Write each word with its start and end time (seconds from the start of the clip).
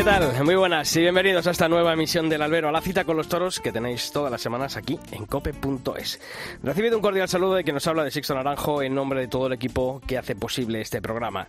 ¿Qué 0.00 0.04
tal? 0.04 0.44
Muy 0.44 0.54
buenas 0.54 0.96
y 0.96 1.00
bienvenidos 1.00 1.46
a 1.46 1.50
esta 1.50 1.68
nueva 1.68 1.92
emisión 1.92 2.30
del 2.30 2.40
Albero, 2.40 2.70
a 2.70 2.72
la 2.72 2.80
cita 2.80 3.04
con 3.04 3.18
los 3.18 3.28
toros 3.28 3.60
que 3.60 3.70
tenéis 3.70 4.10
todas 4.12 4.32
las 4.32 4.40
semanas 4.40 4.78
aquí 4.78 4.98
en 5.12 5.26
cope.es. 5.26 6.18
Recibido 6.62 6.96
un 6.96 7.02
cordial 7.02 7.28
saludo 7.28 7.56
de 7.56 7.64
quien 7.64 7.74
nos 7.74 7.86
habla 7.86 8.02
de 8.02 8.10
Sixto 8.10 8.34
Naranjo 8.34 8.80
en 8.80 8.94
nombre 8.94 9.20
de 9.20 9.28
todo 9.28 9.48
el 9.48 9.52
equipo 9.52 10.00
que 10.06 10.16
hace 10.16 10.34
posible 10.34 10.80
este 10.80 11.02
programa. 11.02 11.48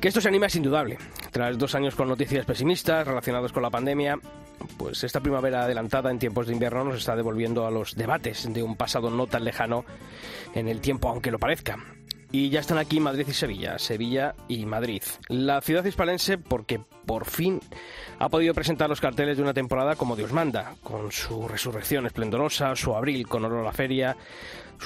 Que 0.00 0.08
esto 0.08 0.20
se 0.20 0.26
anima 0.26 0.46
es 0.46 0.56
indudable. 0.56 0.98
Tras 1.30 1.56
dos 1.56 1.76
años 1.76 1.94
con 1.94 2.08
noticias 2.08 2.44
pesimistas 2.44 3.06
relacionados 3.06 3.52
con 3.52 3.62
la 3.62 3.70
pandemia, 3.70 4.18
pues 4.76 5.04
esta 5.04 5.20
primavera 5.20 5.62
adelantada 5.62 6.10
en 6.10 6.18
tiempos 6.18 6.48
de 6.48 6.54
invierno 6.54 6.82
nos 6.82 6.96
está 6.96 7.14
devolviendo 7.14 7.64
a 7.64 7.70
los 7.70 7.94
debates 7.94 8.52
de 8.52 8.64
un 8.64 8.74
pasado 8.74 9.08
no 9.08 9.28
tan 9.28 9.44
lejano 9.44 9.84
en 10.56 10.66
el 10.66 10.80
tiempo, 10.80 11.08
aunque 11.08 11.30
lo 11.30 11.38
parezca. 11.38 11.78
Y 12.34 12.48
ya 12.48 12.60
están 12.60 12.78
aquí 12.78 12.98
Madrid 12.98 13.26
y 13.28 13.34
Sevilla, 13.34 13.78
Sevilla 13.78 14.34
y 14.48 14.64
Madrid. 14.64 15.02
La 15.28 15.60
ciudad 15.60 15.84
hispalense 15.84 16.38
porque 16.38 16.80
por 17.04 17.26
fin 17.26 17.60
ha 18.18 18.30
podido 18.30 18.54
presentar 18.54 18.88
los 18.88 19.02
carteles 19.02 19.36
de 19.36 19.42
una 19.42 19.52
temporada 19.52 19.96
como 19.96 20.16
Dios 20.16 20.32
manda, 20.32 20.74
con 20.82 21.12
su 21.12 21.46
resurrección 21.46 22.06
esplendorosa, 22.06 22.74
su 22.74 22.94
abril 22.94 23.28
con 23.28 23.44
olor 23.44 23.60
a 23.60 23.64
la 23.64 23.72
feria, 23.72 24.16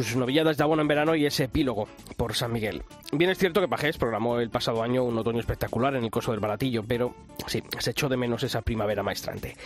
sus 0.04 0.16
novilladas 0.16 0.56
de 0.56 0.64
abono 0.64 0.82
en 0.82 0.88
verano 0.88 1.14
y 1.14 1.26
ese 1.26 1.44
epílogo 1.44 1.88
por 2.16 2.34
San 2.34 2.52
Miguel. 2.52 2.82
Bien 3.12 3.30
es 3.30 3.38
cierto 3.38 3.60
que 3.60 3.68
Pajés 3.68 3.98
programó 3.98 4.38
el 4.40 4.50
pasado 4.50 4.82
año 4.82 5.04
un 5.04 5.18
otoño 5.18 5.40
espectacular 5.40 5.94
en 5.94 6.04
el 6.04 6.10
coso 6.10 6.32
del 6.32 6.40
Baratillo, 6.40 6.82
pero 6.86 7.14
sí, 7.46 7.62
se 7.78 7.90
echó 7.90 8.08
de 8.08 8.16
menos 8.16 8.42
esa 8.42 8.62
primavera 8.62 9.02
maestrante. 9.02 9.56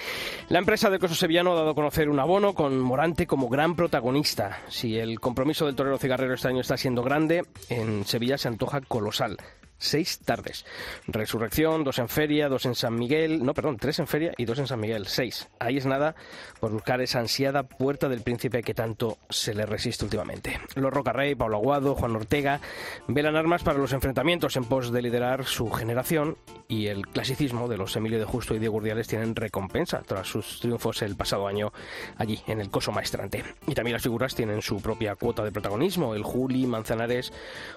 La 0.48 0.58
empresa 0.58 0.90
del 0.90 1.00
coso 1.00 1.14
sevillano 1.14 1.52
ha 1.52 1.56
dado 1.56 1.70
a 1.70 1.74
conocer 1.74 2.08
un 2.08 2.20
abono 2.20 2.54
con 2.54 2.78
Morante 2.78 3.26
como 3.26 3.48
gran 3.48 3.76
protagonista. 3.76 4.60
Si 4.68 4.98
el 4.98 5.20
compromiso 5.20 5.66
del 5.66 5.76
torero 5.76 5.98
cigarrero 5.98 6.34
este 6.34 6.48
año 6.48 6.60
está 6.60 6.76
siendo 6.76 7.02
grande, 7.02 7.44
en 7.68 8.04
Sevilla 8.04 8.38
se 8.38 8.48
antoja 8.48 8.80
colosal 8.80 9.38
seis 9.80 10.20
tardes. 10.20 10.64
Resurrección, 11.08 11.82
dos 11.82 11.98
en 11.98 12.08
feria, 12.08 12.48
dos 12.48 12.66
en 12.66 12.76
San 12.76 12.94
Miguel, 12.94 13.44
no, 13.44 13.54
perdón, 13.54 13.78
tres 13.78 13.98
en 13.98 14.06
feria 14.06 14.32
y 14.36 14.44
dos 14.44 14.58
en 14.58 14.68
San 14.68 14.78
Miguel, 14.78 15.06
seis. 15.06 15.48
Ahí 15.58 15.78
es 15.78 15.86
nada 15.86 16.14
por 16.60 16.70
buscar 16.70 17.00
esa 17.00 17.18
ansiada 17.18 17.64
puerta 17.64 18.08
del 18.08 18.22
príncipe 18.22 18.62
que 18.62 18.74
tanto 18.74 19.18
se 19.28 19.54
le 19.54 19.66
resiste 19.66 20.04
últimamente. 20.04 20.60
Los 20.76 20.92
Rocarrey, 20.92 21.34
Pablo 21.34 21.56
Aguado, 21.56 21.94
Juan 21.94 22.14
Ortega 22.14 22.60
velan 23.08 23.36
armas 23.36 23.62
para 23.62 23.78
los 23.78 23.92
enfrentamientos 23.92 24.56
en 24.56 24.64
pos 24.64 24.92
de 24.92 25.02
liderar 25.02 25.46
su 25.46 25.70
generación 25.70 26.36
y 26.68 26.86
el 26.86 27.06
clasicismo 27.08 27.66
de 27.66 27.76
los 27.76 27.96
Emilio 27.96 28.18
de 28.18 28.24
Justo 28.24 28.54
y 28.54 28.58
Diego 28.58 28.76
Urdiales 28.76 29.08
tienen 29.08 29.34
recompensa 29.34 30.02
tras 30.06 30.28
sus 30.28 30.60
triunfos 30.60 31.02
el 31.02 31.16
pasado 31.16 31.48
año 31.48 31.72
allí 32.16 32.40
en 32.46 32.60
el 32.60 32.70
Coso 32.70 32.92
Maestrante. 32.92 33.42
Y 33.66 33.74
también 33.74 33.94
las 33.94 34.02
figuras 34.02 34.34
tienen 34.34 34.62
su 34.62 34.80
propia 34.80 35.16
cuota 35.16 35.42
de 35.42 35.50
protagonismo. 35.50 36.14
El 36.14 36.22
Juli, 36.22 36.66
Manzanares 36.66 37.32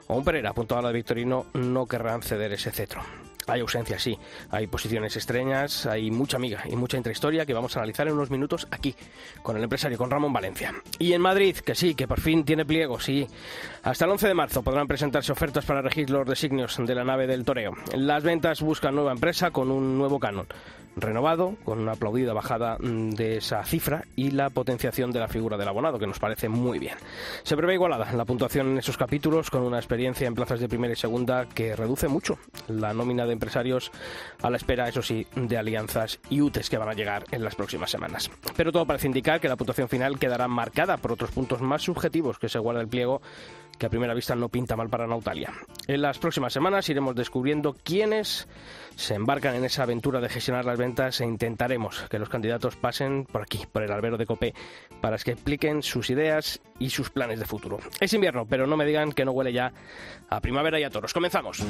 o 0.07 0.15
un 0.15 0.23
Pereira 0.23 0.51
apuntado 0.51 0.79
a 0.79 0.81
la 0.83 0.89
de 0.89 0.95
Victorino 0.95 1.45
no 1.53 1.87
querrán 1.93 2.23
ceder 2.23 2.51
ese 2.51 2.71
cetro. 2.71 3.03
Hay 3.45 3.61
ausencia, 3.61 3.99
sí. 3.99 4.17
Hay 4.49 4.65
posiciones 4.65 5.15
extrañas, 5.15 5.85
hay 5.85 6.09
mucha 6.09 6.37
amiga 6.37 6.63
y 6.65 6.75
mucha 6.75 6.97
intrahistoria 6.97 7.45
que 7.45 7.53
vamos 7.53 7.75
a 7.75 7.81
analizar 7.81 8.07
en 8.07 8.15
unos 8.15 8.31
minutos 8.31 8.67
aquí, 8.71 8.95
con 9.43 9.57
el 9.57 9.63
empresario, 9.63 9.95
con 9.95 10.09
Ramón 10.09 10.33
Valencia. 10.33 10.73
Y 10.97 11.13
en 11.13 11.21
Madrid, 11.21 11.55
que 11.57 11.75
sí, 11.75 11.93
que 11.93 12.07
por 12.07 12.19
fin 12.19 12.45
tiene 12.45 12.65
pliego, 12.65 12.99
sí. 12.99 13.27
Hasta 13.83 14.05
el 14.05 14.11
11 14.11 14.27
de 14.27 14.33
marzo 14.33 14.63
podrán 14.63 14.87
presentarse 14.87 15.31
ofertas 15.31 15.65
para 15.65 15.83
regir 15.83 16.09
los 16.09 16.27
designios 16.27 16.77
de 16.83 16.95
la 16.95 17.03
nave 17.03 17.27
del 17.27 17.45
Toreo. 17.45 17.73
Las 17.95 18.23
ventas 18.23 18.63
buscan 18.63 18.95
nueva 18.95 19.11
empresa 19.11 19.51
con 19.51 19.69
un 19.69 19.99
nuevo 19.99 20.19
canon 20.19 20.47
renovado, 20.95 21.55
con 21.63 21.79
una 21.79 21.93
aplaudida 21.93 22.33
bajada 22.33 22.77
mm, 22.79 23.11
de 23.11 23.37
esa 23.37 23.63
cifra 23.63 24.05
y 24.15 24.31
la 24.31 24.49
potenciación 24.49 25.11
de 25.11 25.19
la 25.19 25.27
figura 25.27 25.57
del 25.57 25.67
abonado, 25.67 25.99
que 25.99 26.07
nos 26.07 26.19
parece 26.19 26.49
muy 26.49 26.79
bien. 26.79 26.95
Se 27.43 27.55
prevé 27.55 27.73
igualada 27.73 28.11
la 28.13 28.25
puntuación 28.25 28.71
en 28.71 28.77
esos 28.77 28.97
capítulos, 28.97 29.49
con 29.49 29.63
una 29.63 29.77
experiencia 29.77 30.27
en 30.27 30.35
plazas 30.35 30.59
de 30.59 30.69
primera 30.69 30.93
y 30.93 30.97
segunda 30.97 31.47
que 31.47 31.75
reduce 31.75 32.07
mucho 32.07 32.37
la 32.67 32.93
nómina 32.93 33.25
de 33.25 33.33
empresarios 33.33 33.91
a 34.41 34.49
la 34.49 34.57
espera, 34.57 34.87
eso 34.87 35.01
sí, 35.01 35.25
de 35.35 35.57
alianzas 35.57 36.19
y 36.29 36.41
UTES 36.41 36.69
que 36.69 36.77
van 36.77 36.89
a 36.89 36.93
llegar 36.93 37.25
en 37.31 37.43
las 37.43 37.55
próximas 37.55 37.91
semanas. 37.91 38.29
Pero 38.55 38.71
todo 38.71 38.85
parece 38.85 39.07
indicar 39.07 39.39
que 39.39 39.49
la 39.49 39.55
puntuación 39.55 39.89
final 39.89 40.19
quedará 40.19 40.47
marcada 40.47 40.97
por 40.97 41.11
otros 41.11 41.31
puntos 41.31 41.61
más 41.61 41.81
subjetivos 41.81 42.39
que 42.39 42.49
se 42.49 42.59
guarda 42.59 42.81
el 42.81 42.87
pliego 42.87 43.21
que 43.77 43.87
a 43.87 43.89
primera 43.89 44.13
vista 44.13 44.35
no 44.35 44.49
pinta 44.49 44.75
mal 44.75 44.89
para 44.89 45.07
Nautalia. 45.07 45.51
En 45.87 46.01
las 46.01 46.19
próximas 46.19 46.53
semanas 46.53 46.87
iremos 46.89 47.15
descubriendo 47.15 47.75
quiénes 47.83 48.47
se 48.95 49.15
embarcan 49.15 49.55
en 49.55 49.65
esa 49.65 49.83
aventura 49.83 50.21
de 50.21 50.29
gestionar 50.29 50.65
las 50.65 50.77
ventas 50.83 51.21
e 51.21 51.25
intentaremos 51.25 52.07
que 52.09 52.19
los 52.19 52.27
candidatos 52.27 52.75
pasen 52.75 53.25
por 53.25 53.41
aquí, 53.41 53.65
por 53.71 53.83
el 53.83 53.91
albero 53.91 54.17
de 54.17 54.25
Copé, 54.25 54.53
para 54.99 55.17
que 55.17 55.31
expliquen 55.31 55.81
sus 55.81 56.09
ideas 56.09 56.59
y 56.77 56.89
sus 56.89 57.09
planes 57.09 57.39
de 57.39 57.45
futuro. 57.45 57.79
Es 58.01 58.13
invierno, 58.13 58.45
pero 58.45 58.67
no 58.67 58.75
me 58.75 58.85
digan 58.85 59.13
que 59.13 59.23
no 59.23 59.31
huele 59.31 59.53
ya 59.53 59.71
a 60.29 60.41
primavera 60.41 60.79
y 60.79 60.83
a 60.83 60.89
toros. 60.89 61.13
Comenzamos. 61.13 61.63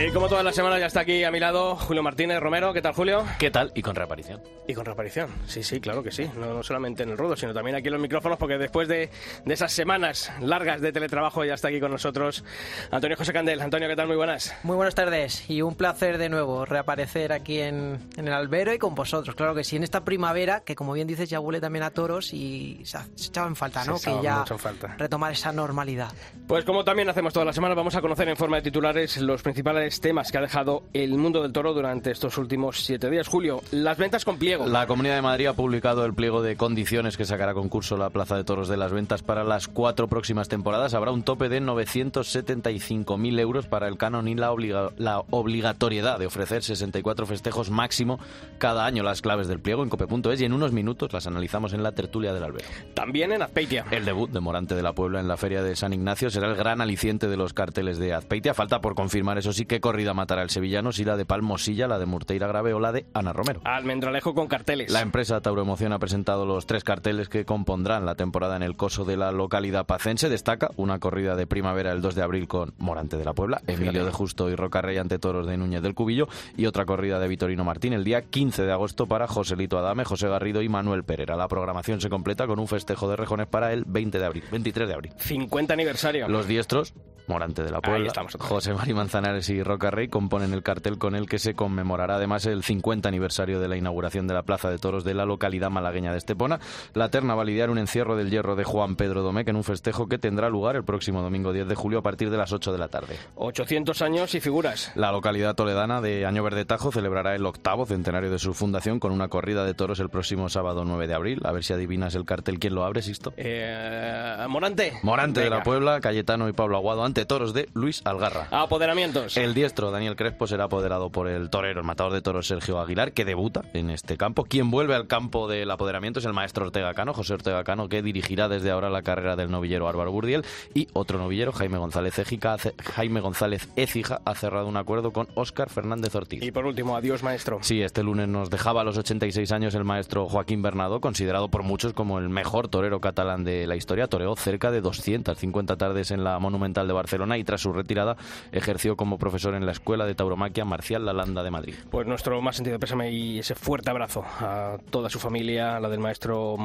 Y 0.00 0.12
como 0.12 0.28
todas 0.28 0.42
las 0.42 0.54
semanas 0.54 0.80
ya 0.80 0.86
está 0.86 1.00
aquí 1.00 1.24
a 1.24 1.30
mi 1.30 1.38
lado 1.40 1.76
Julio 1.76 2.02
Martínez 2.02 2.40
Romero. 2.40 2.72
¿Qué 2.72 2.80
tal, 2.80 2.94
Julio? 2.94 3.22
¿Qué 3.38 3.50
tal? 3.50 3.70
Y 3.74 3.82
con 3.82 3.94
reaparición. 3.94 4.40
Y 4.66 4.72
con 4.72 4.86
reaparición, 4.86 5.28
sí, 5.46 5.62
sí, 5.62 5.78
claro 5.78 6.02
que 6.02 6.10
sí. 6.10 6.30
No, 6.38 6.54
no 6.54 6.62
solamente 6.62 7.02
en 7.02 7.10
el 7.10 7.18
ruedo, 7.18 7.36
sino 7.36 7.52
también 7.52 7.76
aquí 7.76 7.88
en 7.88 7.92
los 7.92 8.00
micrófonos, 8.00 8.38
porque 8.38 8.56
después 8.56 8.88
de, 8.88 9.10
de, 9.44 9.54
esas 9.54 9.72
semanas 9.72 10.32
largas 10.40 10.80
de 10.80 10.92
teletrabajo 10.92 11.44
ya 11.44 11.52
está 11.52 11.68
aquí 11.68 11.80
con 11.80 11.90
nosotros 11.90 12.44
Antonio 12.90 13.14
José 13.14 13.34
Candel. 13.34 13.60
Antonio, 13.60 13.88
¿qué 13.88 13.96
tal? 13.96 14.06
Muy 14.06 14.16
buenas. 14.16 14.54
Muy 14.62 14.74
buenas 14.74 14.94
tardes 14.94 15.50
y 15.50 15.60
un 15.60 15.74
placer 15.74 16.16
de 16.16 16.30
nuevo 16.30 16.64
reaparecer 16.64 17.32
aquí 17.34 17.60
en, 17.60 17.98
en 18.16 18.26
el 18.26 18.32
albero 18.32 18.72
y 18.72 18.78
con 18.78 18.94
vosotros. 18.94 19.34
Claro 19.34 19.54
que 19.54 19.64
sí, 19.64 19.76
en 19.76 19.82
esta 19.82 20.02
primavera, 20.02 20.60
que 20.60 20.76
como 20.76 20.94
bien 20.94 21.08
dices 21.08 21.28
ya 21.28 21.40
huele 21.40 21.60
también 21.60 21.82
a 21.82 21.90
toros 21.90 22.32
y 22.32 22.80
se, 22.84 22.96
se 23.16 23.28
echaba 23.28 23.48
en 23.48 23.56
falta, 23.56 23.84
¿no? 23.84 23.98
Se 23.98 24.10
que 24.10 24.22
ya 24.22 24.38
mucho 24.38 24.54
en 24.54 24.60
falta. 24.60 24.94
retomar 24.96 25.32
esa 25.32 25.52
normalidad. 25.52 26.10
Pues 26.46 26.64
como 26.64 26.84
también 26.84 27.08
hacemos 27.10 27.34
todas 27.34 27.44
las 27.44 27.54
semanas, 27.54 27.76
vamos 27.76 27.94
a 27.96 28.00
conocer 28.00 28.28
en 28.30 28.36
forma 28.36 28.56
de 28.56 28.62
titulares 28.62 29.18
los 29.18 29.42
principales 29.42 29.89
temas 29.98 30.30
que 30.30 30.38
ha 30.38 30.40
dejado 30.42 30.84
el 30.92 31.16
mundo 31.18 31.42
del 31.42 31.52
toro 31.52 31.74
durante 31.74 32.12
estos 32.12 32.38
últimos 32.38 32.84
siete 32.84 33.10
días. 33.10 33.26
Julio, 33.26 33.62
las 33.72 33.98
ventas 33.98 34.24
con 34.24 34.38
pliego. 34.38 34.66
La 34.66 34.86
Comunidad 34.86 35.16
de 35.16 35.22
Madrid 35.22 35.46
ha 35.46 35.54
publicado 35.54 36.04
el 36.04 36.14
pliego 36.14 36.42
de 36.42 36.56
condiciones 36.56 37.16
que 37.16 37.24
sacará 37.24 37.54
concurso 37.54 37.96
la 37.96 38.10
Plaza 38.10 38.36
de 38.36 38.44
Toros 38.44 38.68
de 38.68 38.76
las 38.76 38.92
Ventas 38.92 39.22
para 39.22 39.42
las 39.42 39.66
cuatro 39.66 40.06
próximas 40.06 40.48
temporadas. 40.48 40.94
Habrá 40.94 41.10
un 41.10 41.22
tope 41.22 41.48
de 41.48 41.60
975.000 41.60 43.40
euros 43.40 43.66
para 43.66 43.88
el 43.88 43.96
canon 43.96 44.28
y 44.28 44.34
la, 44.34 44.52
obliga 44.52 44.90
la 44.98 45.24
obligatoriedad 45.30 46.18
de 46.18 46.26
ofrecer 46.26 46.62
64 46.62 47.26
festejos 47.26 47.70
máximo 47.70 48.20
cada 48.58 48.84
año. 48.84 49.02
Las 49.02 49.22
claves 49.22 49.48
del 49.48 49.60
pliego 49.60 49.82
en 49.82 49.88
cope.es 49.88 50.40
y 50.40 50.44
en 50.44 50.52
unos 50.52 50.72
minutos 50.72 51.12
las 51.12 51.26
analizamos 51.26 51.72
en 51.72 51.82
la 51.82 51.92
tertulia 51.92 52.32
del 52.32 52.44
albero. 52.44 52.68
También 52.94 53.32
en 53.32 53.42
Azpeitia. 53.42 53.86
El 53.90 54.04
debut 54.04 54.30
de 54.30 54.40
Morante 54.40 54.74
de 54.74 54.82
la 54.82 54.92
Puebla 54.92 55.20
en 55.20 55.28
la 55.28 55.36
Feria 55.36 55.62
de 55.62 55.74
San 55.76 55.92
Ignacio 55.92 56.30
será 56.30 56.48
el 56.48 56.56
gran 56.56 56.80
aliciente 56.80 57.28
de 57.28 57.36
los 57.36 57.54
carteles 57.54 57.98
de 57.98 58.12
Azpeitia. 58.12 58.54
Falta 58.54 58.80
por 58.80 58.94
confirmar, 58.94 59.38
eso 59.38 59.52
sí, 59.52 59.64
qué 59.80 59.88
corrida 59.90 60.12
matará 60.12 60.42
el 60.42 60.50
sevillano, 60.50 60.92
si 60.92 61.04
la 61.04 61.16
de 61.16 61.24
Palmosilla, 61.24 61.88
la 61.88 61.98
de 61.98 62.04
Murteira 62.04 62.46
Grave 62.46 62.74
o 62.74 62.80
la 62.80 62.92
de 62.92 63.06
Ana 63.14 63.32
Romero. 63.32 63.62
Almendralejo 63.64 64.34
con 64.34 64.46
carteles. 64.46 64.92
La 64.92 65.00
empresa 65.00 65.40
Tauro 65.40 65.62
Emoción 65.62 65.94
ha 65.94 65.98
presentado 65.98 66.44
los 66.44 66.66
tres 66.66 66.84
carteles 66.84 67.30
que 67.30 67.46
compondrán 67.46 68.04
la 68.04 68.14
temporada 68.14 68.56
en 68.56 68.62
el 68.62 68.76
coso 68.76 69.06
de 69.06 69.16
la 69.16 69.32
localidad 69.32 69.86
pacense. 69.86 70.28
Destaca 70.28 70.68
una 70.76 70.98
corrida 70.98 71.34
de 71.34 71.46
primavera 71.46 71.92
el 71.92 72.02
2 72.02 72.14
de 72.14 72.22
abril 72.22 72.46
con 72.46 72.74
Morante 72.76 73.16
de 73.16 73.24
la 73.24 73.32
Puebla, 73.32 73.62
Emilio 73.66 74.04
de 74.04 74.12
Justo 74.12 74.50
y 74.50 74.54
Rocarrey 74.54 74.98
ante 74.98 75.18
toros 75.18 75.46
de 75.46 75.56
Núñez 75.56 75.80
del 75.80 75.94
Cubillo 75.94 76.28
y 76.58 76.66
otra 76.66 76.84
corrida 76.84 77.18
de 77.18 77.28
Vitorino 77.28 77.64
Martín 77.64 77.94
el 77.94 78.04
día 78.04 78.20
15 78.20 78.64
de 78.64 78.72
agosto 78.72 79.06
para 79.06 79.26
Joselito 79.28 79.78
Adame, 79.78 80.04
José 80.04 80.28
Garrido 80.28 80.60
y 80.60 80.68
Manuel 80.68 81.04
Pereira. 81.04 81.36
La 81.36 81.48
programación 81.48 82.02
se 82.02 82.10
completa 82.10 82.46
con 82.46 82.58
un 82.58 82.68
festejo 82.68 83.08
de 83.08 83.16
rejones 83.16 83.46
para 83.46 83.72
el 83.72 83.84
20 83.86 84.18
de 84.18 84.26
abril, 84.26 84.44
23 84.52 84.88
de 84.88 84.94
abril. 84.94 85.12
50 85.16 85.72
aniversario. 85.72 86.28
Los 86.28 86.46
diestros 86.46 86.92
Morante 87.30 87.62
de 87.62 87.70
la 87.70 87.80
Puebla. 87.80 88.12
José 88.38 88.74
Mari 88.74 88.92
Manzanares 88.92 89.48
y 89.50 89.62
Roca 89.70 89.92
Rey 89.92 90.08
componen 90.08 90.52
el 90.52 90.64
cartel 90.64 90.98
con 90.98 91.14
el 91.14 91.28
que 91.28 91.38
se 91.38 91.54
conmemorará 91.54 92.16
además 92.16 92.44
el 92.46 92.64
50 92.64 93.08
aniversario 93.08 93.60
de 93.60 93.68
la 93.68 93.76
inauguración 93.76 94.26
de 94.26 94.34
la 94.34 94.42
Plaza 94.42 94.68
de 94.68 94.78
Toros 94.78 95.04
de 95.04 95.14
la 95.14 95.24
localidad 95.24 95.70
malagueña 95.70 96.10
de 96.10 96.18
Estepona. 96.18 96.58
La 96.92 97.08
terna 97.08 97.36
va 97.36 97.42
a 97.42 97.44
lidiar 97.44 97.70
un 97.70 97.78
encierro 97.78 98.16
del 98.16 98.30
hierro 98.30 98.56
de 98.56 98.64
Juan 98.64 98.96
Pedro 98.96 99.22
Domecq 99.22 99.48
en 99.48 99.54
un 99.54 99.62
festejo 99.62 100.08
que 100.08 100.18
tendrá 100.18 100.48
lugar 100.48 100.74
el 100.74 100.82
próximo 100.82 101.22
domingo 101.22 101.52
10 101.52 101.68
de 101.68 101.76
julio 101.76 102.00
a 102.00 102.02
partir 102.02 102.30
de 102.30 102.36
las 102.36 102.52
8 102.52 102.72
de 102.72 102.78
la 102.78 102.88
tarde. 102.88 103.16
800 103.36 104.02
años 104.02 104.34
y 104.34 104.40
figuras. 104.40 104.90
La 104.96 105.12
localidad 105.12 105.54
toledana 105.54 106.00
de 106.00 106.26
Año 106.26 106.42
Verde 106.42 106.64
Tajo 106.64 106.90
celebrará 106.90 107.36
el 107.36 107.46
octavo 107.46 107.86
centenario 107.86 108.28
de 108.28 108.40
su 108.40 108.52
fundación 108.52 108.98
con 108.98 109.12
una 109.12 109.28
corrida 109.28 109.64
de 109.64 109.74
toros 109.74 110.00
el 110.00 110.08
próximo 110.08 110.48
sábado 110.48 110.84
9 110.84 111.06
de 111.06 111.14
abril. 111.14 111.42
A 111.44 111.52
ver 111.52 111.62
si 111.62 111.72
adivinas 111.72 112.16
el 112.16 112.24
cartel. 112.24 112.58
¿Quién 112.58 112.74
lo 112.74 112.84
abre, 112.84 113.02
Sisto? 113.02 113.32
Eh, 113.36 114.44
Morante. 114.48 114.94
Morante 115.04 115.42
de 115.42 115.50
la 115.50 115.62
Puebla, 115.62 116.00
Cayetano 116.00 116.48
y 116.48 116.52
Pablo 116.52 116.76
Aguado 116.76 117.04
ante 117.04 117.24
toros 117.24 117.54
de 117.54 117.68
Luis 117.72 118.02
Algarra. 118.04 118.48
Apoderamientos. 118.50 119.36
El 119.36 119.54
diestro 119.60 119.90
Daniel 119.90 120.16
Crespo 120.16 120.46
será 120.46 120.64
apoderado 120.64 121.10
por 121.10 121.28
el 121.28 121.50
torero, 121.50 121.80
el 121.80 121.86
matador 121.86 122.14
de 122.14 122.22
toros 122.22 122.46
Sergio 122.46 122.80
Aguilar, 122.80 123.12
que 123.12 123.26
debuta 123.26 123.60
en 123.74 123.90
este 123.90 124.16
campo. 124.16 124.44
Quien 124.44 124.70
vuelve 124.70 124.94
al 124.94 125.06
campo 125.06 125.48
del 125.48 125.70
apoderamiento 125.70 126.18
es 126.18 126.24
el 126.24 126.32
maestro 126.32 126.64
Ortega 126.64 126.94
Cano, 126.94 127.12
José 127.12 127.34
Ortega 127.34 127.62
Cano, 127.62 127.90
que 127.90 128.00
dirigirá 128.00 128.48
desde 128.48 128.70
ahora 128.70 128.88
la 128.88 129.02
carrera 129.02 129.36
del 129.36 129.50
novillero 129.50 129.86
Álvaro 129.86 130.12
Burdiel. 130.12 130.46
Y 130.72 130.88
otro 130.94 131.18
novillero, 131.18 131.52
Jaime 131.52 131.76
González 131.76 132.18
hace- 132.18 132.74
Jaime 132.94 133.20
González 133.20 133.68
Écija, 133.76 134.22
ha 134.24 134.34
cerrado 134.34 134.66
un 134.66 134.78
acuerdo 134.78 135.12
con 135.12 135.28
Óscar 135.34 135.68
Fernández 135.68 136.14
Ortiz. 136.14 136.42
Y 136.42 136.52
por 136.52 136.64
último, 136.64 136.96
adiós, 136.96 137.22
maestro. 137.22 137.58
Sí, 137.60 137.82
este 137.82 138.02
lunes 138.02 138.28
nos 138.28 138.48
dejaba 138.48 138.80
a 138.80 138.84
los 138.84 138.96
86 138.96 139.52
años 139.52 139.74
el 139.74 139.84
maestro 139.84 140.26
Joaquín 140.26 140.62
Bernardo, 140.62 141.02
considerado 141.02 141.48
por 141.48 141.64
muchos 141.64 141.92
como 141.92 142.18
el 142.18 142.30
mejor 142.30 142.68
torero 142.68 143.02
catalán 143.02 143.44
de 143.44 143.66
la 143.66 143.76
historia. 143.76 144.06
Toreó 144.06 144.34
cerca 144.36 144.70
de 144.70 144.80
250 144.80 145.76
tardes 145.76 146.12
en 146.12 146.24
la 146.24 146.38
Monumental 146.38 146.86
de 146.86 146.94
Barcelona 146.94 147.36
y 147.36 147.44
tras 147.44 147.60
su 147.60 147.74
retirada 147.74 148.16
ejerció 148.52 148.96
como 148.96 149.18
profesor 149.18 149.49
en 149.54 149.66
la 149.66 149.72
Escuela 149.72 150.06
de 150.06 150.14
Tauromaquia 150.14 150.64
Marcial 150.64 151.04
Lalanda 151.04 151.42
de 151.42 151.50
Madrid. 151.50 151.74
Pues 151.90 152.06
nuestro 152.06 152.40
más 152.40 152.56
sentido 152.56 152.78
pésame 152.78 153.10
y 153.10 153.38
ese 153.38 153.54
fuerte 153.54 153.90
abrazo 153.90 154.24
a 154.40 154.78
toda 154.90 155.08
su 155.08 155.18
familia, 155.18 155.76
a 155.76 155.80
la 155.80 155.88
del 155.88 156.00
maestro 156.00 156.56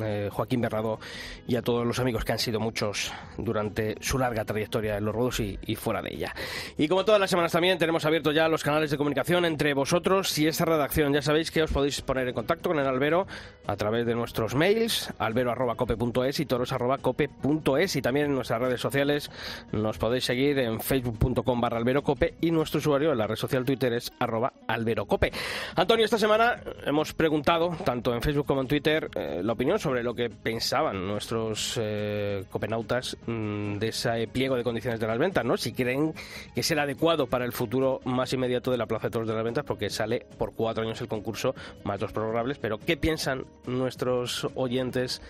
eh, 0.00 0.28
Joaquín 0.32 0.60
Bernardo 0.60 0.98
y 1.46 1.56
a 1.56 1.62
todos 1.62 1.86
los 1.86 1.98
amigos 1.98 2.24
que 2.24 2.32
han 2.32 2.38
sido 2.38 2.60
muchos 2.60 3.12
durante 3.38 3.96
su 4.00 4.18
larga 4.18 4.44
trayectoria 4.44 4.96
en 4.96 5.04
los 5.04 5.14
ruedos 5.14 5.40
y, 5.40 5.74
fuera 5.76 6.00
de 6.02 6.14
ella. 6.14 6.34
Y 6.78 6.88
como 6.88 7.04
todas 7.04 7.20
las 7.20 7.30
semanas 7.30 7.52
también 7.52 7.78
tenemos 7.78 8.04
abiertos 8.04 8.34
ya 8.34 8.48
los 8.48 8.62
canales 8.62 8.90
de 8.90 8.96
comunicación 8.96 9.44
entre 9.44 9.74
vosotros 9.74 10.38
y 10.38 10.46
esta 10.46 10.64
redacción. 10.64 11.12
Ya 11.12 11.22
sabéis 11.22 11.50
que 11.50 11.62
os 11.62 11.72
podéis 11.72 12.00
poner 12.00 12.28
en 12.28 12.34
contacto 12.34 12.70
con 12.70 12.78
el 12.78 12.86
albero 12.86 13.26
a 13.66 13.76
través 13.76 14.06
de 14.06 14.14
nuestros 14.14 14.54
mails 14.54 15.12
albero.cope.es 15.18 16.40
y 16.40 16.46
toros.cope.es 16.46 17.96
y 17.96 18.02
también 18.02 18.26
en 18.26 18.34
nuestras 18.34 18.60
redes 18.60 18.80
sociales 18.80 19.30
nos 19.72 19.98
podéis 19.98 20.24
seguir 20.24 20.58
en 20.58 20.80
facebook.com 20.80 21.60
barra 21.60 21.78
alberocope 21.78 22.33
y 22.40 22.50
nuestro 22.50 22.78
usuario 22.78 23.12
en 23.12 23.18
la 23.18 23.26
red 23.26 23.36
social 23.36 23.64
Twitter 23.64 23.92
es 23.92 24.12
arroba 24.18 24.52
alberocope. 24.66 25.32
Antonio, 25.76 26.04
esta 26.04 26.18
semana 26.18 26.60
hemos 26.84 27.12
preguntado, 27.14 27.76
tanto 27.84 28.14
en 28.14 28.22
Facebook 28.22 28.46
como 28.46 28.60
en 28.60 28.68
Twitter, 28.68 29.10
eh, 29.14 29.40
la 29.42 29.52
opinión 29.52 29.78
sobre 29.78 30.02
lo 30.02 30.14
que 30.14 30.30
pensaban 30.30 31.06
nuestros 31.06 31.78
eh, 31.80 32.44
copenautas 32.50 33.16
mm, 33.26 33.74
de 33.76 33.88
ese 33.88 34.28
pliego 34.28 34.56
de 34.56 34.64
condiciones 34.64 35.00
de 35.00 35.06
las 35.06 35.18
ventas, 35.18 35.44
¿no? 35.44 35.56
Si 35.56 35.72
creen 35.72 36.14
que 36.54 36.62
será 36.62 36.82
adecuado 36.82 37.26
para 37.26 37.44
el 37.44 37.52
futuro 37.52 38.00
más 38.04 38.32
inmediato 38.32 38.70
de 38.70 38.78
la 38.78 38.86
Plaza 38.86 39.08
de 39.08 39.12
Toros 39.12 39.28
de 39.28 39.34
las 39.34 39.44
Ventas, 39.44 39.64
porque 39.64 39.90
sale 39.90 40.26
por 40.38 40.54
cuatro 40.54 40.82
años 40.82 41.00
el 41.00 41.08
concurso, 41.08 41.54
más 41.84 42.00
dos 42.00 42.12
prorrogables, 42.12 42.58
pero 42.58 42.78
¿qué 42.78 42.96
piensan 42.96 43.44
nuestros 43.66 44.46
oyentes? 44.54 45.20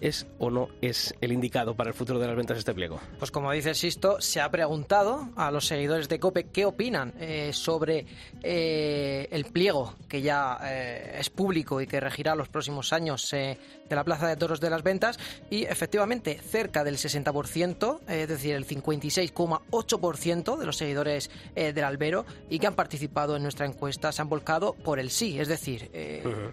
¿Es 0.00 0.26
o 0.38 0.50
no 0.50 0.68
es 0.80 1.14
el 1.20 1.32
indicado 1.32 1.74
para 1.74 1.90
el 1.90 1.94
futuro 1.94 2.18
de 2.18 2.26
las 2.26 2.36
ventas 2.36 2.58
este 2.58 2.72
pliego? 2.72 3.00
Pues 3.18 3.30
como 3.30 3.52
dice 3.52 3.74
Sisto, 3.74 4.20
se 4.20 4.40
ha 4.40 4.50
preguntado 4.50 5.28
a 5.36 5.50
los 5.50 5.66
seguidores 5.66 6.08
de 6.08 6.18
COPE 6.18 6.44
qué 6.44 6.64
opinan 6.64 7.12
eh, 7.20 7.50
sobre 7.52 8.06
eh, 8.42 9.28
el 9.30 9.44
pliego 9.46 9.94
que 10.08 10.22
ya 10.22 10.58
eh, 10.64 11.16
es 11.18 11.28
público 11.30 11.80
y 11.80 11.86
que 11.86 12.00
regirá 12.00 12.34
los 12.34 12.48
próximos 12.48 12.92
años 12.92 13.28
de 13.30 13.58
la 13.90 14.04
Plaza 14.04 14.26
de 14.26 14.36
Toros 14.36 14.60
de 14.60 14.70
las 14.70 14.82
Ventas 14.82 15.18
y 15.50 15.64
efectivamente 15.64 16.38
cerca 16.38 16.82
del 16.82 16.96
60%, 16.96 18.00
eh, 18.08 18.22
es 18.22 18.28
decir, 18.28 18.54
el 18.54 18.66
56,8% 18.66 20.56
de 20.56 20.66
los 20.66 20.76
seguidores 20.76 21.30
del 21.54 21.84
albero 21.84 22.24
y 22.48 22.58
que 22.58 22.66
han 22.66 22.74
participado 22.74 23.36
en 23.36 23.42
nuestra 23.42 23.66
encuesta 23.66 24.12
se 24.12 24.22
han 24.22 24.28
volcado 24.28 24.74
por 24.74 24.98
el 24.98 25.10
sí, 25.10 25.38
es 25.38 25.48
decir, 25.48 25.90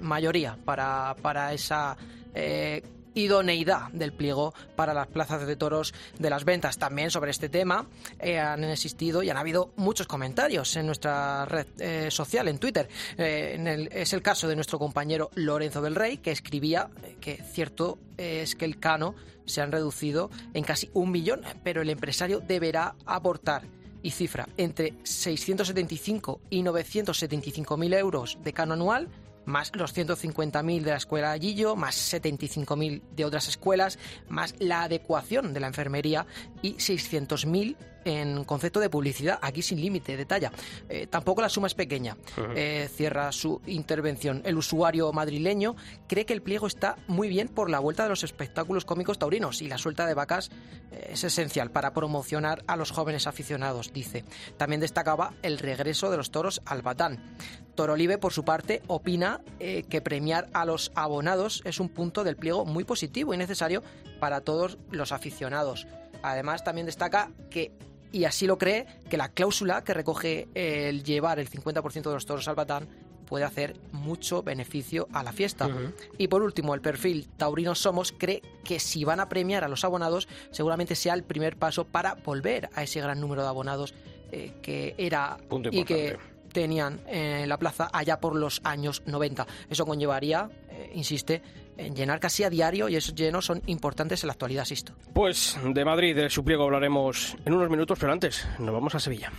mayoría 0.02 0.58
para, 0.66 1.16
para 1.22 1.54
esa... 1.54 1.96
eh, 2.34 2.82
idoneidad 3.18 3.92
del 3.92 4.14
pliego 4.14 4.54
para 4.76 4.94
las 4.94 5.08
plazas 5.08 5.46
de 5.46 5.56
toros 5.56 5.94
de 6.20 6.30
las 6.30 6.46
ventas. 6.46 6.78
También 6.78 7.12
sobre 7.12 7.32
este 7.32 7.50
tema 7.50 7.88
eh, 8.20 8.40
han 8.40 8.64
existido 8.64 9.24
y 9.24 9.30
han 9.30 9.38
habido 9.38 9.72
muchos 9.76 10.08
comentarios 10.08 10.76
en 10.76 10.86
nuestra 10.86 11.46
red 11.46 11.68
eh, 11.80 12.12
social, 12.12 12.48
en 12.48 12.60
Twitter. 12.60 12.88
Eh, 13.18 13.90
es 13.92 14.14
el 14.14 14.22
caso 14.22 14.48
de 14.48 14.56
nuestro 14.56 14.80
compañero 14.80 15.30
Lorenzo 15.36 15.82
del 15.82 15.96
Rey, 15.96 16.18
que 16.18 16.32
escribía 16.32 16.90
eh, 17.04 17.18
que 17.20 17.38
cierto 17.38 18.00
es 18.18 18.56
que 18.56 18.66
el 18.66 18.80
cano 18.80 19.16
se 19.46 19.62
han 19.62 19.72
reducido 19.72 20.30
en 20.54 20.64
casi 20.64 20.90
un 20.94 21.12
millón, 21.12 21.42
pero 21.64 21.82
el 21.82 21.90
empresario 21.90 22.40
deberá 22.40 22.96
aportar 23.06 23.64
y 24.04 24.12
cifra 24.12 24.48
entre 24.58 24.94
675 25.04 26.42
y 26.50 26.64
975 26.64 27.78
mil 27.78 27.94
euros 27.94 28.38
de 28.44 28.54
cano 28.54 28.74
anual 28.74 29.10
más 29.48 29.76
los 29.76 29.96
150.000 29.96 30.82
de 30.84 30.92
la 30.92 30.98
escuela 30.98 31.38
Gillo, 31.40 31.76
más 31.76 31.96
75.000 32.14 33.02
de 33.16 33.26
otras 33.26 33.48
escuelas, 33.48 33.98
más 34.30 34.54
la 34.60 34.84
adecuación 34.84 35.54
de 35.54 35.62
la 35.62 35.68
enfermería 35.68 36.28
y 36.62 36.74
600.000 36.74 37.76
en 38.08 38.44
concepto 38.44 38.80
de 38.80 38.90
publicidad, 38.90 39.40
aquí 39.42 39.62
sin 39.62 39.80
límite, 39.82 40.18
detalla. 40.18 40.52
Eh, 40.90 41.08
tampoco 41.08 41.42
la 41.42 41.50
suma 41.50 41.68
es 41.68 41.76
pequeña. 41.76 42.18
Eh, 42.56 42.90
cierra 42.94 43.32
su 43.32 43.62
intervención. 43.68 44.42
El 44.46 44.58
usuario 44.58 45.12
madrileño 45.12 45.76
cree 46.08 46.26
que 46.26 46.34
el 46.34 46.42
pliego 46.42 46.68
está 46.68 46.98
muy 47.08 47.28
bien 47.28 47.48
por 47.48 47.70
la 47.70 47.80
vuelta 47.80 48.04
de 48.04 48.10
los 48.10 48.24
espectáculos 48.24 48.86
cómicos 48.86 49.20
taurinos 49.20 49.62
y 49.62 49.68
la 49.68 49.78
suelta 49.78 50.06
de 50.06 50.14
vacas 50.14 50.50
eh, 50.92 51.10
es 51.12 51.24
esencial 51.24 51.72
para 51.72 51.94
promocionar 51.94 52.64
a 52.68 52.76
los 52.76 52.92
jóvenes 52.92 53.28
aficionados, 53.28 53.94
dice. 53.94 54.24
También 54.58 54.82
destacaba 54.82 55.34
el 55.42 55.60
regreso 55.60 56.10
de 56.10 56.18
los 56.18 56.32
toros 56.32 56.62
al 56.66 56.82
batán. 56.82 57.36
Torolive, 57.76 58.18
por 58.18 58.34
su 58.34 58.44
parte, 58.44 58.82
opina 58.88 59.42
eh, 59.60 59.84
que 59.88 60.02
premiar 60.02 60.50
a 60.54 60.66
los 60.66 60.92
abonados 60.96 61.62
es 61.64 61.80
un 61.80 61.90
punto 61.90 62.24
del 62.24 62.36
pliego 62.36 62.66
muy 62.66 62.84
positivo 62.84 63.34
y 63.34 63.38
necesario 63.38 63.84
para 64.20 64.42
todos 64.42 64.78
los 64.90 65.12
aficionados. 65.12 65.88
Además, 66.24 66.64
también 66.64 66.88
destaca 66.88 67.32
que, 67.52 67.72
y 68.12 68.26
así 68.26 68.48
lo 68.48 68.58
cree, 68.58 68.86
que 69.10 69.18
la 69.18 69.30
cláusula 69.30 69.84
que 69.84 69.94
recoge 69.94 70.48
el 70.54 71.04
llevar 71.04 71.40
el 71.40 71.50
50% 71.50 72.04
de 72.04 72.14
los 72.14 72.26
toros 72.26 72.48
al 72.48 72.56
batán 72.56 72.88
puede 73.28 73.44
hacer 73.44 73.76
mucho 73.92 74.42
beneficio 74.42 75.08
a 75.12 75.22
la 75.22 75.34
fiesta. 75.34 75.70
Y 76.18 76.30
por 76.30 76.42
último, 76.42 76.74
el 76.74 76.82
perfil 76.82 77.28
Taurino 77.38 77.76
Somos 77.76 78.12
cree 78.12 78.42
que 78.64 78.80
si 78.80 79.04
van 79.04 79.20
a 79.20 79.30
premiar 79.30 79.64
a 79.64 79.68
los 79.68 79.84
abonados, 79.84 80.28
seguramente 80.52 80.96
sea 80.96 81.14
el 81.14 81.24
primer 81.24 81.58
paso 81.58 81.86
para 81.86 82.16
volver 82.16 82.70
a 82.74 82.84
ese 82.84 83.02
gran 83.02 83.20
número 83.20 83.44
de 83.44 83.50
abonados 83.50 83.94
eh, 84.32 84.54
que 84.62 84.96
era 84.98 85.38
Punto 85.50 85.70
y 85.72 85.84
que 85.84 86.18
tenían 86.52 87.00
en 87.08 87.48
la 87.50 87.58
plaza 87.58 87.90
allá 87.94 88.20
por 88.20 88.36
los 88.36 88.62
años 88.64 89.04
90. 89.06 89.46
Eso 89.70 89.86
conllevaría, 89.86 90.50
eh, 90.88 90.92
insiste, 90.94 91.42
en 91.78 91.96
llenar 91.96 92.20
casi 92.20 92.44
a 92.44 92.50
diario 92.50 92.90
y 92.90 92.96
esos 92.96 93.16
llenos 93.16 93.46
son 93.46 93.62
importantes 93.68 94.24
en 94.24 94.28
la 94.28 94.34
actualidad, 94.34 94.66
Sisto. 94.66 94.94
Pues 95.14 95.58
de 95.64 95.86
Madrid, 95.86 96.16
de 96.16 96.30
su 96.30 96.44
pliego, 96.44 96.64
hablaremos 96.64 97.36
en 97.46 97.54
unos 97.54 97.70
minutos, 97.70 97.98
pero 98.00 98.12
antes 98.12 98.48
nos 98.60 98.74
vamos 98.74 98.96
a 98.96 99.00
Sevilla. 99.00 99.32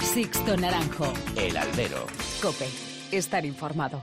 Sixto 0.00 0.56
Naranjo. 0.56 1.12
El 1.36 1.56
albero. 1.56 2.06
Cope. 2.42 2.68
Estar 3.10 3.46
informado. 3.46 4.02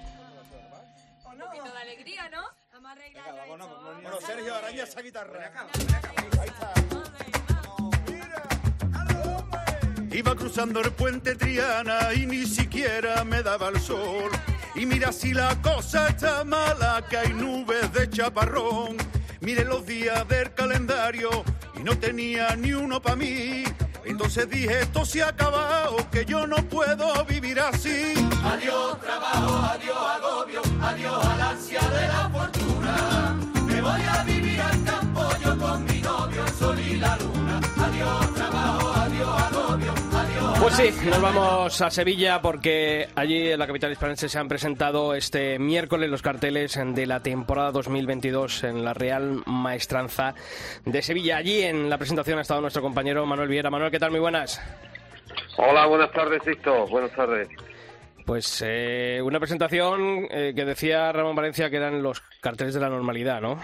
Un 1.26 1.40
poquito 1.40 1.72
de 1.72 1.80
alegría, 1.80 2.30
¿no? 2.30 2.42
Vamos 2.74 2.90
a 2.90 2.92
arreglar 2.94 3.48
Bueno, 3.48 4.18
Sergio 4.26 4.56
Araña 4.56 4.84
esa 4.84 5.02
guitarra. 5.02 5.52
Iba 10.12 10.36
cruzando 10.36 10.82
el 10.82 10.92
puente 10.92 11.36
Triana 11.36 12.14
y 12.16 12.26
ni 12.26 12.46
siquiera 12.46 13.24
me 13.24 13.44
daba 13.44 13.70
el 13.70 13.80
sol. 13.80 14.32
Y 14.76 14.86
mira 14.86 15.12
si 15.12 15.34
la 15.34 15.56
cosa 15.62 16.08
está 16.08 16.44
mala, 16.44 17.04
que 17.10 17.18
hay 17.18 17.34
nubes 17.34 17.92
de 17.94 18.10
chaparrón. 18.10 18.98
Mire 19.42 19.66
los 19.66 19.86
días 19.86 20.28
del 20.28 20.54
calendario 20.54 21.30
y 21.76 21.84
no 21.84 21.98
tenía 21.98 22.56
ni 22.56 22.74
uno 22.74 23.02
para 23.02 23.16
mí. 23.16 23.64
Entonces 24.06 24.50
dije, 24.50 24.82
esto 24.82 25.06
se 25.06 25.22
ha 25.24 25.30
acabado, 25.30 25.98
que 26.10 26.26
yo 26.26 26.48
no 26.48 26.58
puedo 26.58 27.26
vivir 27.26 27.60
así. 27.60 28.14
Adiós 28.44 29.00
trabajo, 29.02 29.56
adiós 29.72 29.98
agobio, 29.98 30.62
adiós 30.82 31.26
al 31.26 31.42
ansia 31.42 31.82
de 31.82 32.08
la 32.08 32.30
fortuna. 32.30 33.36
Me 33.66 33.82
voy 33.82 34.02
a 34.02 34.24
vivir 34.24 34.62
al 34.62 34.84
campo 34.84 35.30
yo 35.44 35.58
con 35.58 35.86
mi 35.86 36.02
novio, 36.02 36.46
el 36.46 36.54
sol 36.54 36.80
y 36.80 36.98
la 36.98 37.16
luna. 37.18 37.60
Adiós 37.78 38.34
trabajo. 38.34 38.59
Pues 40.70 40.94
sí, 40.94 41.10
nos 41.10 41.20
vamos 41.20 41.82
a 41.82 41.90
Sevilla 41.90 42.44
porque 42.44 43.08
allí 43.16 43.50
en 43.52 43.58
la 43.58 43.66
capital 43.66 43.92
hispalense 43.92 44.30
se 44.30 44.38
han 44.38 44.48
presentado 44.48 45.16
este 45.16 45.58
miércoles 45.58 46.12
los 46.12 46.22
carteles 46.22 46.80
de 46.80 47.08
la 47.08 47.22
temporada 47.22 47.72
2022 47.72 48.66
en 48.66 48.86
la 48.86 48.94
Real 48.94 49.42
Maestranza 49.48 50.36
de 50.86 51.02
Sevilla. 51.02 51.38
Allí 51.38 51.64
en 51.64 51.90
la 51.90 51.98
presentación 51.98 52.38
ha 52.38 52.44
estado 52.44 52.62
nuestro 52.62 52.84
compañero 52.84 53.26
Manuel 53.26 53.50
Viera. 53.50 53.72
Manuel, 53.72 53.90
¿qué 53.90 53.98
tal? 53.98 54.12
Muy 54.12 54.20
buenas. 54.20 54.62
Hola, 55.58 55.88
buenas 55.88 56.12
tardes, 56.12 56.44
Sisto. 56.44 56.86
Buenas 56.86 57.12
tardes. 57.16 57.50
Pues 58.28 58.64
eh, 58.64 59.22
una 59.24 59.40
presentación 59.40 60.28
eh, 60.30 60.54
que 60.56 60.66
decía 60.66 61.12
Ramón 61.12 61.36
Valencia 61.36 61.72
que 61.72 61.78
eran 61.78 62.04
los 62.04 62.22
carteles 62.42 62.76
de 62.76 62.80
la 62.80 62.90
normalidad, 62.90 63.42
¿no? 63.42 63.60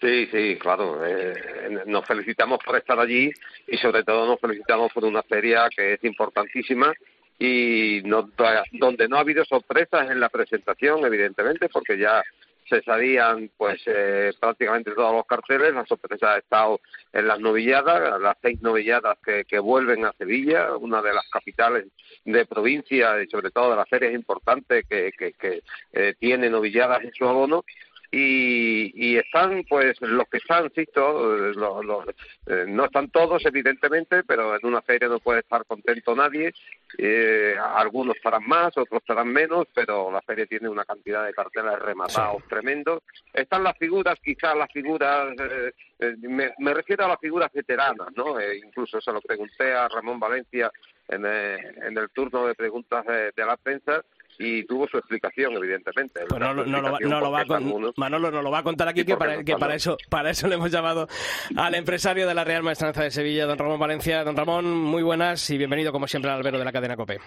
Sí, 0.00 0.26
sí, 0.30 0.58
claro. 0.58 1.04
Eh, 1.06 1.84
nos 1.86 2.04
felicitamos 2.04 2.58
por 2.64 2.76
estar 2.76 2.98
allí 2.98 3.30
y 3.66 3.76
sobre 3.78 4.04
todo 4.04 4.26
nos 4.26 4.40
felicitamos 4.40 4.92
por 4.92 5.04
una 5.04 5.22
feria 5.22 5.68
que 5.74 5.94
es 5.94 6.04
importantísima 6.04 6.92
y 7.38 8.02
no, 8.04 8.30
donde 8.72 9.08
no 9.08 9.16
ha 9.16 9.20
habido 9.20 9.44
sorpresas 9.44 10.10
en 10.10 10.20
la 10.20 10.28
presentación, 10.28 11.04
evidentemente, 11.04 11.68
porque 11.70 11.98
ya 11.98 12.22
se 12.68 12.82
sabían 12.82 13.50
pues 13.56 13.80
eh, 13.86 14.32
prácticamente 14.40 14.92
todos 14.92 15.12
los 15.12 15.26
carteles, 15.26 15.72
la 15.72 15.86
sorpresa 15.86 16.34
ha 16.34 16.38
estado 16.38 16.80
en 17.12 17.28
las 17.28 17.38
novilladas, 17.38 18.20
las 18.20 18.36
seis 18.42 18.60
novilladas 18.60 19.18
que, 19.24 19.44
que 19.44 19.58
vuelven 19.58 20.04
a 20.04 20.12
Sevilla, 20.12 20.76
una 20.76 21.00
de 21.00 21.14
las 21.14 21.28
capitales 21.30 21.86
de 22.24 22.44
provincia 22.44 23.22
y 23.22 23.28
sobre 23.28 23.50
todo 23.50 23.70
de 23.70 23.76
las 23.76 23.88
ferias 23.88 24.14
importantes 24.14 24.84
que, 24.88 25.12
que, 25.16 25.32
que 25.34 25.62
eh, 25.92 26.14
tiene 26.18 26.50
novilladas 26.50 27.04
en 27.04 27.12
su 27.12 27.26
abono 27.26 27.64
y, 28.10 28.92
y 28.94 29.16
están 29.16 29.64
pues 29.68 30.00
los 30.00 30.28
que 30.28 30.38
están, 30.38 30.64
insisto, 30.64 31.48
eh, 31.48 32.64
no 32.68 32.84
están 32.84 33.10
todos 33.10 33.44
evidentemente, 33.44 34.22
pero 34.24 34.54
en 34.54 34.64
una 34.64 34.82
feria 34.82 35.08
no 35.08 35.18
puede 35.18 35.40
estar 35.40 35.64
contento 35.64 36.14
nadie, 36.14 36.52
eh, 36.98 37.56
algunos 37.58 38.16
estarán 38.16 38.46
más, 38.46 38.76
otros 38.76 39.02
estarán 39.02 39.28
menos, 39.28 39.66
pero 39.74 40.10
la 40.10 40.22
feria 40.22 40.46
tiene 40.46 40.68
una 40.68 40.84
cantidad 40.84 41.26
de 41.26 41.34
carteles 41.34 41.78
rematados 41.78 42.42
tremendos. 42.48 43.02
Están 43.32 43.64
las 43.64 43.76
figuras, 43.76 44.18
quizás 44.22 44.56
las 44.56 44.70
figuras, 44.72 45.34
eh, 45.38 45.72
eh, 45.98 46.14
me, 46.20 46.52
me, 46.58 46.74
refiero 46.74 47.04
a 47.04 47.08
las 47.08 47.20
figuras 47.20 47.52
veteranas, 47.52 48.08
¿no? 48.16 48.36
incluso 48.54 49.00
se 49.00 49.12
lo 49.12 49.20
pregunté 49.20 49.74
a 49.74 49.88
Ramón 49.88 50.18
Valencia 50.18 50.70
en, 51.08 51.26
en 51.26 51.98
el 51.98 52.10
turno 52.10 52.46
de 52.46 52.54
preguntas 52.54 53.04
de, 53.04 53.32
de 53.32 53.46
la 53.46 53.56
prensa, 53.56 54.02
y 54.38 54.64
tuvo 54.64 54.86
su 54.88 54.98
explicación, 54.98 55.54
evidentemente. 55.54 56.20
Pues 56.28 56.40
no, 56.40 56.54
no, 56.54 56.82
lo 56.82 56.92
va, 56.92 56.98
no 57.00 57.20
lo 57.20 57.30
va 57.30 57.40
a 57.40 57.60
Manolo 57.96 58.30
nos 58.30 58.44
lo 58.44 58.50
va 58.50 58.58
a 58.58 58.62
contar 58.62 58.88
aquí, 58.88 59.04
que, 59.04 59.16
para, 59.16 59.42
que 59.42 59.56
para, 59.56 59.74
eso, 59.74 59.96
para 60.08 60.30
eso 60.30 60.48
le 60.48 60.56
hemos 60.56 60.70
llamado 60.70 61.08
al 61.56 61.74
empresario 61.74 62.26
de 62.26 62.34
la 62.34 62.44
Real 62.44 62.62
Maestranza 62.62 63.02
de 63.02 63.10
Sevilla, 63.10 63.46
don 63.46 63.58
Ramón 63.58 63.78
Valencia. 63.78 64.24
Don 64.24 64.36
Ramón, 64.36 64.66
muy 64.66 65.02
buenas 65.02 65.48
y 65.50 65.58
bienvenido, 65.58 65.92
como 65.92 66.06
siempre, 66.06 66.30
al 66.30 66.38
albero 66.38 66.58
de 66.58 66.64
la 66.64 66.72
cadena 66.72 66.96
COPE. 66.96 67.18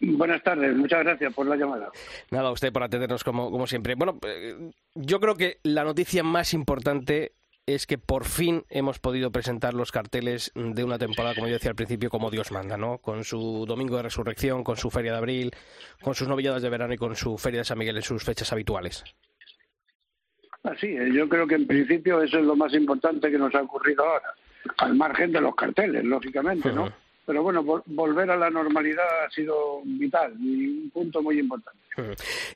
Buenas 0.00 0.42
tardes, 0.42 0.76
muchas 0.76 1.02
gracias 1.02 1.32
por 1.32 1.46
la 1.46 1.56
llamada. 1.56 1.90
Nada, 2.30 2.50
usted 2.50 2.72
por 2.72 2.82
atendernos 2.82 3.24
como, 3.24 3.50
como 3.50 3.66
siempre. 3.66 3.94
Bueno, 3.94 4.18
eh, 4.26 4.70
yo 4.94 5.18
creo 5.20 5.34
que 5.34 5.58
la 5.62 5.84
noticia 5.84 6.22
más 6.22 6.52
importante 6.52 7.32
es 7.74 7.86
que 7.86 7.98
por 7.98 8.24
fin 8.24 8.64
hemos 8.68 8.98
podido 8.98 9.30
presentar 9.30 9.74
los 9.74 9.92
carteles 9.92 10.52
de 10.54 10.84
una 10.84 10.98
temporada, 10.98 11.34
como 11.34 11.46
yo 11.46 11.54
decía 11.54 11.70
al 11.70 11.76
principio, 11.76 12.10
como 12.10 12.30
Dios 12.30 12.52
manda, 12.52 12.76
¿no? 12.76 12.98
Con 12.98 13.24
su 13.24 13.64
Domingo 13.66 13.96
de 13.96 14.04
Resurrección, 14.04 14.64
con 14.64 14.76
su 14.76 14.90
Feria 14.90 15.12
de 15.12 15.18
Abril, 15.18 15.50
con 16.02 16.14
sus 16.14 16.28
novilladas 16.28 16.62
de 16.62 16.70
verano 16.70 16.94
y 16.94 16.98
con 16.98 17.16
su 17.16 17.36
Feria 17.38 17.60
de 17.60 17.64
San 17.64 17.78
Miguel 17.78 17.96
en 17.96 18.02
sus 18.02 18.24
fechas 18.24 18.52
habituales. 18.52 19.04
Así 20.62 20.88
es, 20.88 21.14
yo 21.14 21.28
creo 21.28 21.46
que 21.46 21.54
en 21.54 21.66
principio 21.66 22.22
eso 22.22 22.38
es 22.38 22.44
lo 22.44 22.54
más 22.54 22.74
importante 22.74 23.30
que 23.30 23.38
nos 23.38 23.54
ha 23.54 23.62
ocurrido 23.62 24.04
ahora, 24.04 24.34
al 24.78 24.94
margen 24.94 25.32
de 25.32 25.40
los 25.40 25.54
carteles, 25.54 26.04
lógicamente, 26.04 26.70
¿no? 26.72 26.92
Pero 27.24 27.42
bueno, 27.42 27.62
volver 27.86 28.30
a 28.30 28.36
la 28.36 28.50
normalidad 28.50 29.24
ha 29.24 29.30
sido 29.30 29.82
vital 29.84 30.34
y 30.40 30.82
un 30.82 30.90
punto 30.90 31.22
muy 31.22 31.38
importante. 31.38 31.78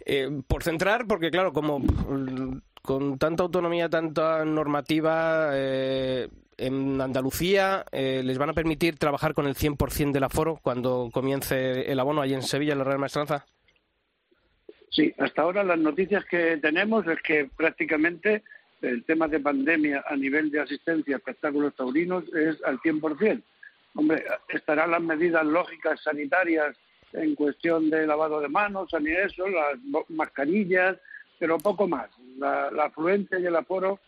Eh, 0.04 0.42
por 0.46 0.62
centrar, 0.62 1.06
porque 1.06 1.30
claro, 1.30 1.52
como 1.52 1.80
con 2.84 3.18
tanta 3.18 3.42
autonomía, 3.42 3.88
tanta 3.88 4.44
normativa, 4.44 5.52
eh, 5.54 6.28
en 6.58 7.00
Andalucía 7.00 7.86
eh, 7.90 8.20
les 8.22 8.36
van 8.36 8.50
a 8.50 8.52
permitir 8.52 8.98
trabajar 8.98 9.32
con 9.32 9.46
el 9.46 9.54
100% 9.54 10.12
del 10.12 10.22
aforo 10.22 10.60
cuando 10.62 11.08
comience 11.10 11.90
el 11.90 11.98
abono 11.98 12.20
allí 12.20 12.34
en 12.34 12.42
Sevilla, 12.42 12.72
en 12.72 12.80
la 12.80 12.84
Real 12.84 12.98
Maestranza. 12.98 13.46
Sí, 14.90 15.14
hasta 15.18 15.40
ahora 15.40 15.64
las 15.64 15.78
noticias 15.78 16.26
que 16.26 16.58
tenemos 16.58 17.06
es 17.06 17.22
que 17.22 17.48
prácticamente 17.56 18.42
el 18.82 19.02
tema 19.04 19.28
de 19.28 19.40
pandemia 19.40 20.04
a 20.06 20.14
nivel 20.14 20.50
de 20.50 20.60
asistencia 20.60 21.16
a 21.16 21.18
espectáculos 21.18 21.74
taurinos 21.74 22.24
es 22.34 22.62
al 22.64 22.78
100%. 22.80 23.42
Hombre, 23.94 24.24
estarán 24.50 24.90
las 24.90 25.02
medidas 25.02 25.46
lógicas 25.46 26.02
sanitarias 26.02 26.76
en 27.14 27.34
cuestión 27.34 27.88
de 27.88 28.06
lavado 28.06 28.42
de 28.42 28.48
manos, 28.48 28.90
eso, 28.92 29.48
las 29.48 29.78
mascarillas, 30.10 30.98
pero 31.44 31.58
poco 31.58 31.86
más. 31.86 32.08
La, 32.38 32.70
afluencia 32.86 33.38
y 33.38 33.44
el 33.44 33.54
aforo 33.54 34.00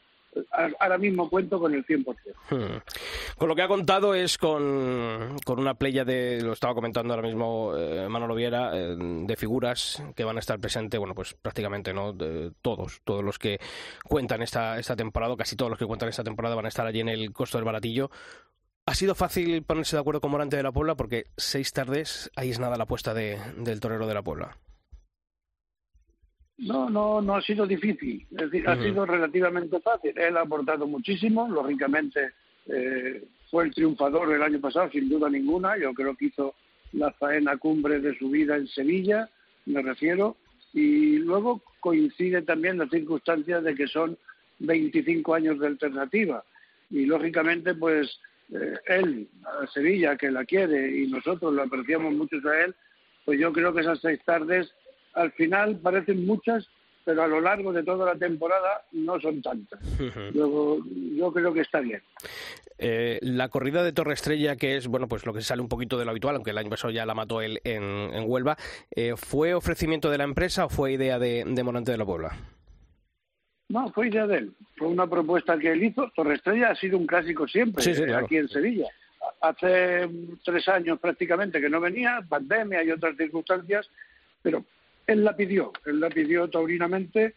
ahora 0.81 0.97
mismo 0.97 1.29
cuento 1.29 1.61
con 1.61 1.75
el 1.75 1.85
100%. 1.85 2.17
Hmm. 2.49 2.79
Con 3.37 3.49
lo 3.49 3.55
que 3.55 3.61
ha 3.61 3.69
contado 3.69 4.15
es 4.15 4.39
con, 4.39 5.37
con 5.45 5.59
una 5.59 5.75
playa 5.75 6.07
de, 6.07 6.41
lo 6.41 6.55
estaba 6.55 6.75
comentando 6.75 7.13
ahora 7.13 7.29
mismo 7.29 7.75
eh, 7.77 8.09
Manolo 8.09 8.35
Viera, 8.35 8.71
eh, 8.73 8.97
de 8.99 9.37
figuras 9.37 10.03
que 10.15 10.25
van 10.25 10.37
a 10.37 10.41
estar 10.41 10.59
presentes, 10.59 10.99
bueno, 10.99 11.15
pues 11.15 11.35
prácticamente 11.35 11.93
no 11.93 12.17
todos, 12.63 13.03
todos 13.05 13.23
los 13.23 13.39
que 13.39 13.61
cuentan 14.09 14.41
esta, 14.41 14.79
esta 14.79 14.97
temporada, 14.97 15.37
casi 15.37 15.57
todos 15.57 15.69
los 15.69 15.79
que 15.79 15.85
cuentan 15.85 16.09
esta 16.09 16.25
temporada 16.25 16.55
van 16.55 16.65
a 16.65 16.69
estar 16.69 16.87
allí 16.87 17.01
en 17.01 17.11
el 17.11 17.35
costo 17.35 17.59
del 17.59 17.67
baratillo. 17.67 18.11
¿Ha 18.87 18.95
sido 18.95 19.15
fácil 19.15 19.63
ponerse 19.63 19.97
de 19.97 20.01
acuerdo 20.01 20.23
con 20.23 20.31
Morante 20.31 20.57
de 20.57 20.63
la 20.63 20.73
Puebla? 20.73 20.95
Porque 20.95 21.27
seis 21.37 21.75
tardes, 21.75 22.31
ahí 22.35 22.49
es 22.49 22.59
nada 22.59 22.79
la 22.79 22.85
apuesta 22.85 23.13
de, 23.13 23.39
del 23.59 23.81
torero 23.81 24.07
de 24.07 24.15
la 24.15 24.23
Puebla. 24.23 24.57
No, 26.59 26.89
no, 26.89 27.21
no 27.21 27.37
ha 27.37 27.43
sido 27.43 27.67
difícil. 27.67 28.27
Es 28.31 28.51
decir, 28.51 28.69
ha 28.69 28.77
sido 28.83 29.05
relativamente 29.05 29.79
fácil. 29.81 30.17
Él 30.17 30.37
ha 30.37 30.43
aportado 30.43 30.87
muchísimo. 30.87 31.49
Lógicamente, 31.49 32.33
eh, 32.67 33.25
fue 33.51 33.65
el 33.65 33.75
triunfador 33.75 34.33
el 34.33 34.43
año 34.43 34.61
pasado, 34.61 34.91
sin 34.91 35.09
duda 35.09 35.29
ninguna. 35.29 35.77
Yo 35.77 35.93
creo 35.93 36.17
que 36.17 36.27
hizo 36.27 36.55
la 36.93 37.13
faena 37.13 37.57
cumbre 37.59 38.01
de 38.01 38.17
su 38.19 38.31
vida 38.31 38.57
en 38.57 38.69
Sevilla, 38.69 39.29
me 39.67 39.83
refiero. 39.83 40.37
Y 40.73 41.19
luego 41.19 41.63
coincide 41.81 42.43
también 42.43 42.79
la 42.79 42.89
circunstancia 42.89 43.61
de 43.61 43.75
que 43.75 43.87
son 43.87 44.17
25 44.59 45.35
años 45.35 45.59
de 45.59 45.67
alternativa. 45.67 46.43
Y 46.91 47.05
lógicamente, 47.05 47.75
pues 47.75 48.19
eh, 48.53 48.79
él, 48.87 49.29
a 49.45 49.67
Sevilla, 49.67 50.17
que 50.17 50.31
la 50.31 50.45
quiere 50.45 50.97
y 50.97 51.07
nosotros 51.09 51.53
lo 51.53 51.63
apreciamos 51.63 52.15
mucho 52.15 52.37
a 52.49 52.65
él, 52.65 52.75
pues 53.25 53.41
yo 53.41 53.53
creo 53.53 53.75
que 53.75 53.81
esas 53.81 54.01
seis 54.01 54.21
tardes 54.25 54.73
al 55.17 55.33
final 55.33 55.77
parecen 55.77 56.25
muchas, 56.25 56.69
pero 57.05 57.23
a 57.23 57.27
lo 57.27 57.41
largo 57.41 57.73
de 57.73 57.83
toda 57.83 58.07
la 58.07 58.19
temporada 58.19 58.85
no 58.93 59.21
son 59.21 59.43
tantas. 59.43 59.81
Luego, 60.35 60.79
yo 61.17 61.33
creo 61.33 61.53
que 61.53 61.61
está 61.61 61.81
bien. 61.81 62.03
Eh, 62.79 63.19
la 63.23 63.49
corrida 63.49 63.83
de 63.83 63.93
Torre 63.93 64.13
Estrella, 64.13 64.57
que 64.57 64.77
es 64.77 64.87
bueno 64.87 65.09
pues 65.09 65.25
lo 65.25 65.33
que 65.33 65.41
sale 65.41 65.63
un 65.63 65.69
poquito 65.69 65.99
de 65.99 66.05
lo 66.05 66.11
habitual, 66.11 66.37
aunque 66.37 66.51
el 66.51 66.59
año 66.59 66.69
pasado 66.69 66.93
ya 66.93 67.07
la 67.07 67.15
mató 67.15 67.41
él 67.41 67.61
en, 67.65 67.83
en 67.83 68.25
Huelva, 68.27 68.57
eh, 68.91 69.15
¿fue 69.17 69.55
ofrecimiento 69.55 70.11
de 70.11 70.19
la 70.19 70.25
empresa 70.25 70.67
o 70.67 70.69
fue 70.69 70.93
idea 70.93 71.19
de, 71.19 71.45
de 71.47 71.65
Morante 71.65 71.93
de 71.93 71.99
la 71.99 72.05
Puebla? 72.05 72.37
No, 73.69 73.91
fue 73.93 74.09
idea 74.09 74.27
de 74.27 74.39
él. 74.39 74.53
Fue 74.77 74.89
una 74.89 75.07
propuesta 75.07 75.59
que 75.59 75.73
él 75.73 75.85
hizo. 75.85 76.11
Torre 76.15 76.35
Estrella 76.35 76.71
ha 76.71 76.77
sido 76.77 76.99
un 76.99 77.07
clásico 77.07 77.49
siempre 77.49 77.83
aquí 78.15 78.37
en 78.37 78.49
Sevilla. 78.49 78.89
Hace 79.41 80.09
tres 80.45 80.69
años 80.69 81.01
prácticamente 81.01 81.61
que 81.61 81.69
no 81.69 81.81
venía, 81.81 82.21
pandemia 82.29 82.85
y 82.85 82.91
otras 82.91 83.17
circunstancias, 83.17 83.89
pero 84.43 84.65
él 85.07 85.25
la 85.25 85.37
pidió, 85.37 85.73
él 85.85 86.01
la 86.01 86.09
pidió 86.09 86.49
taurinamente 86.49 87.35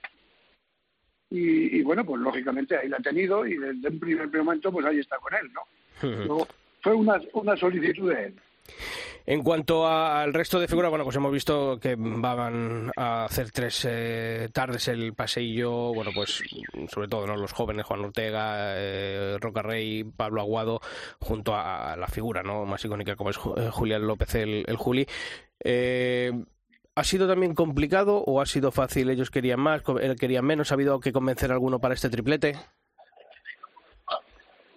y, 1.32 1.84
bueno, 1.84 2.04
pues 2.04 2.22
lógicamente 2.22 2.76
ahí 2.76 2.90
la 2.90 2.98
ha 2.98 3.02
tenido 3.02 3.46
y 3.46 3.56
desde 3.56 3.90
el 3.90 4.00
primer 4.00 4.28
momento 4.30 4.72
pues 4.72 4.86
ahí 4.86 5.00
está 5.00 5.18
con 5.18 5.34
él, 5.36 5.52
¿no? 5.54 6.48
fue 6.82 6.94
una, 6.94 7.22
una 7.34 7.56
solicitud 7.58 8.12
de 8.12 8.26
él. 8.26 8.36
En 9.26 9.44
cuanto 9.44 9.86
al 9.86 10.34
resto 10.34 10.60
de 10.60 10.68
figuras, 10.68 10.90
bueno, 10.90 11.04
pues 11.04 11.16
hemos 11.16 11.32
visto 11.32 11.80
que 11.80 11.96
van 11.96 12.92
a 12.96 13.26
hacer 13.26 13.52
tres 13.52 13.86
eh, 13.88 14.50
tardes 14.52 14.88
el 14.88 15.14
paseillo, 15.14 15.94
bueno, 15.94 16.10
pues 16.16 16.42
sobre 16.88 17.08
todo 17.08 17.28
¿no? 17.28 17.36
los 17.36 17.54
jóvenes, 17.54 17.86
Juan 17.86 18.06
Ortega, 18.06 18.74
eh, 18.76 19.38
Roca 19.40 19.62
Rey, 19.62 20.04
Pablo 20.04 20.42
Aguado, 20.42 20.82
junto 21.20 21.54
a, 21.54 21.96
la 21.96 22.08
figura 22.08 22.42
no 22.42 22.66
más 22.66 22.84
icónica 22.84 23.16
como 23.16 23.30
es 23.30 23.38
eh, 23.38 23.70
Julián 23.70 24.08
López 24.08 24.34
el, 24.34 24.66
el 24.68 24.78
Juli. 24.78 25.06
Eh, 25.64 26.32
¿Ha 27.00 27.06
sido 27.06 27.30
también 27.30 27.56
complicado 27.56 28.18
o 28.26 28.42
ha 28.42 28.46
sido 28.46 28.74
fácil? 28.74 29.10
¿Ellos 29.10 29.32
querían 29.32 29.62
más, 29.62 29.82
él 30.02 30.18
querían 30.20 30.44
menos? 30.44 30.70
¿Ha 30.70 30.74
habido 30.74 31.00
que 31.00 31.14
convencer 31.14 31.50
a 31.50 31.54
alguno 31.54 31.80
para 31.80 31.94
este 31.94 32.10
triplete? 32.10 32.58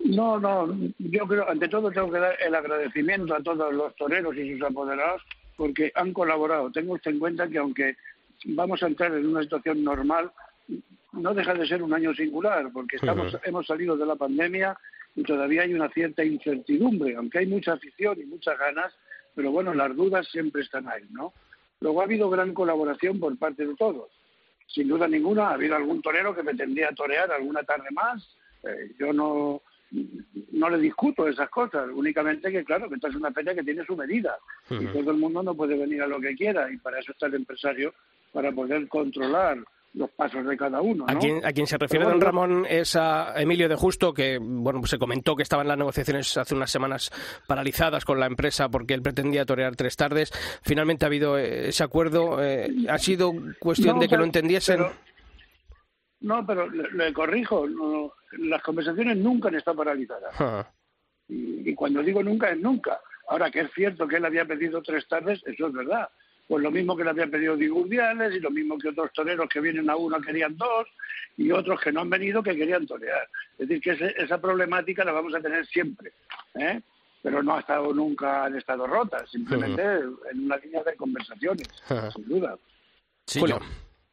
No, 0.05 0.39
no, 0.39 0.73
yo 0.99 1.27
creo, 1.27 1.51
ante 1.51 1.67
todo 1.67 1.91
tengo 1.91 2.13
que 2.13 2.21
dar 2.21 2.37
el 2.41 2.55
agradecimiento 2.55 3.35
a 3.35 3.43
todos 3.43 3.75
los 3.75 3.97
toreros 3.97 4.37
y 4.37 4.53
sus 4.53 4.63
apoderados 4.63 5.21
porque 5.57 5.91
han 5.97 6.13
colaborado. 6.13 6.71
Tengo 6.71 6.93
usted 6.93 7.11
en 7.11 7.19
cuenta 7.19 7.49
que 7.49 7.59
aunque 7.59 7.97
vamos 8.45 8.81
a 8.85 8.87
entrar 8.87 9.13
en 9.17 9.27
una 9.27 9.43
situación 9.43 9.83
normal, 9.83 10.31
no 11.11 11.35
deja 11.35 11.55
de 11.55 11.67
ser 11.67 11.83
un 11.83 11.93
año 11.93 12.15
singular 12.15 12.71
porque 12.73 12.99
estamos, 12.99 13.37
hemos 13.43 13.67
salido 13.67 13.97
de 13.97 14.07
la 14.07 14.15
pandemia 14.15 14.79
y 15.17 15.25
todavía 15.25 15.63
hay 15.63 15.75
una 15.75 15.89
cierta 15.89 16.25
incertidumbre, 16.25 17.17
aunque 17.17 17.41
hay 17.41 17.47
mucha 17.47 17.73
afición 17.73 18.21
y 18.21 18.27
muchas 18.27 18.57
ganas, 18.61 18.95
pero 19.35 19.51
bueno, 19.51 19.75
las 19.75 19.97
dudas 19.97 20.29
siempre 20.31 20.63
están 20.63 20.89
ahí, 20.89 21.03
¿no? 21.11 21.33
Luego 21.83 22.01
ha 22.01 22.05
habido 22.05 22.31
gran 22.31 22.55
colaboración 22.55 23.19
por 23.19 23.37
parte 23.37 23.67
de 23.67 23.75
todos. 23.75 24.09
Sin 24.67 24.89
duda 24.89 25.09
ninguna, 25.09 25.49
ha 25.49 25.55
habido 25.55 25.77
algún 25.77 26.01
torero 26.01 26.35
que 26.35 26.43
me 26.43 26.55
tendría 26.55 26.89
a 26.89 26.95
torear 26.95 27.31
alguna 27.31 27.63
tarde 27.65 27.89
más. 27.91 28.25
Eh, 28.63 28.93
yo 28.99 29.13
no, 29.13 29.61
no 30.53 30.71
le 30.71 30.79
discuto 30.79 31.27
esas 31.27 31.51
cosas, 31.51 31.89
únicamente 31.93 32.51
que, 32.51 32.65
claro, 32.65 32.89
que 32.89 32.95
esta 32.95 33.09
es 33.09 33.17
una 33.17 33.33
feria 33.33 33.55
que 33.55 33.65
tiene 33.65 33.85
su 33.85 33.97
medida 33.97 34.39
y 34.71 34.87
todo 34.87 35.11
el 35.11 35.17
mundo 35.19 35.43
no 35.43 35.55
puede 35.55 35.77
venir 35.77 36.03
a 36.03 36.07
lo 36.07 36.21
que 36.21 36.37
quiera 36.37 36.71
y 36.71 36.79
para 36.79 37.01
eso 37.01 37.13
está 37.13 37.27
el 37.27 37.35
empresario, 37.35 37.93
para 38.33 38.53
poder 38.53 38.89
controlar 38.89 39.59
los 39.95 40.11
pasos 40.13 40.47
de 40.47 40.57
cada 40.57 40.81
uno. 40.81 41.05
¿no? 41.07 41.13
A, 41.13 41.19
quien, 41.19 41.45
a 41.45 41.53
quien 41.53 41.67
se 41.67 41.77
refiere 41.77 42.05
don 42.07 42.21
Ramón 42.21 42.65
es 42.69 42.97
a 42.97 43.35
Emilio 43.41 43.69
de 43.69 43.75
Justo, 43.77 44.15
que 44.15 44.39
bueno 44.41 44.81
pues 44.81 44.91
se 44.91 44.99
comentó 44.99 45.37
que 45.37 45.43
estaban 45.43 45.69
las 45.69 45.77
negociaciones 45.77 46.35
hace 46.39 46.55
unas 46.55 46.71
semanas 46.71 47.11
paralizadas 47.47 48.05
con 48.07 48.19
la 48.19 48.27
empresa 48.27 48.69
porque 48.71 48.95
él 48.95 49.03
pretendía 49.03 49.45
torear 49.45 49.77
tres 49.77 49.97
tardes. 49.97 50.33
Finalmente 50.63 51.05
ha 51.05 51.09
habido 51.09 51.37
eh, 51.39 51.69
ese 51.69 51.85
acuerdo. 51.85 52.43
Eh, 52.43 52.69
¿Ha 52.89 52.99
sido 52.99 53.33
cuestión 53.61 53.97
No, 53.97 54.01
de 54.01 54.07
que 54.07 54.11
pero- 54.13 54.21
lo 54.21 54.25
entendiesen? 54.27 54.77
pero- 54.79 54.93
no, 56.21 56.47
pero 56.47 56.71
le, 56.71 56.91
le 56.93 57.13
corrijo, 57.13 57.69
no, 57.69 58.13
las 58.39 58.63
conversaciones 58.63 59.17
nunca 59.17 59.49
han 59.49 59.57
estado 59.57 59.79
paralizadas. 59.79 60.33
Ah, 60.39 60.67
Y, 61.29 61.69
y 61.71 61.75
cuando 61.75 62.03
digo 62.03 62.23
nunca 62.23 62.51
es 62.51 62.59
nunca. 62.59 63.01
Ahora 63.29 63.51
que 63.51 63.61
es 63.61 63.71
cierto 63.75 64.07
que 64.07 64.17
él 64.17 64.25
había 64.25 64.45
pedido 64.45 64.81
tres 64.83 65.07
tardes, 65.09 65.41
eso 65.47 65.67
es 65.67 65.73
verdad. 65.73 66.09
Pues 66.53 66.63
lo 66.63 66.71
mismo 66.71 66.95
que 66.95 67.03
le 67.03 67.09
había 67.09 67.27
pedido 67.29 67.57
Digurdiales 67.57 68.35
y 68.35 68.39
lo 68.41 68.51
mismo 68.51 68.77
que 68.77 68.91
otros 68.91 69.11
toreros 69.15 69.49
que 69.49 69.59
vienen 69.59 69.89
a 69.89 69.97
uno 69.97 70.21
querían 70.21 70.55
dos 70.55 70.87
y 71.39 71.51
otros 71.51 71.81
que 71.81 71.91
no 71.91 72.03
han 72.03 72.11
venido 72.11 72.43
que 72.43 72.55
querían 72.55 72.87
torear. 72.87 73.27
Es 73.59 73.67
decir, 73.67 73.81
que 73.81 73.91
ese- 73.93 74.15
esa 74.23 74.39
problemática 74.39 75.03
la 75.03 75.13
vamos 75.13 75.35
a 75.35 75.41
tener 75.41 75.65
siempre. 75.67 76.13
¿eh? 76.57 76.83
Pero 77.23 77.43
no 77.43 77.57
ha 77.57 77.61
estado 77.61 77.95
nunca, 77.95 78.45
han 78.45 78.59
estado 78.59 78.87
rotas, 78.87 79.31
simplemente 79.31 79.83
en 80.31 80.45
una 80.45 80.59
línea 80.59 80.83
de 80.83 80.95
conversaciones, 80.95 81.69
sin 82.15 82.29
duda. 82.29 82.59
Sí, 83.27 83.41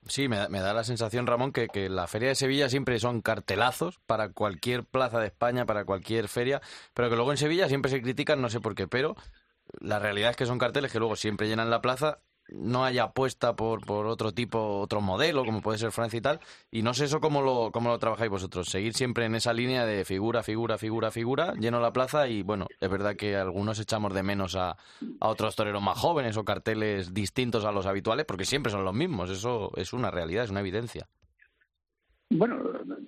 sí 0.08 0.29
me, 0.29 0.38
da- 0.38 0.48
me 0.48 0.62
da 0.62 0.74
la 0.74 0.86
sensación, 0.86 1.27
Ramón, 1.27 1.51
que, 1.51 1.67
que 1.67 1.89
la 1.89 2.08
Feria 2.08 2.29
de 2.29 2.36
Sevilla 2.36 2.69
siempre 2.69 3.00
son 3.00 3.19
cartelazos 3.22 4.00
para 4.05 4.29
cualquier 4.31 4.86
plaza 4.86 5.19
de 5.19 5.27
España, 5.27 5.65
para 5.65 5.84
cualquier 5.84 6.29
feria, 6.29 6.62
pero 6.93 7.10
que 7.10 7.17
luego 7.17 7.31
en 7.31 7.38
Sevilla 7.38 7.67
siempre 7.67 7.91
se 7.91 8.01
critican, 8.01 8.41
no 8.41 8.48
sé 8.50 8.62
por 8.62 8.75
qué, 8.75 8.88
pero 8.88 9.17
la 9.81 10.00
realidad 10.00 10.31
es 10.31 10.38
que 10.38 10.46
son 10.46 10.58
carteles 10.58 10.91
que 10.91 11.00
luego 11.00 11.17
siempre 11.17 11.48
llenan 11.50 11.69
la 11.69 11.81
plaza, 11.81 12.19
no 12.53 12.85
hay 12.85 12.97
apuesta 12.97 13.55
por, 13.55 13.85
por 13.85 14.05
otro 14.07 14.31
tipo, 14.31 14.79
otro 14.79 15.01
modelo, 15.01 15.45
como 15.45 15.61
puede 15.61 15.77
ser 15.77 15.91
Francia 15.91 16.17
y 16.17 16.21
tal, 16.21 16.39
y 16.71 16.81
no 16.81 16.93
sé 16.93 17.05
eso 17.05 17.19
cómo 17.19 17.41
lo, 17.41 17.71
cómo 17.71 17.89
lo 17.89 17.99
trabajáis 17.99 18.29
vosotros, 18.29 18.69
seguir 18.69 18.93
siempre 18.93 19.25
en 19.25 19.35
esa 19.35 19.53
línea 19.53 19.85
de 19.85 20.05
figura, 20.05 20.43
figura, 20.43 20.77
figura, 20.77 21.11
figura, 21.11 21.53
lleno 21.55 21.79
la 21.79 21.93
plaza 21.93 22.27
y 22.27 22.43
bueno, 22.43 22.67
es 22.79 22.89
verdad 22.89 23.15
que 23.15 23.35
algunos 23.35 23.79
echamos 23.79 24.13
de 24.13 24.23
menos 24.23 24.55
a, 24.55 24.71
a 25.19 25.27
otros 25.27 25.55
toreros 25.55 25.81
más 25.81 25.97
jóvenes 25.97 26.37
o 26.37 26.45
carteles 26.45 27.13
distintos 27.13 27.65
a 27.65 27.71
los 27.71 27.85
habituales, 27.85 28.25
porque 28.25 28.45
siempre 28.45 28.71
son 28.71 28.85
los 28.85 28.93
mismos, 28.93 29.29
eso 29.29 29.71
es 29.75 29.93
una 29.93 30.11
realidad, 30.11 30.43
es 30.43 30.51
una 30.51 30.61
evidencia. 30.61 31.07
Bueno, 32.31 32.57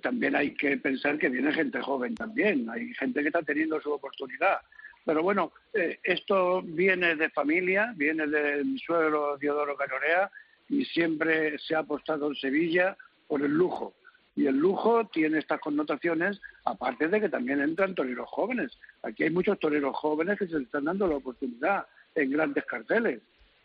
también 0.02 0.34
hay 0.34 0.52
que 0.54 0.76
pensar 0.78 1.16
que 1.16 1.28
viene 1.28 1.52
gente 1.52 1.80
joven 1.80 2.14
también, 2.14 2.68
hay 2.68 2.92
gente 2.94 3.20
que 3.20 3.28
está 3.28 3.42
teniendo 3.42 3.80
su 3.80 3.92
oportunidad. 3.92 4.58
Pero 5.04 5.22
bueno, 5.22 5.52
eh, 5.72 5.98
esto 6.02 6.62
viene 6.62 7.16
de 7.16 7.30
familia, 7.30 7.92
viene 7.96 8.26
de 8.26 8.64
mi 8.64 8.78
suegro 8.78 9.36
Diodoro 9.36 9.76
Canorea 9.76 10.30
y 10.68 10.84
siempre 10.84 11.58
se 11.58 11.74
ha 11.74 11.80
apostado 11.80 12.28
en 12.28 12.36
Sevilla 12.36 12.96
por 13.26 13.42
el 13.42 13.52
lujo. 13.52 13.94
Y 14.34 14.46
el 14.46 14.56
lujo 14.56 15.06
tiene 15.12 15.38
estas 15.38 15.60
connotaciones, 15.60 16.40
aparte 16.64 17.08
de 17.08 17.20
que 17.20 17.28
también 17.28 17.60
entran 17.60 17.94
toreros 17.94 18.28
jóvenes. 18.30 18.78
Aquí 19.02 19.24
hay 19.24 19.30
muchos 19.30 19.58
toreros 19.58 19.94
jóvenes 19.96 20.38
que 20.38 20.46
se 20.46 20.56
están 20.56 20.84
dando 20.84 21.06
la 21.06 21.16
oportunidad 21.16 21.86
en 22.14 22.30
grandes 22.30 22.64
carteles. 22.64 23.20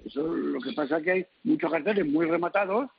Eso 0.05 0.27
lo 0.27 0.59
que 0.59 0.73
pasa 0.73 0.97
es 0.97 1.03
que 1.03 1.11
hay 1.11 1.25
muchos 1.43 1.71
carteles 1.71 2.05
muy 2.05 2.25
rematados, 2.25 2.89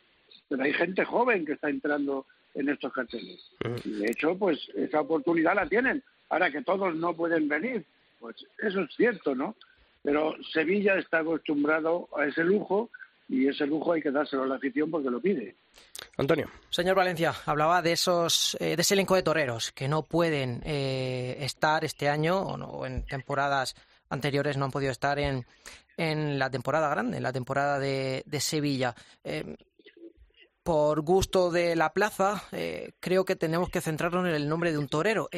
pero 0.49 0.63
hay 0.63 0.73
gente 0.73 1.05
joven 1.05 1.45
que 1.45 1.53
está 1.53 1.69
entrando 1.69 2.27
en 2.55 2.69
estos 2.71 2.93
carteles. 2.93 3.51
Y 3.85 3.91
de 3.91 4.07
hecho, 4.07 4.37
pues 4.37 4.59
esa 4.75 5.01
oportunidad 5.01 5.55
la 5.55 5.69
tienen. 5.69 6.03
Ahora 6.31 6.51
que 6.51 6.63
todos 6.63 6.95
no 6.95 7.15
pueden 7.15 7.49
venir, 7.49 7.85
pues 8.21 8.37
eso 8.59 8.81
es 8.81 8.91
cierto, 8.97 9.35
¿no? 9.35 9.57
Pero 10.03 10.35
Sevilla 10.53 10.95
está 10.97 11.19
acostumbrado 11.21 12.09
a 12.17 12.25
ese 12.27 12.43
lujo 12.45 12.91
y 13.29 13.47
ese 13.49 13.67
lujo 13.67 13.93
hay 13.93 14.01
que 14.03 14.11
dárselo 14.11 14.45
a 14.45 14.47
la 14.47 14.55
afición 14.57 14.91
porque 14.91 15.11
lo 15.11 15.21
pide. 15.21 15.55
Antonio. 16.17 16.49
Señor 16.71 16.97
Valencia, 16.97 17.35
hablaba 17.47 17.83
de 17.83 17.93
esos, 17.93 18.57
eh, 18.61 18.75
de 18.77 18.83
ese 18.83 18.95
elenco 18.95 19.15
de 19.17 19.23
toreros 19.23 19.71
que 19.73 19.87
no 19.89 20.03
pueden 20.03 20.63
eh, 20.65 21.37
estar 21.41 21.85
este 21.85 22.09
año 22.09 22.39
o, 22.41 22.57
no- 22.57 22.67
o 22.69 22.87
en 22.87 23.05
temporadas 23.05 23.75
anteriores 24.09 24.57
no 24.57 24.65
han 24.65 24.71
podido 24.71 24.91
estar 24.91 25.19
en, 25.19 25.45
en 25.97 26.39
la 26.39 26.49
temporada 26.51 26.89
grande, 26.89 27.19
en 27.19 27.23
la 27.23 27.33
temporada 27.33 27.79
de, 27.79 28.23
de 28.25 28.41
Sevilla. 28.41 28.95
Eh, 29.25 29.57
por 30.63 31.01
gusto 31.03 31.51
de 31.51 31.77
la 31.77 31.93
plaza, 31.93 32.43
eh, 32.53 32.93
creo 33.01 33.25
que 33.25 33.37
tenemos 33.37 33.71
que 33.71 33.81
centrarnos 33.81 34.27
en 34.27 34.35
el 34.35 34.49
nombre 34.49 34.71
de 34.73 34.79
un 34.79 34.89
torero. 34.89 35.29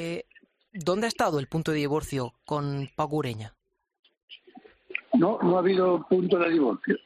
Eh, 0.72 0.78
¿Dónde 0.84 1.06
ha 1.06 1.08
estado 1.08 1.38
el 1.38 1.46
punto 1.46 1.72
de 1.72 1.78
divorcio 1.78 2.34
con 2.44 2.88
Paco 2.94 3.16
Ureña? 3.16 3.54
No, 5.14 5.38
no 5.42 5.56
ha 5.56 5.60
habido 5.60 6.06
punto 6.08 6.38
de 6.38 6.50
divorcio. 6.50 6.96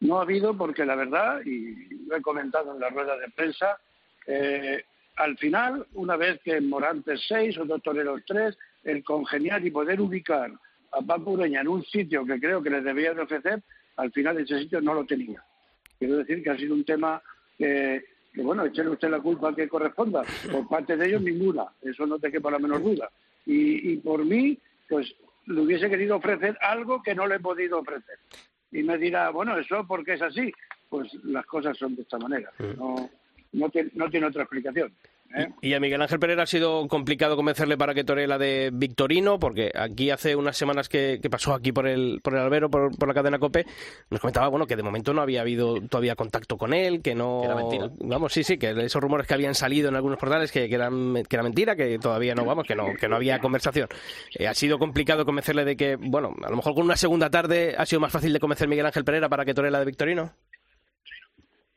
No 0.00 0.18
ha 0.18 0.22
habido 0.22 0.56
porque 0.56 0.84
la 0.84 0.94
verdad, 0.94 1.40
y 1.44 1.74
lo 2.06 2.16
he 2.16 2.22
comentado 2.22 2.74
en 2.74 2.80
la 2.80 2.90
rueda 2.90 3.16
de 3.16 3.30
prensa, 3.30 3.78
eh, 4.26 4.84
al 5.16 5.36
final, 5.38 5.86
una 5.94 6.16
vez 6.16 6.40
que 6.42 6.60
Morantes 6.60 7.22
6 7.26 7.58
o 7.58 7.64
dos 7.64 7.82
toreros 7.82 8.22
3, 8.26 8.56
el 8.84 9.02
congeniar 9.02 9.64
y 9.64 9.70
poder 9.70 10.00
ubicar 10.00 10.52
a 10.92 11.00
Paco 11.00 11.30
Ureña 11.32 11.62
en 11.62 11.68
un 11.68 11.84
sitio 11.84 12.24
que 12.26 12.38
creo 12.38 12.62
que 12.62 12.70
les 12.70 12.84
debía 12.84 13.14
de 13.14 13.22
ofrecer, 13.22 13.62
al 13.96 14.12
final 14.12 14.38
ese 14.38 14.58
sitio 14.60 14.80
no 14.80 14.94
lo 14.94 15.06
tenía. 15.06 15.42
Quiero 15.98 16.18
decir 16.18 16.42
que 16.42 16.50
ha 16.50 16.56
sido 16.56 16.74
un 16.74 16.84
tema 16.84 17.22
que, 17.56 18.04
que 18.36 18.42
bueno, 18.42 18.66
echenle 18.66 18.90
usted 18.90 19.08
la 19.08 19.20
culpa 19.20 19.54
que 19.54 19.66
corresponda. 19.66 20.22
Por 20.52 20.68
parte 20.68 20.94
de 20.94 21.06
ellos, 21.06 21.22
ninguna. 21.22 21.64
Eso 21.80 22.06
no 22.06 22.18
te 22.18 22.30
quepa 22.30 22.50
la 22.50 22.58
menor 22.58 22.82
duda. 22.82 23.10
Y, 23.46 23.92
y 23.92 23.96
por 23.96 24.26
mí, 24.26 24.58
pues 24.86 25.10
le 25.46 25.62
hubiese 25.62 25.88
querido 25.88 26.16
ofrecer 26.16 26.58
algo 26.60 27.02
que 27.02 27.14
no 27.14 27.26
le 27.26 27.36
he 27.36 27.40
podido 27.40 27.78
ofrecer. 27.78 28.18
Y 28.72 28.82
me 28.82 28.98
dirá, 28.98 29.30
bueno, 29.30 29.56
eso 29.56 29.86
porque 29.88 30.12
es 30.12 30.22
así. 30.22 30.52
Pues 30.90 31.14
las 31.24 31.46
cosas 31.46 31.78
son 31.78 31.96
de 31.96 32.02
esta 32.02 32.18
manera. 32.18 32.52
No, 32.76 33.08
no, 33.52 33.70
tiene, 33.70 33.90
no 33.94 34.10
tiene 34.10 34.26
otra 34.26 34.42
explicación. 34.42 34.92
¿Eh? 35.34 35.48
Y 35.62 35.74
a 35.74 35.80
Miguel 35.80 36.02
Ángel 36.02 36.18
Pereira 36.18 36.42
ha 36.42 36.46
sido 36.46 36.86
complicado 36.88 37.36
convencerle 37.36 37.76
para 37.76 37.94
que 37.94 38.04
toree 38.04 38.26
la 38.26 38.38
de 38.38 38.70
Victorino, 38.72 39.38
porque 39.38 39.70
aquí 39.74 40.10
hace 40.10 40.36
unas 40.36 40.56
semanas 40.56 40.88
que, 40.88 41.18
que 41.20 41.30
pasó 41.30 41.54
aquí 41.54 41.72
por 41.72 41.86
el, 41.86 42.20
por 42.22 42.34
el 42.34 42.40
albero, 42.40 42.70
por, 42.70 42.96
por 42.96 43.08
la 43.08 43.14
cadena 43.14 43.38
COPE, 43.38 43.66
nos 44.10 44.20
comentaba 44.20 44.48
bueno 44.48 44.66
que 44.66 44.76
de 44.76 44.82
momento 44.82 45.12
no 45.12 45.22
había 45.22 45.40
habido 45.40 45.80
todavía 45.82 46.14
contacto 46.14 46.56
con 46.56 46.72
él, 46.72 47.02
que 47.02 47.14
no... 47.14 47.40
Que 47.40 47.46
era 47.46 47.56
mentira. 47.56 47.90
Vamos, 48.00 48.32
sí, 48.32 48.44
sí, 48.44 48.58
que 48.58 48.70
esos 48.70 49.02
rumores 49.02 49.26
que 49.26 49.34
habían 49.34 49.54
salido 49.54 49.88
en 49.88 49.96
algunos 49.96 50.18
portales 50.18 50.52
que, 50.52 50.68
que 50.68 50.74
eran, 50.74 51.22
que 51.28 51.36
era 51.36 51.42
mentira, 51.42 51.76
que 51.76 51.98
todavía 51.98 52.34
no, 52.34 52.44
vamos, 52.44 52.66
que 52.66 52.74
no, 52.74 52.94
que 52.94 53.08
no 53.08 53.16
había 53.16 53.38
conversación. 53.40 53.88
Eh, 54.38 54.46
ha 54.46 54.54
sido 54.54 54.78
complicado 54.78 55.24
convencerle 55.24 55.64
de 55.64 55.76
que, 55.76 55.96
bueno, 55.96 56.34
a 56.42 56.50
lo 56.50 56.56
mejor 56.56 56.74
con 56.74 56.84
una 56.84 56.96
segunda 56.96 57.30
tarde 57.30 57.74
ha 57.76 57.86
sido 57.86 58.00
más 58.00 58.12
fácil 58.12 58.32
de 58.32 58.40
convencer 58.40 58.68
Miguel 58.68 58.86
Ángel 58.86 59.04
Pereira 59.04 59.28
para 59.28 59.44
que 59.44 59.54
toree 59.54 59.70
la 59.70 59.80
de 59.80 59.86
Victorino. 59.86 60.32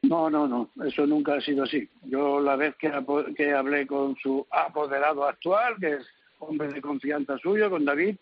No, 0.09 0.27
no, 0.27 0.47
no, 0.47 0.71
eso 0.83 1.05
nunca 1.05 1.35
ha 1.35 1.41
sido 1.41 1.65
así. 1.65 1.87
Yo 2.05 2.39
la 2.39 2.55
vez 2.55 2.75
que, 2.77 2.91
que 3.37 3.53
hablé 3.53 3.85
con 3.85 4.15
su 4.15 4.43
apoderado 4.49 5.23
actual, 5.23 5.75
que 5.79 5.93
es 5.97 6.07
hombre 6.39 6.69
de 6.69 6.81
confianza 6.81 7.37
suyo, 7.37 7.69
con 7.69 7.85
David, 7.85 8.15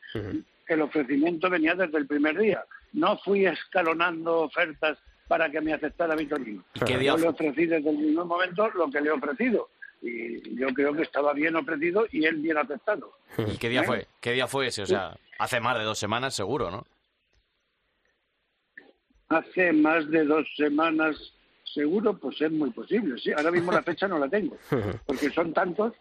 el 0.68 0.82
ofrecimiento 0.82 1.50
venía 1.50 1.76
desde 1.76 1.98
el 1.98 2.06
primer 2.06 2.38
día. 2.38 2.66
No 2.92 3.18
fui 3.20 3.46
escalonando 3.46 4.42
ofertas 4.42 4.98
para 5.30 5.50
que 5.50 5.62
me 5.62 5.72
aceptara 5.72 6.14
Vitorino. 6.16 6.62
¿Y 6.74 6.80
qué 6.82 6.98
día 6.98 7.12
Yo 7.12 7.20
le 7.20 7.28
ofrecí 7.30 7.66
desde 7.66 7.90
el 7.90 7.98
mismo 7.98 8.26
momento 8.26 8.70
lo 8.72 8.90
que 8.90 9.00
le 9.00 9.08
he 9.08 9.12
ofrecido. 9.14 9.70
Y 10.02 10.60
yo 10.60 10.68
creo 10.74 10.94
que 10.94 11.04
estaba 11.04 11.32
bien 11.32 11.56
ofrecido 11.56 12.06
y 12.12 12.26
él 12.26 12.36
bien 12.36 12.58
aceptado. 12.58 13.14
¿Y 13.38 13.58
qué 13.58 13.70
día 13.70 13.84
fue? 13.84 14.08
¿Qué 14.20 14.34
día 14.34 14.48
fue 14.48 14.68
ese? 14.68 14.82
O 14.82 14.86
sea, 14.86 15.16
hace 15.40 15.62
más 15.62 15.78
de 15.78 15.86
dos 15.86 15.98
semanas 15.98 16.36
seguro, 16.36 16.70
¿no? 16.70 16.86
Hace 19.30 19.72
más 19.72 20.10
de 20.10 20.26
dos 20.26 20.46
semanas, 20.58 21.34
seguro, 21.74 22.18
pues 22.18 22.42
es 22.42 22.52
muy 22.52 22.70
posible. 22.72 23.20
Sí, 23.22 23.32
ahora 23.32 23.52
mismo 23.52 23.72
la 23.72 23.84
fecha 23.84 24.08
no 24.08 24.18
la 24.20 24.28
tengo, 24.30 24.58
porque 25.06 25.30
son 25.32 25.54
tantos 25.54 25.94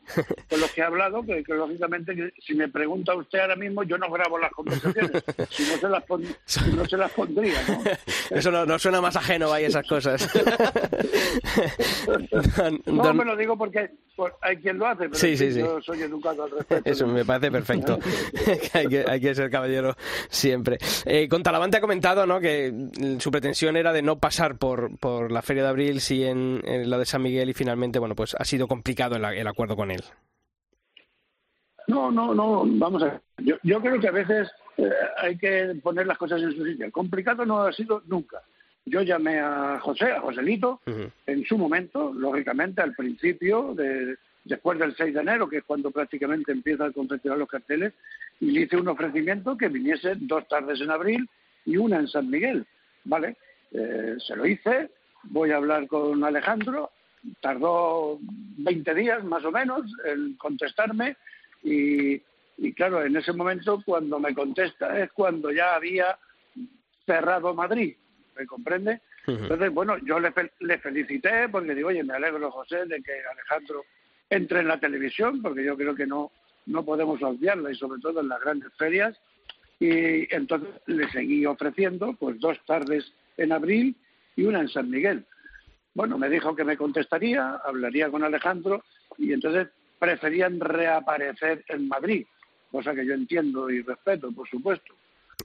con 0.49 0.61
los 0.61 0.71
que 0.73 0.81
he 0.81 0.85
hablado 0.85 1.23
que, 1.25 1.43
que, 1.45 1.55
lógicamente 1.55 2.15
que 2.15 2.33
si 2.45 2.55
me 2.55 2.69
pregunta 2.69 3.15
usted 3.15 3.39
ahora 3.41 3.57
mismo 3.57 3.83
yo 3.83 3.99
no 3.99 4.11
grabo 4.11 4.39
las 4.39 4.53
conversaciones, 4.53 5.23
si 5.51 5.63
no 5.65 5.77
se 5.79 5.89
las, 5.89 6.03
pon- 6.05 6.25
si 6.45 6.73
no 6.73 6.85
se 6.87 6.97
las 6.97 7.11
pondría, 7.13 7.59
¿no? 7.69 7.83
Eso 8.37 8.51
no, 8.51 8.65
no 8.67 8.79
suena 8.79 9.01
más 9.01 9.17
ajeno, 9.17 9.51
vaya, 9.51 9.67
esas 9.69 9.87
cosas. 9.87 10.29
Don- 12.07 12.81
No, 12.87 13.15
me 13.15 13.25
lo 13.25 13.37
digo 13.37 13.57
porque 13.57 13.91
pues, 14.15 14.33
hay 14.43 14.57
quien 14.57 14.79
lo 14.79 14.87
hace, 14.87 15.05
pero 15.05 15.15
Sí, 15.15 15.29
en 15.29 15.39
sí, 15.39 15.45
fin, 15.47 15.55
sí. 15.55 15.61
yo 15.61 15.81
soy 15.83 16.03
educado 16.03 16.45
al 16.45 16.51
respecto. 16.51 16.91
Eso 16.91 17.07
me 17.07 17.25
parece 17.25 17.51
perfecto. 17.51 17.99
Hay, 18.73 18.87
que, 18.89 19.05
hay 19.07 19.21
que 19.21 19.35
ser 19.35 19.51
caballero 19.51 19.95
siempre. 20.29 20.79
Eh, 21.05 21.29
con 21.29 21.43
Talavante 21.43 21.77
ha 21.79 21.81
comentado 21.81 22.27
¿no? 22.27 22.41
que 22.41 22.73
su 23.19 23.31
pretensión 23.31 23.77
era 23.77 23.93
de 23.93 24.03
no 24.03 24.19
pasar 24.19 24.57
por, 24.57 24.97
por 24.99 25.31
la 25.33 25.43
Feria 25.43 25.56
de 25.63 25.69
Abril, 25.69 26.01
sí 26.01 26.25
en, 26.25 26.63
en 26.65 26.89
la 26.91 26.99
de 26.99 27.07
San 27.07 27.23
Miguel, 27.23 27.51
y 27.51 27.55
finalmente 27.55 27.99
bueno 27.99 28.15
pues 28.15 28.35
ha 28.39 28.45
sido 28.45 28.69
complicado 28.69 29.17
el, 29.17 29.25
el 29.25 29.47
acuerdo 29.47 29.77
con 29.77 29.91
él. 29.91 30.03
No, 31.89 32.11
no, 32.11 32.35
no, 32.35 32.65
vamos 32.67 33.03
a 33.03 33.07
ver. 33.07 33.21
Yo, 33.39 33.57
yo 33.63 33.81
creo 33.81 34.01
que 34.01 34.09
a 34.09 34.13
veces 34.13 34.49
eh, 34.77 34.91
hay 35.19 35.39
que 35.39 35.77
poner 35.83 36.07
las 36.07 36.19
cosas 36.19 36.43
en 36.43 36.53
su 36.53 36.65
sitio. 36.65 36.91
Complicado 36.91 37.47
no 37.47 37.63
ha 37.63 37.73
sido 37.73 38.03
nunca. 38.07 38.43
Yo 38.85 39.03
llamé 39.03 39.41
a 39.41 39.81
José, 39.81 40.13
a 40.13 40.21
Joselito, 40.21 40.81
en 41.27 41.45
su 41.45 41.59
momento, 41.59 42.13
lógicamente, 42.15 42.83
al 42.83 42.95
principio, 42.95 43.75
de, 43.75 44.17
después 44.45 44.79
del 44.79 44.95
6 44.95 45.13
de 45.13 45.21
enero, 45.21 45.49
que 45.49 45.59
es 45.59 45.65
cuando 45.65 45.91
prácticamente 45.91 46.53
empieza 46.53 46.87
a 46.87 46.93
confeccionar 46.93 47.37
los 47.37 47.49
carteles, 47.49 47.95
y 48.39 48.53
le 48.53 48.61
hice 48.61 48.77
un 48.77 48.87
ofrecimiento 48.87 49.57
que 49.57 49.69
viniese 49.69 50.15
dos 50.17 50.47
tardes 50.47 50.81
en 50.81 50.93
abril 50.93 51.29
y 51.65 51.77
una 51.77 51.99
en 51.99 52.07
San 52.07 52.31
Miguel. 52.31 52.65
¿Vale? 53.03 53.37
Eh, 53.73 54.15
se 54.25 54.37
lo 54.37 54.47
hice, 54.47 54.91
voy 55.31 55.51
a 55.51 55.57
hablar 55.57 55.87
con 55.87 56.23
Alejandro, 56.25 56.91
tardó 57.41 58.19
20 58.21 58.95
días 58.95 59.25
más 59.25 59.45
o 59.45 59.51
menos 59.51 59.83
en 60.05 60.35
contestarme 60.35 61.17
y, 61.63 62.21
y 62.59 62.73
claro, 62.75 63.05
en 63.05 63.17
ese 63.17 63.33
momento 63.33 63.83
cuando 63.85 64.19
me 64.19 64.35
contesta 64.35 64.99
es 65.03 65.11
cuando 65.13 65.51
ya 65.51 65.75
había 65.75 66.19
cerrado 67.05 67.55
Madrid, 67.55 67.95
¿me 68.37 68.47
comprende? 68.47 69.01
Entonces, 69.27 69.73
bueno, 69.73 69.99
yo 69.99 70.21
le, 70.21 70.33
le 70.61 70.79
felicité 70.79 71.49
porque 71.49 71.75
digo, 71.75 71.89
oye, 71.89 72.05
me 72.05 72.15
alegro, 72.15 72.51
José, 72.53 72.87
de 72.87 73.03
que 73.03 73.13
Alejandro 73.33 73.85
entre 74.31 74.61
en 74.61 74.69
la 74.69 74.79
televisión, 74.79 75.43
porque 75.43 75.65
yo 75.65 75.77
creo 75.77 75.95
que 75.95 76.07
no, 76.07 76.31
no 76.67 76.85
podemos 76.85 77.23
obviarla 77.23 77.73
y 77.73 77.77
sobre 77.77 78.01
todo 78.01 78.21
en 78.21 78.29
las 78.29 78.41
grandes 78.41 78.73
ferias. 78.75 79.17
Y 79.79 80.33
entonces 80.35 80.71
le 80.87 81.09
seguí 81.11 81.45
ofreciendo 81.45 82.15
pues 82.15 82.39
dos 82.41 82.59
tardes 82.67 83.13
en 83.37 83.53
abril 83.53 83.97
y 84.37 84.45
una 84.45 84.61
en 84.61 84.69
San 84.69 84.91
Miguel. 84.91 85.25
Bueno, 85.95 86.19
me 86.19 86.29
dijo 86.29 86.55
que 86.55 86.65
me 86.65 86.77
contestaría, 86.77 87.57
hablaría 87.65 88.11
con 88.11 88.23
Alejandro 88.23 88.85
y 89.19 89.33
entonces 89.33 89.69
preferían 89.99 90.61
reaparecer 90.61 91.65
en 91.69 91.89
Madrid, 91.89 92.27
cosa 92.71 92.95
que 92.95 93.07
yo 93.07 93.15
entiendo 93.15 93.71
y 93.71 93.83
respeto, 93.83 94.31
por 94.31 94.49
supuesto. 94.49 94.95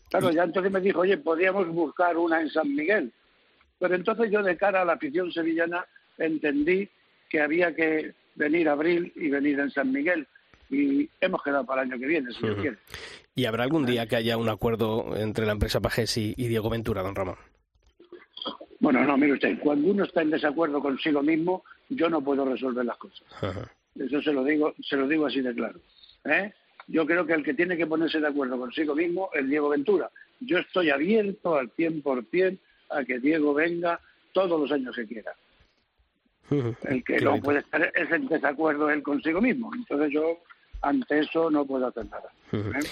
Claro, 0.09 0.31
ya 0.31 0.43
entonces 0.43 0.71
me 0.71 0.81
dijo, 0.81 0.99
oye, 0.99 1.17
podríamos 1.17 1.67
buscar 1.69 2.17
una 2.17 2.41
en 2.41 2.49
San 2.49 2.73
Miguel. 2.73 3.11
Pero 3.79 3.95
entonces 3.95 4.29
yo 4.29 4.43
de 4.43 4.57
cara 4.57 4.81
a 4.81 4.85
la 4.85 4.93
afición 4.93 5.31
sevillana 5.31 5.85
entendí 6.17 6.87
que 7.29 7.41
había 7.41 7.73
que 7.73 8.13
venir 8.35 8.69
abril 8.69 9.11
y 9.15 9.29
venir 9.29 9.59
en 9.59 9.71
San 9.71 9.91
Miguel. 9.91 10.27
Y 10.69 11.09
hemos 11.19 11.41
quedado 11.43 11.65
para 11.65 11.81
el 11.81 11.91
año 11.91 11.99
que 11.99 12.07
viene, 12.07 12.31
si 12.31 12.41
Dios 12.41 12.55
quiere. 12.61 12.77
¿Y 13.35 13.45
habrá 13.45 13.63
algún 13.63 13.85
día 13.85 14.07
que 14.07 14.17
haya 14.17 14.37
un 14.37 14.49
acuerdo 14.49 15.15
entre 15.17 15.45
la 15.45 15.53
empresa 15.53 15.81
Pajés 15.81 16.17
y, 16.17 16.33
Diego 16.35 16.69
Ventura, 16.69 17.01
don 17.01 17.15
Ramón? 17.15 17.37
Bueno, 18.81 19.05
no, 19.05 19.15
mire 19.15 19.33
usted, 19.33 19.59
cuando 19.59 19.91
uno 19.91 20.03
está 20.03 20.23
en 20.23 20.31
desacuerdo 20.31 20.81
consigo 20.81 21.21
mismo, 21.21 21.63
yo 21.89 22.09
no 22.09 22.19
puedo 22.23 22.43
resolver 22.43 22.83
las 22.83 22.97
cosas. 22.97 23.23
Eso 23.95 24.21
se 24.23 24.33
lo 24.33 24.43
digo, 24.43 24.73
se 24.81 24.97
lo 24.97 25.07
digo 25.07 25.27
así 25.27 25.39
de 25.39 25.53
claro. 25.53 25.79
¿eh? 26.25 26.51
Yo 26.87 27.05
creo 27.05 27.23
que 27.25 27.33
el 27.33 27.43
que 27.43 27.53
tiene 27.53 27.77
que 27.77 27.85
ponerse 27.85 28.19
de 28.19 28.27
acuerdo 28.27 28.57
consigo 28.57 28.95
mismo 28.95 29.29
es 29.33 29.47
Diego 29.47 29.69
Ventura. 29.69 30.09
Yo 30.39 30.57
estoy 30.57 30.89
abierto 30.89 31.55
al 31.55 31.71
100% 31.75 32.57
a 32.89 33.03
que 33.03 33.19
Diego 33.19 33.53
venga 33.53 33.99
todos 34.33 34.59
los 34.59 34.71
años 34.71 34.95
que 34.95 35.05
quiera. 35.05 35.31
El 36.83 37.03
que 37.03 37.21
no 37.21 37.39
puede 37.39 37.59
estar 37.59 37.81
es 37.95 38.11
en 38.11 38.27
desacuerdo 38.27 38.89
él 38.89 39.03
consigo 39.03 39.39
mismo. 39.39 39.71
Entonces 39.73 40.11
yo 40.11 40.39
ante 40.81 41.19
eso 41.19 41.49
no 41.49 41.65
puedo 41.65 41.87
hacer 41.87 42.05
nada. 42.05 42.31
¿eh? 42.53 42.87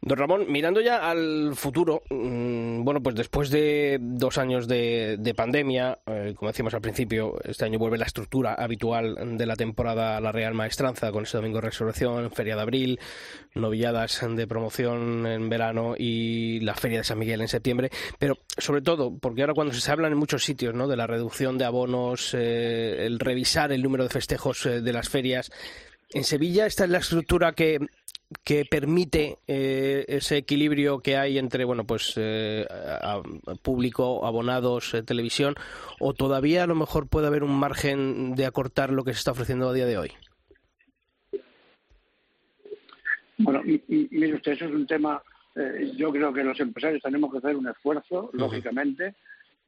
Don 0.00 0.18
Ramón, 0.18 0.46
mirando 0.48 0.80
ya 0.80 1.08
al 1.10 1.54
futuro, 1.54 2.02
mm, 2.10 2.84
bueno, 2.84 3.02
pues 3.02 3.16
después 3.16 3.50
de 3.50 3.98
dos 4.00 4.38
años 4.38 4.68
de, 4.68 5.34
pandemia, 5.36 5.98
eh, 6.06 6.34
como 6.36 6.50
decíamos 6.50 6.74
al 6.74 6.80
principio, 6.80 7.38
este 7.44 7.64
año 7.64 7.78
vuelve 7.78 7.98
la 7.98 8.06
estructura 8.06 8.54
habitual 8.54 9.36
de 9.36 9.46
la 9.46 9.56
temporada 9.56 10.20
La 10.20 10.32
Real 10.32 10.54
Maestranza, 10.54 11.12
con 11.12 11.24
ese 11.24 11.36
domingo 11.36 11.58
de 11.58 11.66
resurrección, 11.68 12.30
Feria 12.30 12.56
de 12.56 12.62
Abril, 12.62 13.00
novilladas 13.54 14.26
de 14.28 14.46
promoción 14.46 15.26
en 15.26 15.48
verano 15.48 15.94
y 15.96 16.60
la 16.60 16.74
Feria 16.74 16.98
de 16.98 17.04
San 17.04 17.18
Miguel 17.18 17.40
en 17.40 17.48
septiembre, 17.48 17.90
pero 18.18 18.38
sobre 18.56 18.82
todo, 18.82 19.16
porque 19.18 19.42
ahora 19.42 19.54
cuando 19.54 19.74
se 19.74 19.90
habla 19.90 20.08
en 20.08 20.16
muchos 20.16 20.44
sitios 20.44 20.74
¿no? 20.74 20.88
de 20.88 20.96
la 20.96 21.06
reducción 21.06 21.58
de 21.58 21.64
abonos, 21.64 22.34
eh, 22.34 23.06
el 23.06 23.18
revisar 23.18 23.72
el 23.72 23.82
número 23.82 24.04
de 24.04 24.10
festejos 24.10 24.64
de 24.64 24.92
las 24.92 25.08
ferias, 25.08 25.50
en 26.10 26.24
Sevilla 26.24 26.66
esta 26.66 26.84
es 26.84 26.90
la 26.90 26.98
estructura 26.98 27.52
que, 27.52 27.78
que 28.44 28.64
permite 28.64 29.38
eh, 29.46 30.04
ese 30.08 30.36
equilibrio 30.36 31.00
que 31.00 31.16
hay 31.16 31.38
entre 31.38 31.64
bueno 31.64 31.84
pues 31.84 32.14
eh, 32.16 32.66
público 33.62 34.26
abonados 34.26 34.94
eh, 34.94 35.02
televisión 35.02 35.54
o 35.98 36.14
todavía 36.14 36.64
a 36.64 36.66
lo 36.66 36.74
mejor 36.74 37.08
puede 37.08 37.26
haber 37.26 37.42
un 37.42 37.58
margen 37.58 38.34
de 38.34 38.46
acortar 38.46 38.90
lo 38.90 39.04
que 39.04 39.12
se 39.12 39.18
está 39.18 39.32
ofreciendo 39.32 39.68
a 39.68 39.72
día 39.72 39.86
de 39.86 39.98
hoy 39.98 40.12
bueno 43.38 43.62
mire 43.64 44.34
usted 44.34 44.52
eso 44.52 44.66
es 44.66 44.72
un 44.72 44.86
tema 44.86 45.22
yo 45.96 46.12
creo 46.12 46.32
que 46.32 46.44
los 46.44 46.60
empresarios 46.60 47.02
tenemos 47.02 47.32
que 47.32 47.38
hacer 47.38 47.56
un 47.56 47.66
esfuerzo 47.66 48.30
lógicamente 48.32 49.16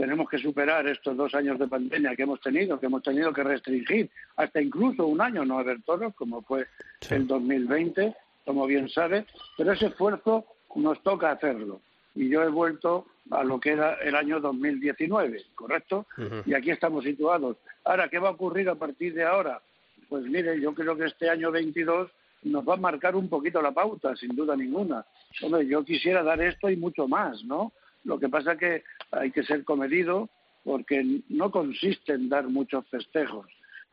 tenemos 0.00 0.30
que 0.30 0.38
superar 0.38 0.88
estos 0.88 1.14
dos 1.14 1.34
años 1.34 1.58
de 1.58 1.68
pandemia 1.68 2.16
que 2.16 2.22
hemos 2.22 2.40
tenido, 2.40 2.80
que 2.80 2.86
hemos 2.86 3.02
tenido 3.02 3.34
que 3.34 3.44
restringir 3.44 4.08
hasta 4.36 4.62
incluso 4.62 5.06
un 5.06 5.20
año 5.20 5.44
no 5.44 5.58
haber 5.58 5.82
toros, 5.82 6.14
como 6.14 6.40
fue 6.40 6.66
el 7.10 7.26
2020, 7.26 8.16
como 8.46 8.66
bien 8.66 8.88
sabe, 8.88 9.26
pero 9.58 9.72
ese 9.72 9.88
esfuerzo 9.88 10.46
nos 10.74 11.02
toca 11.02 11.32
hacerlo. 11.32 11.82
Y 12.14 12.30
yo 12.30 12.42
he 12.42 12.48
vuelto 12.48 13.08
a 13.30 13.44
lo 13.44 13.60
que 13.60 13.72
era 13.72 13.92
el 13.96 14.14
año 14.14 14.40
2019, 14.40 15.44
¿correcto? 15.54 16.06
Y 16.46 16.54
aquí 16.54 16.70
estamos 16.70 17.04
situados. 17.04 17.58
Ahora, 17.84 18.08
¿qué 18.08 18.18
va 18.18 18.28
a 18.28 18.32
ocurrir 18.32 18.70
a 18.70 18.76
partir 18.76 19.12
de 19.12 19.24
ahora? 19.24 19.60
Pues 20.08 20.24
mire, 20.24 20.58
yo 20.62 20.72
creo 20.72 20.96
que 20.96 21.04
este 21.04 21.28
año 21.28 21.50
22 21.50 22.10
nos 22.44 22.66
va 22.66 22.72
a 22.72 22.78
marcar 22.78 23.14
un 23.16 23.28
poquito 23.28 23.60
la 23.60 23.72
pauta, 23.72 24.16
sin 24.16 24.34
duda 24.34 24.56
ninguna. 24.56 25.04
Hombre, 25.42 25.66
yo 25.66 25.84
quisiera 25.84 26.22
dar 26.22 26.40
esto 26.40 26.70
y 26.70 26.76
mucho 26.78 27.06
más, 27.06 27.44
¿no? 27.44 27.74
Lo 28.04 28.18
que 28.18 28.30
pasa 28.30 28.56
que 28.56 28.82
hay 29.10 29.30
que 29.30 29.42
ser 29.42 29.64
comedido 29.64 30.28
porque 30.64 31.22
no 31.28 31.50
consiste 31.50 32.12
en 32.12 32.28
dar 32.28 32.48
muchos 32.48 32.86
festejos, 32.88 33.46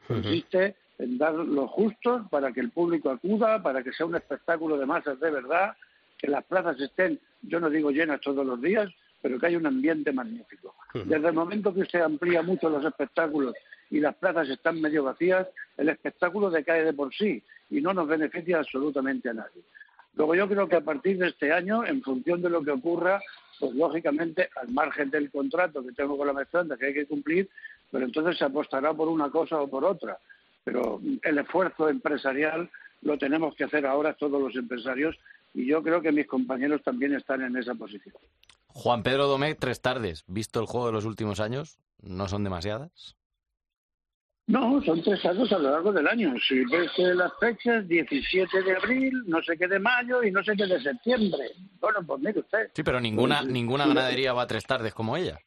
consiste 0.08 0.76
en 1.00 1.18
dar 1.18 1.34
lo 1.34 1.68
justo 1.68 2.28
para 2.30 2.52
que 2.52 2.60
el 2.60 2.72
público 2.72 3.10
acuda, 3.10 3.62
para 3.62 3.84
que 3.84 3.94
sea 3.94 4.06
un 4.06 4.16
espectáculo 4.16 4.78
de 4.78 4.86
masas 4.86 5.20
de 5.20 5.32
verdad, 5.32 5.76
que 6.18 6.28
las 6.28 6.44
plazas 6.46 6.80
estén, 6.82 7.20
yo 7.42 7.60
no 7.60 7.70
digo 7.70 7.92
llenas 7.92 8.22
todos 8.22 8.46
los 8.46 8.62
días, 8.62 8.90
pero 9.22 9.40
que 9.40 9.48
haya 9.48 9.58
un 9.58 9.66
ambiente 9.66 10.12
magnífico. 10.12 10.76
Desde 10.94 11.28
el 11.28 11.34
momento 11.34 11.74
que 11.74 11.86
se 11.86 12.02
amplía 12.02 12.42
mucho 12.42 12.70
los 12.70 12.84
espectáculos 12.86 13.56
y 13.90 14.00
las 14.00 14.16
plazas 14.16 14.50
están 14.50 14.82
medio 14.82 15.04
vacías, 15.04 15.48
el 15.78 15.90
espectáculo 15.90 16.50
decae 16.50 16.84
de 16.84 16.94
por 16.94 17.14
sí 17.14 17.44
y 17.70 17.82
no 17.82 17.94
nos 17.94 18.08
beneficia 18.08 18.60
absolutamente 18.60 19.30
a 19.30 19.34
nadie. 19.34 19.62
Luego 20.16 20.36
yo 20.36 20.48
creo 20.48 20.68
que 20.68 20.76
a 20.76 20.82
partir 20.82 21.18
de 21.18 21.28
este 21.28 21.54
año, 21.54 21.86
en 21.86 22.02
función 22.02 22.42
de 22.42 22.50
lo 22.50 22.64
que 22.64 22.72
ocurra, 22.72 23.22
pues 23.60 23.74
lógicamente 23.74 24.50
al 24.56 24.70
margen 24.70 25.10
del 25.10 25.32
contrato 25.32 25.84
que 25.84 25.92
tengo 25.92 26.18
con 26.18 26.28
la 26.28 26.34
mezclanta 26.34 26.78
que 26.78 26.88
hay 26.88 26.94
que 26.94 27.06
cumplir, 27.06 27.50
pero 27.92 28.06
entonces 28.06 28.38
se 28.38 28.46
apostará 28.46 28.94
por 28.94 29.08
una 29.08 29.30
cosa 29.30 29.60
o 29.60 29.68
por 29.68 29.84
otra. 29.86 30.20
Pero 30.64 31.02
el 31.22 31.38
esfuerzo 31.38 31.90
empresarial 31.90 32.70
lo 33.02 33.18
tenemos 33.18 33.56
que 33.56 33.64
hacer 33.64 33.86
ahora 33.86 34.14
todos 34.14 34.42
los 34.42 34.56
empresarios 34.56 35.18
y 35.54 35.66
yo 35.66 35.82
creo 35.82 36.02
que 36.02 36.12
mis 36.12 36.28
compañeros 36.28 36.84
también 36.84 37.14
están 37.14 37.42
en 37.42 37.56
esa 37.56 37.74
posición. 37.74 38.16
Juan 38.68 39.02
Pedro 39.02 39.28
Domé, 39.28 39.56
tres 39.56 39.82
tardes. 39.82 40.24
¿Visto 40.28 40.60
el 40.60 40.68
juego 40.68 40.88
de 40.88 40.94
los 40.94 41.06
últimos 41.06 41.40
años? 41.40 41.80
¿No 42.02 42.28
son 42.28 42.44
demasiadas? 42.44 43.16
No, 44.48 44.82
son 44.82 45.04
tres 45.04 45.24
años 45.26 45.52
a 45.52 45.60
lo 45.60 45.72
largo 45.72 45.92
del 45.92 46.08
año. 46.08 46.34
Si 46.48 46.64
ves 46.66 46.98
las 46.98 47.34
fechas, 47.38 47.86
17 47.86 48.64
de 48.64 48.78
abril, 48.78 49.24
no 49.26 49.42
sé 49.44 49.58
qué 49.58 49.68
de 49.68 49.78
mayo 49.78 50.24
y 50.24 50.32
no 50.32 50.42
sé 50.42 50.56
qué 50.56 50.66
de 50.66 50.82
septiembre. 50.82 51.52
Bueno, 51.82 52.00
pues 52.08 52.22
mire 52.22 52.40
usted. 52.40 52.72
Sí, 52.74 52.82
pero 52.82 53.02
ninguna, 53.02 53.40
pues, 53.40 53.52
ninguna 53.52 53.86
ganadería 53.86 54.32
va 54.32 54.44
a 54.44 54.48
tres 54.48 54.66
tardes 54.66 54.94
como 54.94 55.18
ella. 55.18 55.38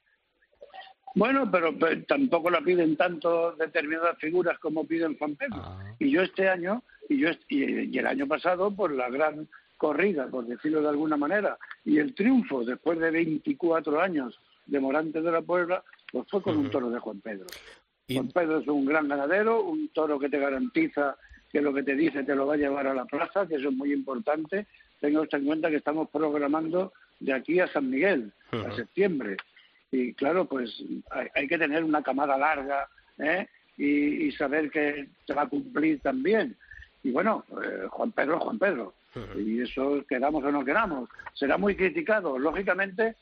Bueno, 1.14 1.50
pero, 1.50 1.74
tampoco 2.06 2.50
la 2.50 2.60
piden 2.60 2.96
tanto 2.96 3.52
determinadas 3.52 4.18
figuras 4.18 4.58
como 4.58 4.86
piden 4.86 5.16
Juan 5.16 5.34
Pedro. 5.34 5.62
Ah. 5.62 5.94
Y 5.98 6.10
yo 6.10 6.20
este 6.20 6.48
año, 6.50 6.82
y, 7.08 7.18
yo 7.18 7.30
y, 7.48 7.98
el 7.98 8.06
año 8.06 8.26
pasado, 8.28 8.70
por 8.70 8.92
la 8.92 9.08
gran 9.08 9.48
corrida, 9.78 10.28
por 10.28 10.44
decirlo 10.46 10.82
de 10.82 10.90
alguna 10.90 11.16
manera, 11.16 11.56
y 11.86 11.98
el 11.98 12.14
triunfo 12.14 12.64
después 12.64 12.98
de 12.98 13.10
24 13.10 13.98
años 14.00 14.38
de 14.66 14.78
Morante 14.78 15.22
de 15.22 15.32
la 15.32 15.40
Puebla, 15.40 15.82
pues 16.12 16.26
fue 16.28 16.42
con 16.42 16.58
un 16.58 16.70
toro 16.70 16.90
de 16.90 16.98
Juan 16.98 17.20
Pedro. 17.20 17.46
Juan 18.14 18.28
Pedro 18.28 18.58
es 18.58 18.68
un 18.68 18.84
gran 18.86 19.08
ganadero, 19.08 19.62
un 19.62 19.88
toro 19.88 20.18
que 20.18 20.28
te 20.28 20.38
garantiza 20.38 21.16
que 21.50 21.60
lo 21.60 21.72
que 21.74 21.82
te 21.82 21.94
dice 21.94 22.22
te 22.22 22.34
lo 22.34 22.46
va 22.46 22.54
a 22.54 22.58
llevar 22.58 22.86
a 22.86 22.94
la 22.94 23.04
plaza, 23.04 23.46
que 23.46 23.56
eso 23.56 23.68
es 23.68 23.74
muy 23.74 23.92
importante. 23.92 24.66
Tenga 25.00 25.20
usted 25.20 25.38
en 25.38 25.46
cuenta 25.46 25.70
que 25.70 25.76
estamos 25.76 26.08
programando 26.10 26.92
de 27.18 27.32
aquí 27.32 27.60
a 27.60 27.66
San 27.68 27.90
Miguel, 27.90 28.32
a 28.52 28.74
septiembre. 28.74 29.36
Y 29.90 30.14
claro, 30.14 30.44
pues 30.44 30.82
hay, 31.34 31.48
que 31.48 31.58
tener 31.58 31.82
una 31.82 32.02
camada 32.02 32.38
larga 32.38 32.88
¿eh? 33.18 33.48
y, 33.76 34.30
saber 34.32 34.70
que 34.70 35.08
te 35.26 35.34
va 35.34 35.42
a 35.42 35.48
cumplir 35.48 36.00
también. 36.00 36.56
Y 37.02 37.10
bueno, 37.10 37.44
eh, 37.62 37.86
Juan 37.88 38.12
Pedro 38.12 38.38
Juan 38.40 38.58
Pedro. 38.58 38.94
Y 39.36 39.60
eso 39.60 40.04
queramos 40.08 40.44
o 40.44 40.52
no 40.52 40.64
queramos. 40.64 41.08
Será 41.34 41.58
muy 41.58 41.74
criticado, 41.74 42.38
lógicamente, 42.38 43.16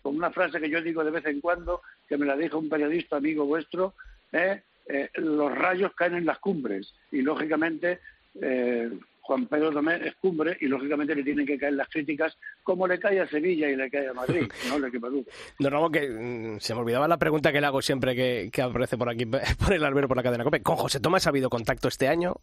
con 0.00 0.14
una 0.14 0.30
frase 0.30 0.60
que 0.60 0.70
yo 0.70 0.80
digo 0.80 1.02
de 1.02 1.10
vez 1.10 1.26
en 1.26 1.40
cuando, 1.40 1.82
que 2.08 2.16
me 2.16 2.26
la 2.26 2.36
dijo 2.36 2.58
un 2.58 2.68
periodista 2.68 3.16
amigo 3.16 3.44
vuestro, 3.44 3.94
¿eh? 4.32 4.62
Eh, 4.86 5.10
los 5.14 5.56
rayos 5.56 5.92
caen 5.94 6.14
en 6.14 6.26
las 6.26 6.38
cumbres 6.38 6.92
y 7.12 7.22
lógicamente 7.22 8.00
eh, 8.40 8.90
Juan 9.20 9.46
Pedro 9.46 9.70
Domé 9.70 10.04
es 10.04 10.16
cumbre 10.16 10.56
y 10.60 10.66
lógicamente 10.66 11.14
le 11.14 11.22
tienen 11.22 11.46
que 11.46 11.56
caer 11.56 11.74
las 11.74 11.88
críticas 11.88 12.36
como 12.64 12.88
le 12.88 12.98
cae 12.98 13.20
a 13.20 13.28
Sevilla 13.28 13.70
y 13.70 13.76
le 13.76 13.88
cae 13.88 14.08
a 14.08 14.12
Madrid, 14.12 14.50
no 14.68 14.78
le 14.80 14.90
duda. 14.90 15.32
Don 15.60 15.72
Ramón, 15.72 15.92
que 15.92 16.08
mm, 16.08 16.58
se 16.58 16.74
me 16.74 16.80
olvidaba 16.80 17.06
la 17.06 17.18
pregunta 17.18 17.52
que 17.52 17.60
le 17.60 17.66
hago 17.66 17.80
siempre 17.80 18.16
que, 18.16 18.50
que 18.52 18.62
aparece 18.62 18.98
por 18.98 19.08
aquí, 19.08 19.24
por 19.58 19.72
el 19.72 19.84
albero, 19.84 20.08
por 20.08 20.16
la 20.16 20.24
cadena 20.24 20.44
COPE. 20.44 20.62
¿Con 20.62 20.76
José 20.76 20.98
Tomás 20.98 21.26
ha 21.26 21.30
habido 21.30 21.48
contacto 21.48 21.86
este 21.86 22.08
año? 22.08 22.34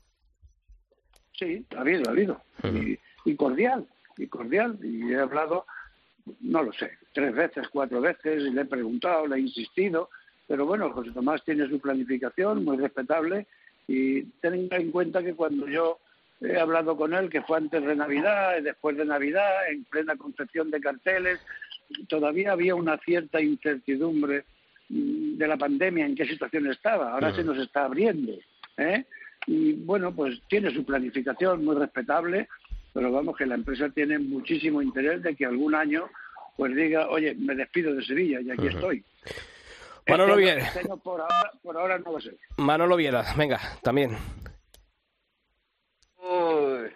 Sí, 1.38 1.66
ha 1.76 1.82
habido, 1.82 2.04
ha 2.08 2.12
habido. 2.12 2.42
y, 2.64 2.98
y 3.26 3.36
cordial, 3.36 3.86
y 4.18 4.28
cordial. 4.28 4.78
Y 4.82 5.12
he 5.12 5.20
hablado, 5.20 5.66
no 6.42 6.64
lo 6.64 6.72
sé, 6.74 6.92
tres 7.14 7.34
veces, 7.34 7.68
cuatro 7.70 8.00
veces, 8.00 8.42
y 8.42 8.52
le 8.52 8.62
he 8.62 8.66
preguntado, 8.66 9.28
le 9.28 9.36
he 9.36 9.42
insistido. 9.42 10.10
Pero 10.50 10.66
bueno, 10.66 10.90
José 10.90 11.12
Tomás 11.12 11.46
tiene 11.46 11.70
su 11.70 11.80
planificación 11.80 12.66
muy 12.66 12.76
respetable 12.76 13.46
y 13.88 14.24
tenga 14.42 14.78
en 14.78 14.90
cuenta 14.90 15.24
que 15.24 15.36
cuando 15.36 15.68
yo 15.68 16.00
he 16.42 16.58
hablado 16.58 16.98
con 16.98 17.14
él, 17.14 17.30
que 17.30 17.44
fue 17.44 17.58
antes 17.58 17.86
de 17.86 17.96
Navidad, 17.96 18.60
después 18.64 18.98
de 18.98 19.06
Navidad, 19.06 19.70
en 19.70 19.84
plena 19.84 20.16
concepción 20.16 20.72
de 20.72 20.82
carteles, 20.82 21.40
todavía 22.08 22.54
había 22.54 22.74
una 22.74 22.98
cierta 22.98 23.40
incertidumbre 23.40 24.46
mm, 24.90 25.38
de 25.38 25.48
la 25.48 25.56
pandemia, 25.56 26.08
en 26.08 26.16
qué 26.16 26.26
situación 26.26 26.66
estaba. 26.66 27.14
Ahora 27.14 27.32
se 27.32 27.44
nos 27.44 27.60
está 27.60 27.86
abriendo. 27.86 28.34
¿eh? 28.78 29.06
Y 29.46 29.74
bueno, 29.74 30.16
pues 30.16 30.42
tiene 30.48 30.72
su 30.72 30.84
planificación 30.84 31.64
muy 31.64 31.76
respetable, 31.76 32.48
pero 32.92 33.12
vamos 33.12 33.38
que 33.38 33.46
la 33.46 33.54
empresa 33.54 33.88
tiene 33.90 34.18
muchísimo 34.18 34.82
interés 34.82 35.22
de 35.22 35.36
que 35.36 35.46
algún 35.46 35.76
año 35.76 36.10
pues 36.58 36.76
diga, 36.76 37.08
oye, 37.08 37.36
me 37.36 37.54
despido 37.54 37.94
de 37.94 38.04
Sevilla 38.04 38.42
y 38.42 38.50
aquí 38.50 38.66
estoy. 38.66 39.04
Manolo 40.10 40.34
Este 40.34 40.44
Viera. 40.44 40.64
este 40.68 40.88
por, 41.04 41.22
ahora, 41.22 41.52
por 41.62 41.78
ahora 41.78 42.00
no 42.00 42.18
a 42.18 42.22
ser. 42.22 42.36
Manolo 42.58 42.96
Viera, 42.96 43.24
venga, 43.38 43.60
también. 43.82 44.18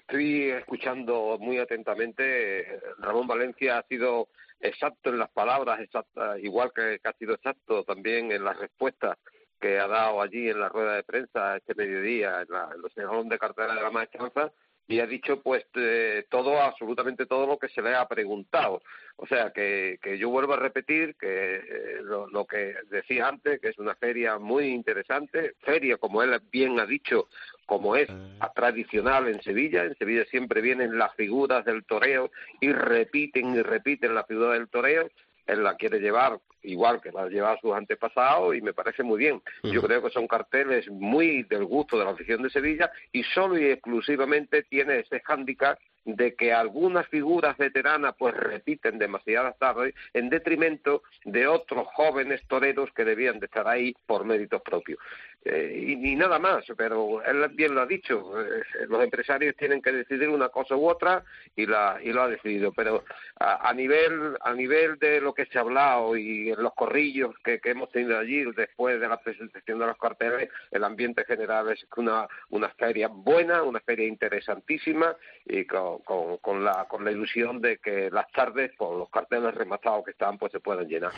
Estoy 0.01 0.51
escuchando 0.51 1.37
muy 1.39 1.57
atentamente. 1.57 2.79
Ramón 2.99 3.25
Valencia 3.27 3.79
ha 3.79 3.83
sido 3.83 4.27
exacto 4.59 5.09
en 5.09 5.17
las 5.17 5.29
palabras, 5.31 5.79
exacta, 5.79 6.37
igual 6.39 6.71
que, 6.73 6.99
que 7.01 7.09
ha 7.09 7.13
sido 7.13 7.33
exacto 7.33 7.83
también 7.83 8.31
en 8.31 8.43
las 8.43 8.57
respuestas 8.57 9.17
que 9.59 9.79
ha 9.79 9.87
dado 9.87 10.21
allí 10.21 10.49
en 10.49 10.59
la 10.59 10.69
rueda 10.69 10.95
de 10.95 11.03
prensa 11.03 11.55
este 11.55 11.73
mediodía, 11.73 12.41
en, 12.41 12.47
la, 12.49 12.69
en 12.75 12.81
los 12.81 12.93
salón 12.93 13.29
de 13.29 13.39
cartera 13.39 13.73
de 13.73 13.81
la 13.81 13.91
maestranza, 13.91 14.51
y 14.93 14.99
ha 14.99 15.07
dicho 15.07 15.41
pues 15.41 15.65
eh, 15.73 16.25
todo, 16.29 16.61
absolutamente 16.61 17.25
todo 17.25 17.47
lo 17.47 17.57
que 17.57 17.67
se 17.69 17.81
le 17.81 17.95
ha 17.95 18.07
preguntado. 18.07 18.83
O 19.15 19.25
sea, 19.25 19.51
que, 19.51 19.97
que 20.01 20.19
yo 20.19 20.29
vuelvo 20.29 20.53
a 20.53 20.57
repetir 20.57 21.15
que 21.15 21.55
eh, 21.55 22.01
lo, 22.01 22.27
lo 22.27 22.45
que 22.45 22.75
decía 22.91 23.27
antes, 23.27 23.59
que 23.59 23.69
es 23.69 23.79
una 23.79 23.95
feria 23.95 24.37
muy 24.37 24.67
interesante, 24.67 25.53
feria, 25.61 25.97
como 25.97 26.21
él 26.21 26.39
bien 26.51 26.79
ha 26.79 26.85
dicho, 26.85 27.27
como 27.65 27.95
es 27.95 28.07
tradicional 28.55 29.27
en 29.27 29.41
Sevilla. 29.41 29.83
En 29.83 29.97
Sevilla 29.97 30.25
siempre 30.25 30.61
vienen 30.61 30.97
las 30.97 31.15
figuras 31.15 31.65
del 31.65 31.85
toreo 31.85 32.29
y 32.61 32.71
repiten 32.71 33.55
y 33.55 33.61
repiten 33.63 34.13
la 34.13 34.25
figura 34.25 34.53
del 34.53 34.69
toreo. 34.69 35.09
Él 35.45 35.63
la 35.63 35.75
quiere 35.75 35.99
llevar 35.99 36.39
igual 36.63 37.01
que 37.01 37.11
la 37.11 37.23
ha 37.23 37.29
llevado 37.29 37.57
sus 37.61 37.73
antepasados 37.73 38.55
y 38.55 38.61
me 38.61 38.73
parece 38.73 39.03
muy 39.03 39.19
bien. 39.19 39.41
Yo 39.63 39.81
creo 39.81 40.01
que 40.01 40.09
son 40.09 40.27
carteles 40.27 40.89
muy 40.89 41.43
del 41.43 41.65
gusto 41.65 41.97
de 41.97 42.05
la 42.05 42.11
afición 42.11 42.41
de 42.41 42.49
Sevilla 42.49 42.91
y 43.11 43.23
solo 43.23 43.57
y 43.57 43.65
exclusivamente 43.65 44.63
tiene 44.63 44.99
ese 44.99 45.19
hándicap 45.21 45.77
de 46.05 46.35
que 46.35 46.51
algunas 46.51 47.07
figuras 47.07 47.57
veteranas 47.57 48.15
pues 48.17 48.35
repiten 48.35 48.99
demasiadas 48.99 49.57
tarde 49.57 49.93
en 50.13 50.29
detrimento 50.29 51.03
de 51.23 51.47
otros 51.47 51.87
jóvenes 51.93 52.41
toreros 52.47 52.89
que 52.93 53.05
debían 53.05 53.39
de 53.39 53.45
estar 53.45 53.67
ahí 53.67 53.95
por 54.05 54.25
méritos 54.25 54.61
propios. 54.61 54.99
Eh, 55.45 55.85
y, 55.87 56.11
y 56.11 56.15
nada 56.15 56.39
más, 56.39 56.63
pero 56.77 57.21
él 57.23 57.45
bien 57.49 57.75
lo 57.75 57.81
ha 57.81 57.85
dicho, 57.85 58.33
eh, 58.41 58.63
los 58.87 59.03
empresarios 59.03 59.55
tienen 59.57 59.81
que 59.81 59.91
decidir 59.91 60.29
una 60.29 60.47
cosa 60.47 60.75
u 60.77 60.87
otra 60.87 61.21
y, 61.53 61.65
la, 61.65 61.99
y 62.01 62.13
lo 62.13 62.21
ha 62.21 62.29
decidido, 62.29 62.71
pero 62.71 63.03
a, 63.39 63.69
a 63.69 63.73
nivel 63.73 64.37
a 64.39 64.53
nivel 64.53 64.97
de 64.99 65.19
lo 65.19 65.33
que 65.33 65.45
se 65.47 65.57
ha 65.57 65.61
hablado 65.61 66.15
y 66.15 66.53
los 66.55 66.73
corrillos 66.73 67.35
que, 67.43 67.59
que 67.59 67.71
hemos 67.71 67.91
tenido 67.91 68.17
allí 68.17 68.45
después 68.55 69.01
de 69.01 69.07
la 69.09 69.17
presentación 69.17 69.79
de 69.79 69.87
los 69.87 69.97
carteles, 69.97 70.49
el 70.71 70.83
ambiente 70.85 71.25
general 71.25 71.69
es 71.71 71.85
una, 71.97 72.25
una 72.49 72.69
feria 72.69 73.09
buena, 73.09 73.63
una 73.63 73.81
feria 73.81 74.07
interesantísima 74.07 75.13
y 75.45 75.65
con, 75.65 75.99
con, 75.99 76.37
con 76.37 76.63
la, 76.63 76.85
con 76.87 77.03
la 77.03 77.11
ilusión 77.11 77.59
de 77.59 77.79
que 77.79 78.09
las 78.11 78.31
tardes, 78.31 78.71
con 78.77 78.97
los 78.97 79.09
carteles 79.09 79.53
rematados 79.55 80.05
que 80.05 80.11
están, 80.11 80.37
pues 80.37 80.53
se 80.53 80.61
puedan 80.61 80.87
llenar. 80.87 81.11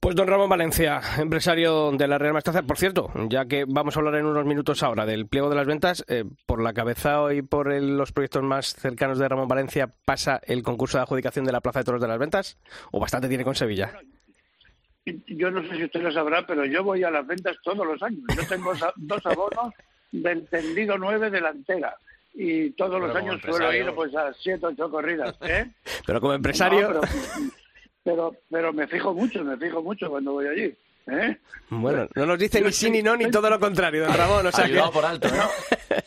Pues 0.00 0.16
don 0.16 0.26
Ramón 0.26 0.48
Valencia, 0.48 0.98
empresario 1.18 1.92
de 1.92 2.08
la 2.08 2.16
Real 2.16 2.32
Maestranza. 2.32 2.62
Por 2.62 2.78
cierto, 2.78 3.10
ya 3.28 3.44
que 3.44 3.66
vamos 3.68 3.94
a 3.94 4.00
hablar 4.00 4.14
en 4.14 4.24
unos 4.24 4.46
minutos 4.46 4.82
ahora 4.82 5.04
del 5.04 5.26
pliego 5.26 5.50
de 5.50 5.56
las 5.56 5.66
ventas, 5.66 6.04
eh, 6.08 6.24
por 6.46 6.62
la 6.62 6.72
cabeza 6.72 7.34
y 7.34 7.42
por 7.42 7.70
el- 7.70 7.98
los 7.98 8.10
proyectos 8.10 8.42
más 8.42 8.74
cercanos 8.74 9.18
de 9.18 9.28
Ramón 9.28 9.46
Valencia, 9.46 9.90
¿pasa 10.06 10.40
el 10.46 10.62
concurso 10.62 10.96
de 10.96 11.02
adjudicación 11.02 11.44
de 11.44 11.52
la 11.52 11.60
Plaza 11.60 11.80
de 11.80 11.84
Toros 11.84 12.00
de 12.00 12.08
las 12.08 12.18
Ventas? 12.18 12.58
¿O 12.92 12.98
bastante 12.98 13.28
tiene 13.28 13.44
con 13.44 13.54
Sevilla? 13.54 13.92
Yo 15.26 15.50
no 15.50 15.62
sé 15.68 15.76
si 15.76 15.84
usted 15.84 16.00
lo 16.02 16.12
sabrá, 16.12 16.46
pero 16.46 16.64
yo 16.64 16.82
voy 16.82 17.04
a 17.04 17.10
las 17.10 17.26
ventas 17.26 17.56
todos 17.62 17.86
los 17.86 18.02
años. 18.02 18.20
Yo 18.36 18.46
tengo 18.48 18.72
dos 18.96 19.26
abonos 19.26 19.74
del 20.12 20.46
tendido 20.48 20.96
9 20.96 21.30
delantera. 21.30 21.94
Y 22.32 22.70
todos 22.70 23.00
los 23.00 23.10
Pero 23.12 23.18
años 23.26 23.40
suelo 23.42 23.74
ir 23.74 23.92
pues 23.94 24.14
a 24.14 24.32
siete 24.34 24.64
ocho 24.66 24.88
corridas. 24.90 25.36
¿eh? 25.42 25.68
Pero 26.06 26.20
como 26.20 26.32
empresario... 26.34 26.90
No, 26.92 27.00
pero, 27.00 27.12
pero, 28.02 28.34
pero 28.50 28.72
me 28.72 28.86
fijo 28.86 29.12
mucho, 29.14 29.44
me 29.44 29.56
fijo 29.56 29.82
mucho 29.82 30.08
cuando 30.08 30.32
voy 30.32 30.46
allí. 30.46 30.74
¿eh? 31.06 31.36
Bueno, 31.70 32.08
no 32.14 32.26
nos 32.26 32.38
dice 32.38 32.60
ni 32.60 32.72
sí 32.72 32.90
ni 32.90 33.02
no, 33.02 33.16
ni 33.16 33.30
todo 33.30 33.50
lo 33.50 33.58
contrario, 33.58 34.04
don 34.06 34.16
Ramón. 34.16 34.46
O 34.46 34.52
sea 34.52 34.64
que... 34.64 34.72
Ayudado 34.72 34.92
por 34.92 35.04
alto, 35.04 35.28
¿no? 35.28 35.44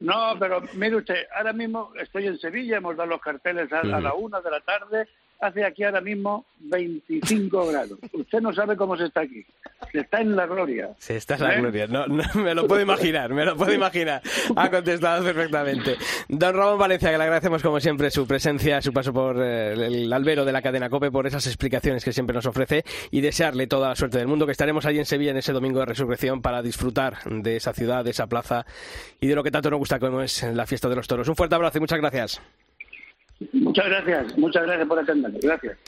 No, 0.00 0.36
pero 0.38 0.62
mire 0.74 0.94
usted, 0.94 1.26
ahora 1.36 1.52
mismo 1.52 1.92
estoy 2.00 2.28
en 2.28 2.38
Sevilla, 2.38 2.76
hemos 2.76 2.96
dado 2.96 3.10
los 3.10 3.20
carteles 3.20 3.72
a, 3.72 3.80
a 3.80 4.00
la 4.00 4.14
una 4.14 4.40
de 4.40 4.50
la 4.50 4.60
tarde, 4.60 5.08
hace 5.40 5.64
aquí 5.64 5.84
ahora 5.84 6.00
mismo 6.00 6.44
25 6.60 7.66
grados. 7.66 7.98
Usted 8.12 8.40
no 8.40 8.52
sabe 8.52 8.76
cómo 8.76 8.96
se 8.96 9.06
está 9.06 9.20
aquí. 9.20 9.44
Se 9.92 10.00
está 10.00 10.20
en 10.20 10.34
la 10.34 10.46
gloria. 10.46 10.90
Sí, 10.98 11.14
esta 11.14 11.34
es 11.34 11.40
la 11.40 11.54
¿Eh? 11.54 11.60
gloria. 11.60 11.86
No, 11.86 12.06
no, 12.06 12.24
me 12.34 12.54
lo 12.54 12.66
puedo 12.66 12.82
imaginar, 12.82 13.32
me 13.32 13.44
lo 13.44 13.56
puedo 13.56 13.72
imaginar. 13.72 14.22
Ha 14.56 14.70
contestado 14.70 15.24
perfectamente. 15.24 15.96
Don 16.28 16.54
Ramón 16.54 16.78
Valencia, 16.78 17.10
que 17.10 17.18
le 17.18 17.24
agradecemos 17.24 17.62
como 17.62 17.80
siempre 17.80 18.10
su 18.10 18.26
presencia, 18.26 18.82
su 18.82 18.92
paso 18.92 19.12
por 19.12 19.40
eh, 19.40 19.72
el 19.72 20.12
albero 20.12 20.44
de 20.44 20.52
la 20.52 20.62
cadena 20.62 20.90
COPE, 20.90 21.10
por 21.10 21.26
esas 21.26 21.46
explicaciones 21.46 22.04
que 22.04 22.12
siempre 22.12 22.34
nos 22.34 22.46
ofrece 22.46 22.84
y 23.10 23.20
desearle 23.20 23.66
toda 23.66 23.90
la 23.90 23.96
suerte 23.96 24.18
del 24.18 24.26
mundo, 24.26 24.46
que 24.46 24.52
estaremos 24.52 24.84
allí 24.86 24.98
en 24.98 25.06
Sevilla 25.06 25.30
en 25.30 25.38
ese 25.38 25.52
domingo 25.52 25.80
de 25.80 25.86
resurrección 25.86 26.42
para 26.42 26.62
disfrutar 26.62 27.18
de 27.24 27.56
esa 27.56 27.72
ciudad, 27.72 28.04
de 28.04 28.10
esa 28.10 28.26
plaza 28.26 28.66
y 29.20 29.28
de 29.28 29.34
lo 29.34 29.44
que 29.44 29.50
tanto 29.50 29.70
nos 29.70 29.78
gusta 29.78 29.98
como 29.98 30.22
es 30.22 30.42
la 30.42 30.66
fiesta 30.66 30.88
de 30.88 30.96
los 30.96 31.06
toros. 31.06 31.28
Un 31.28 31.36
fuerte 31.36 31.54
abrazo 31.54 31.78
y 31.78 31.80
muchas 31.80 31.98
gracias. 31.98 32.40
Muchas 33.52 33.86
gracias, 33.86 34.36
muchas 34.38 34.64
gracias 34.64 34.88
por 34.88 34.98
atenderme. 34.98 35.38
Gracias. 35.40 35.78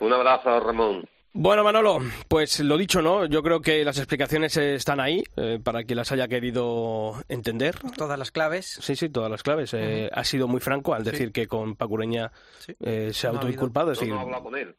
Un 0.00 0.12
abrazo, 0.12 0.60
Ramón. 0.60 1.04
Bueno, 1.38 1.62
Manolo, 1.64 1.98
pues 2.28 2.60
lo 2.60 2.78
dicho, 2.78 3.02
¿no? 3.02 3.26
Yo 3.26 3.42
creo 3.42 3.60
que 3.60 3.84
las 3.84 3.98
explicaciones 3.98 4.56
están 4.56 5.00
ahí 5.00 5.22
eh, 5.36 5.58
para 5.62 5.84
quien 5.84 5.98
las 5.98 6.10
haya 6.10 6.28
querido 6.28 7.22
entender. 7.28 7.74
Todas 7.96 8.18
las 8.18 8.30
claves. 8.30 8.78
Sí, 8.80 8.96
sí, 8.96 9.10
todas 9.10 9.30
las 9.30 9.42
claves. 9.42 9.74
Eh, 9.74 10.08
Ha 10.14 10.24
sido 10.24 10.48
muy 10.48 10.60
franco 10.60 10.94
al 10.94 11.04
decir 11.04 11.32
que 11.32 11.46
con 11.46 11.76
Pacureña 11.76 12.32
Sí. 12.60 12.74
eh, 12.80 13.10
se 13.12 13.26
ha 13.26 13.32
No 13.32 13.36
ha 13.38 13.40
autoinculpado. 13.42 13.92
es 13.92 13.98
No, 13.98 14.00
decir, 14.00 14.14
no 14.14 14.20
ha 14.20 14.22
hablado 14.22 14.42
con 14.44 14.56
él. 14.56 14.74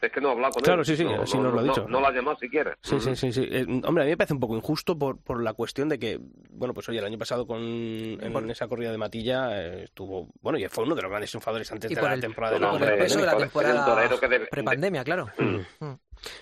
Es 0.00 0.12
que 0.12 0.20
no 0.20 0.30
hablado 0.30 0.52
con 0.54 0.62
Claro, 0.62 0.80
él. 0.80 0.86
sí, 0.86 0.96
sí, 0.96 1.04
no, 1.04 1.22
así 1.22 1.36
no, 1.36 1.44
nos 1.44 1.54
lo 1.54 1.60
ha 1.60 1.62
dicho. 1.64 1.86
No, 1.88 2.00
la 2.00 2.08
ha 2.08 2.12
llamado 2.12 2.36
siquiera. 2.38 2.76
Sí, 2.82 3.00
sí, 3.00 3.16
sí, 3.16 3.32
sí. 3.32 3.48
Eh, 3.50 3.66
hombre, 3.84 4.02
a 4.02 4.06
mí 4.06 4.10
me 4.12 4.16
parece 4.16 4.34
un 4.34 4.40
poco 4.40 4.56
injusto 4.56 4.98
por, 4.98 5.18
por 5.20 5.42
la 5.42 5.52
cuestión 5.54 5.88
de 5.88 5.98
que, 5.98 6.18
bueno, 6.50 6.72
pues 6.74 6.88
oye, 6.88 6.98
el 6.98 7.04
año 7.04 7.18
pasado 7.18 7.46
con 7.46 7.60
en 7.60 8.50
esa 8.50 8.68
corrida 8.68 8.90
de 8.92 8.98
Matilla 8.98 9.60
eh, 9.62 9.84
estuvo, 9.84 10.28
bueno, 10.40 10.58
y 10.58 10.66
fue 10.68 10.84
uno 10.84 10.94
de 10.94 11.02
los 11.02 11.10
grandes 11.10 11.30
triunfadores 11.30 11.70
antes 11.72 11.90
de 11.90 12.00
la 12.00 12.14
el, 12.14 12.20
temporada 12.20 12.54
de 12.54 12.60
la 12.60 12.72
hombre, 12.72 12.92
el 12.92 12.98
peso 12.98 13.18
de 13.18 13.26
la 13.26 13.36
temporada 13.36 13.84
torero 13.84 14.20
que 14.20 14.28
debe- 14.28 14.48
prepandemia, 14.48 15.04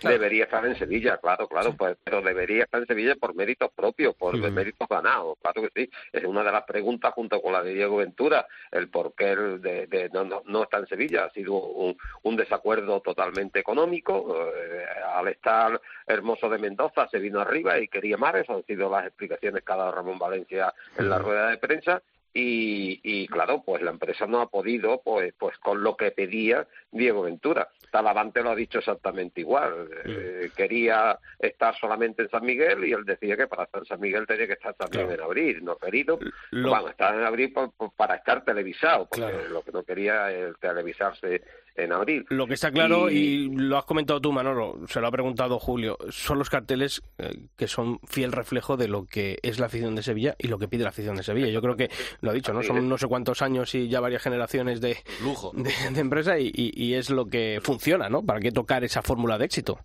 claro. 0.00 0.14
Debería 0.18 0.44
estar 0.44 0.64
en 0.66 0.76
Sevilla, 0.76 1.16
claro, 1.18 1.46
claro, 1.48 1.74
pues, 1.76 1.96
pero 2.02 2.20
debería 2.22 2.64
estar 2.64 2.80
en 2.80 2.86
Sevilla 2.86 3.14
por 3.16 3.34
méritos 3.34 3.70
propios, 3.74 4.14
por 4.14 4.34
méritos 4.52 4.88
ganados, 4.88 5.36
claro 5.42 5.62
que 5.62 5.70
sí. 5.84 5.90
Es 6.12 6.24
una 6.24 6.42
de 6.42 6.52
las 6.52 6.64
preguntas 6.64 7.12
junto 7.14 7.40
con 7.40 7.52
la 7.52 7.62
de 7.62 7.74
Diego 7.74 7.96
Ventura, 7.96 8.46
el 8.70 8.88
por 8.88 9.14
qué 9.14 9.34
de, 9.36 9.86
de- 9.86 10.10
no, 10.12 10.24
no, 10.24 10.42
no 10.46 10.62
está 10.64 10.78
en 10.78 10.86
Sevilla. 10.86 11.24
Ha 11.24 11.30
sido 11.30 11.54
un, 11.54 11.96
un 12.22 12.36
desacuerdo 12.36 13.00
totalmente 13.00 13.58
económico. 13.60 14.36
eh, 14.54 14.84
al 15.14 15.28
estar 15.28 15.80
Hermoso 16.06 16.48
de 16.48 16.58
Mendoza 16.58 17.08
se 17.08 17.18
vino 17.18 17.40
arriba 17.40 17.78
y 17.78 17.88
quería 17.88 18.16
más. 18.16 18.34
Esas 18.34 18.56
han 18.56 18.64
sido 18.66 18.90
las 18.90 19.06
explicaciones 19.06 19.62
que 19.64 19.72
ha 19.72 19.76
dado 19.76 19.92
Ramón 19.92 20.18
Valencia 20.18 20.72
en 20.98 21.08
la 21.08 21.18
rueda 21.18 21.48
de 21.50 21.58
prensa. 21.58 22.02
Y, 22.36 23.00
y 23.04 23.28
claro, 23.28 23.62
pues 23.64 23.80
la 23.80 23.92
empresa 23.92 24.26
no 24.26 24.40
ha 24.40 24.50
podido, 24.50 25.00
pues, 25.04 25.32
pues 25.38 25.56
con 25.58 25.84
lo 25.84 25.96
que 25.96 26.10
pedía 26.10 26.66
Diego 26.90 27.22
Ventura. 27.22 27.68
Talavante 27.92 28.42
lo 28.42 28.50
ha 28.50 28.56
dicho 28.56 28.80
exactamente 28.80 29.40
igual. 29.42 29.88
Eh, 30.04 30.50
quería 30.56 31.16
estar 31.38 31.78
solamente 31.78 32.22
en 32.22 32.30
San 32.30 32.44
Miguel 32.44 32.84
y 32.84 32.92
él 32.92 33.04
decía 33.04 33.36
que 33.36 33.46
para 33.46 33.62
estar 33.62 33.82
en 33.82 33.86
San 33.86 34.00
Miguel 34.00 34.26
tenía 34.26 34.48
que 34.48 34.54
estar 34.54 34.74
también 34.74 35.06
Claro. 35.06 35.22
en 35.22 35.26
abril. 35.26 35.64
No 35.64 35.76
querido, 35.76 36.18
Lo- 36.50 36.70
bueno, 36.70 36.88
estar 36.88 37.14
en 37.14 37.22
abril 37.22 37.52
por- 37.52 37.70
por- 37.72 37.92
para 37.92 38.16
estar 38.16 38.44
televisado, 38.44 39.06
porque 39.08 39.20
Claro. 39.32 39.48
lo 39.50 39.62
que 39.62 39.70
no 39.70 39.84
quería 39.84 40.32
es 40.32 40.58
televisarse 40.58 41.40
en 41.76 41.92
abril. 41.92 42.24
Lo 42.28 42.46
que 42.46 42.54
está 42.54 42.70
claro, 42.70 43.10
y, 43.10 43.48
lo 43.54 43.76
has 43.76 43.84
comentado 43.84 44.20
tú, 44.20 44.30
Manolo, 44.32 44.78
se 44.86 45.00
lo 45.00 45.08
ha 45.08 45.10
preguntado 45.10 45.58
Julio, 45.58 45.98
son 46.10 46.38
los 46.38 46.48
carteles 46.50 47.02
eh, 47.18 47.32
que 47.56 47.66
son 47.66 47.98
fiel 48.06 48.30
reflejo 48.32 48.76
de 48.76 48.86
lo 48.88 49.06
que 49.06 49.38
es 49.42 49.58
la 49.58 49.66
afición 49.66 49.94
de 49.96 50.02
Sevilla 50.02 50.36
y 50.38 50.46
lo 50.48 50.58
que 50.58 50.68
pide 50.68 50.84
la 50.84 50.90
afición 50.90 51.16
de 51.16 51.22
Sevilla. 51.24 51.48
Yo 51.48 51.60
creo 51.60 51.76
que 51.76 51.90
lo 52.20 52.30
ha 52.30 52.34
dicho, 52.34 52.52
¿no? 52.52 52.62
Son 52.62 52.88
no 52.88 52.96
sé 52.98 53.06
cuántos 53.08 53.42
años 53.42 53.74
y 53.74 53.88
ya 53.88 54.00
varias 54.00 54.22
generaciones 54.22 54.80
de, 54.80 54.98
Lujo. 55.22 55.50
de, 55.54 55.72
de 55.92 56.00
empresa 56.00 56.38
y, 56.38 56.52
y- 56.54 56.72
y 56.74 56.94
es 56.94 57.10
lo 57.10 57.26
que 57.26 57.60
funciona, 57.62 58.08
¿no? 58.08 58.22
¿Para 58.24 58.40
qué 58.40 58.52
tocar 58.52 58.84
esa 58.84 59.02
fórmula 59.02 59.36
de 59.38 59.46
éxito? 59.46 59.78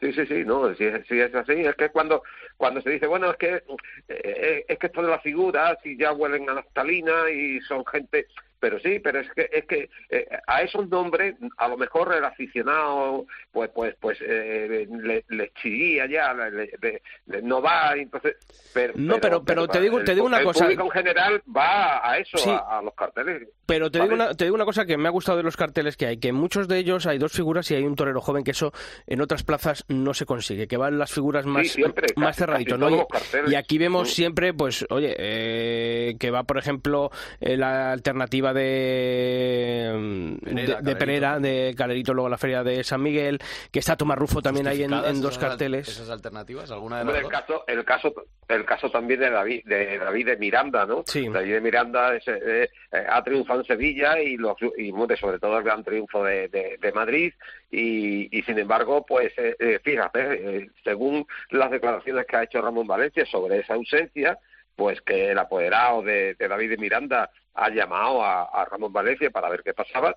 Sí, 0.00 0.12
sí, 0.14 0.24
sí, 0.26 0.42
no, 0.46 0.74
sí, 0.76 0.86
sí 1.08 1.20
es 1.20 1.34
así. 1.34 1.52
Es 1.52 1.74
que 1.76 1.90
cuando 1.90 2.22
cuando 2.56 2.80
se 2.80 2.90
dice, 2.90 3.06
bueno, 3.06 3.30
es 3.30 3.36
que 3.36 3.62
eh, 4.08 4.64
es 4.66 4.78
que 4.78 4.86
esto 4.86 5.02
de 5.02 5.08
las 5.10 5.22
figuras 5.22 5.76
y 5.84 5.96
ya 5.98 6.12
huelen 6.12 6.48
a 6.48 6.54
naftalina 6.54 7.30
y 7.30 7.60
son 7.60 7.84
gente, 7.86 8.26
pero 8.60 8.78
sí, 8.80 8.98
pero 9.00 9.20
es 9.20 9.28
que 9.32 9.48
es 9.52 9.64
que 9.64 9.90
eh, 10.10 10.28
a 10.46 10.62
esos 10.62 10.88
nombres 10.88 11.34
a 11.56 11.66
lo 11.68 11.76
mejor 11.76 12.14
el 12.14 12.24
aficionado 12.24 13.26
pues 13.50 13.70
pues 13.74 13.94
pues 14.00 14.18
eh, 14.20 14.86
le, 14.90 15.24
le 15.28 15.52
ya, 16.10 16.34
le- 16.34 17.42
no 17.42 17.60
va, 17.62 17.94
entonces, 17.96 18.36
pero 18.72 18.92
No, 18.96 19.18
pero- 19.20 19.42
pero 19.44 19.66
te 19.66 19.80
digo- 19.80 19.98
el- 19.98 20.04
te 20.04 20.14
digo 20.14 20.26
una 20.26 20.38
el 20.38 20.44
cosa. 20.44 20.64
público 20.64 20.84
en 20.84 20.90
general 20.90 21.42
va 21.56 22.08
a 22.08 22.18
eso, 22.18 22.36
Sí. 22.38 22.50
a, 22.50 22.78
a 22.78 22.82
los 22.82 22.94
carteles. 22.94 23.48
Pero 23.66 23.90
te, 23.90 23.98
Vale. 23.98 24.10
digo 24.10 24.22
una, 24.24 24.34
te 24.34 24.44
digo 24.44 24.54
una 24.56 24.64
cosa 24.64 24.84
que 24.84 24.96
me 24.96 25.08
ha 25.08 25.10
gustado 25.12 25.38
de 25.38 25.44
los 25.44 25.56
carteles 25.56 25.96
que 25.96 26.06
hay, 26.06 26.16
que 26.18 26.28
en 26.28 26.34
muchos 26.34 26.68
de 26.68 26.78
ellos 26.78 27.06
hay 27.06 27.18
dos 27.18 27.32
figuras 27.32 27.70
y 27.70 27.74
hay 27.76 27.84
un 27.84 27.94
torero 27.96 28.20
joven, 28.20 28.44
que 28.44 28.50
eso 28.50 28.72
en 29.06 29.20
otras 29.20 29.42
plazas 29.42 29.84
no 29.88 30.12
se 30.14 30.26
consigue, 30.26 30.66
que 30.68 30.76
van 30.76 30.98
las 30.98 31.12
figuras 31.12 31.46
más, 31.46 31.68
siempre, 31.68 32.08
más 32.16 32.36
cerraditos, 32.36 32.78
¿no? 32.78 33.06
y 33.46 33.54
aquí 33.54 33.78
vemos 33.78 34.08
Mm. 34.08 34.12
siempre, 34.12 34.54
pues, 34.54 34.84
oye, 34.90 35.14
eh, 35.18 36.16
que 36.18 36.30
va, 36.30 36.44
por 36.44 36.58
ejemplo, 36.58 37.10
eh, 37.40 37.56
la 37.56 37.92
alternativa 37.92 38.49
de, 38.52 40.38
Pereira, 40.98 41.38
de, 41.38 41.48
de 41.48 41.64
de 41.70 41.74
Calerito, 41.74 42.14
luego 42.14 42.28
la 42.28 42.38
feria 42.38 42.62
de 42.62 42.82
San 42.84 43.02
Miguel, 43.02 43.38
que 43.70 43.78
está 43.78 43.96
Tomás 43.96 44.18
Rufo 44.18 44.42
también 44.42 44.66
ahí 44.66 44.82
en, 44.82 44.90
¿Justificadas 44.90 45.16
en 45.16 45.22
dos 45.22 45.30
esas 45.32 45.42
al- 45.42 45.48
carteles. 45.50 45.88
¿Esas 45.88 46.10
alternativas? 46.10 46.70
¿Alguna 46.70 46.98
de 47.00 47.04
las 47.06 47.14
el 47.16 47.22
dos? 47.22 47.30
caso, 47.32 47.64
el 47.66 47.84
caso, 47.84 48.14
el 48.48 48.64
caso 48.64 48.90
también 48.90 49.20
de 49.20 49.30
David, 49.30 49.62
de 49.64 49.98
David 49.98 50.26
de 50.26 50.36
Miranda, 50.36 50.86
¿no? 50.86 51.02
Sí. 51.06 51.28
David 51.28 51.54
de 51.54 51.60
Miranda 51.60 52.14
es, 52.16 52.26
eh, 52.28 52.68
eh, 52.92 53.06
ha 53.08 53.22
triunfado 53.22 53.60
en 53.60 53.66
Sevilla 53.66 54.20
y, 54.20 54.36
los, 54.36 54.56
y 54.78 54.92
sobre 55.20 55.38
todo 55.38 55.58
el 55.58 55.64
gran 55.64 55.84
triunfo 55.84 56.24
de, 56.24 56.48
de, 56.48 56.78
de 56.80 56.92
Madrid 56.92 57.32
y, 57.70 58.36
y 58.36 58.42
sin 58.42 58.58
embargo, 58.58 59.04
pues 59.06 59.32
eh, 59.36 59.56
eh, 59.58 59.80
fíjate, 59.82 60.20
eh, 60.58 60.70
según 60.84 61.26
las 61.50 61.70
declaraciones 61.70 62.26
que 62.26 62.36
ha 62.36 62.42
hecho 62.44 62.60
Ramón 62.60 62.86
Valencia 62.86 63.24
sobre 63.26 63.58
esa 63.58 63.74
ausencia, 63.74 64.38
pues 64.76 65.00
que 65.02 65.30
el 65.30 65.38
apoderado 65.38 66.02
de, 66.02 66.34
de 66.34 66.48
David 66.48 66.70
de 66.70 66.76
Miranda 66.78 67.30
ha 67.54 67.68
llamado 67.70 68.22
a, 68.24 68.44
a 68.44 68.64
Ramón 68.64 68.92
Valencia 68.92 69.30
para 69.30 69.48
ver 69.50 69.62
qué 69.62 69.74
pasaba 69.74 70.16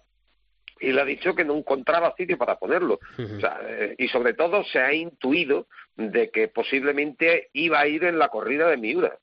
y 0.79 0.91
le 0.91 1.01
ha 1.01 1.05
dicho 1.05 1.35
que 1.35 1.45
no 1.45 1.55
encontraba 1.55 2.13
sitio 2.17 2.37
para 2.37 2.57
ponerlo. 2.57 2.99
O 3.37 3.39
sea, 3.39 3.59
eh, 3.67 3.95
y 3.97 4.07
sobre 4.09 4.33
todo 4.33 4.63
se 4.65 4.79
ha 4.79 4.93
intuido 4.93 5.67
de 5.95 6.29
que 6.29 6.47
posiblemente 6.47 7.49
iba 7.53 7.79
a 7.79 7.87
ir 7.87 8.03
en 8.03 8.17
la 8.19 8.29
corrida 8.29 8.67
de 8.69 8.77
Miura, 8.77 9.17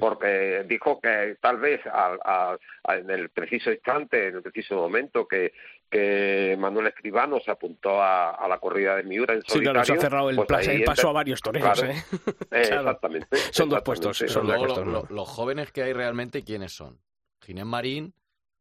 porque 0.00 0.64
dijo 0.66 1.00
que 1.02 1.36
tal 1.40 1.58
vez 1.58 1.84
al- 1.86 2.18
al- 2.24 2.58
a- 2.84 2.96
en 2.96 3.10
el 3.10 3.28
preciso 3.28 3.70
instante, 3.70 4.28
en 4.28 4.36
el 4.36 4.42
preciso 4.42 4.74
momento 4.76 5.28
que, 5.28 5.52
que 5.90 6.56
Manuel 6.58 6.88
Escribano 6.88 7.38
se 7.40 7.50
apuntó 7.50 8.00
a, 8.02 8.30
a 8.32 8.48
la 8.48 8.58
corrida 8.58 8.96
de 8.96 9.02
Miura 9.04 9.34
en 9.34 9.42
Sí, 9.42 9.48
solitario, 9.52 9.72
claro, 9.82 9.84
se 9.86 9.92
ha 9.92 10.00
cerrado 10.00 10.30
el, 10.30 10.36
pues 10.36 10.48
plaza- 10.48 10.72
el 10.72 10.84
paso 10.84 11.08
a 11.08 11.12
varios 11.12 11.40
toreros, 11.40 11.78
Claro. 11.80 11.92
¿eh? 11.94 12.04
Eh, 12.50 12.62
Claro. 12.68 12.80
Exactamente. 12.82 13.36
Son 13.52 13.68
dos 13.68 13.82
puestos, 13.82 14.18
son 14.18 14.46
dos 14.46 14.56
puestos, 14.58 14.78
lo- 14.86 14.92
¿no? 14.92 14.92
lo- 15.08 15.14
los 15.14 15.28
jóvenes 15.28 15.72
que 15.72 15.82
hay 15.82 15.92
realmente, 15.92 16.42
¿quiénes 16.42 16.74
son? 16.74 16.98
Ginés 17.40 17.64
Marín, 17.66 18.14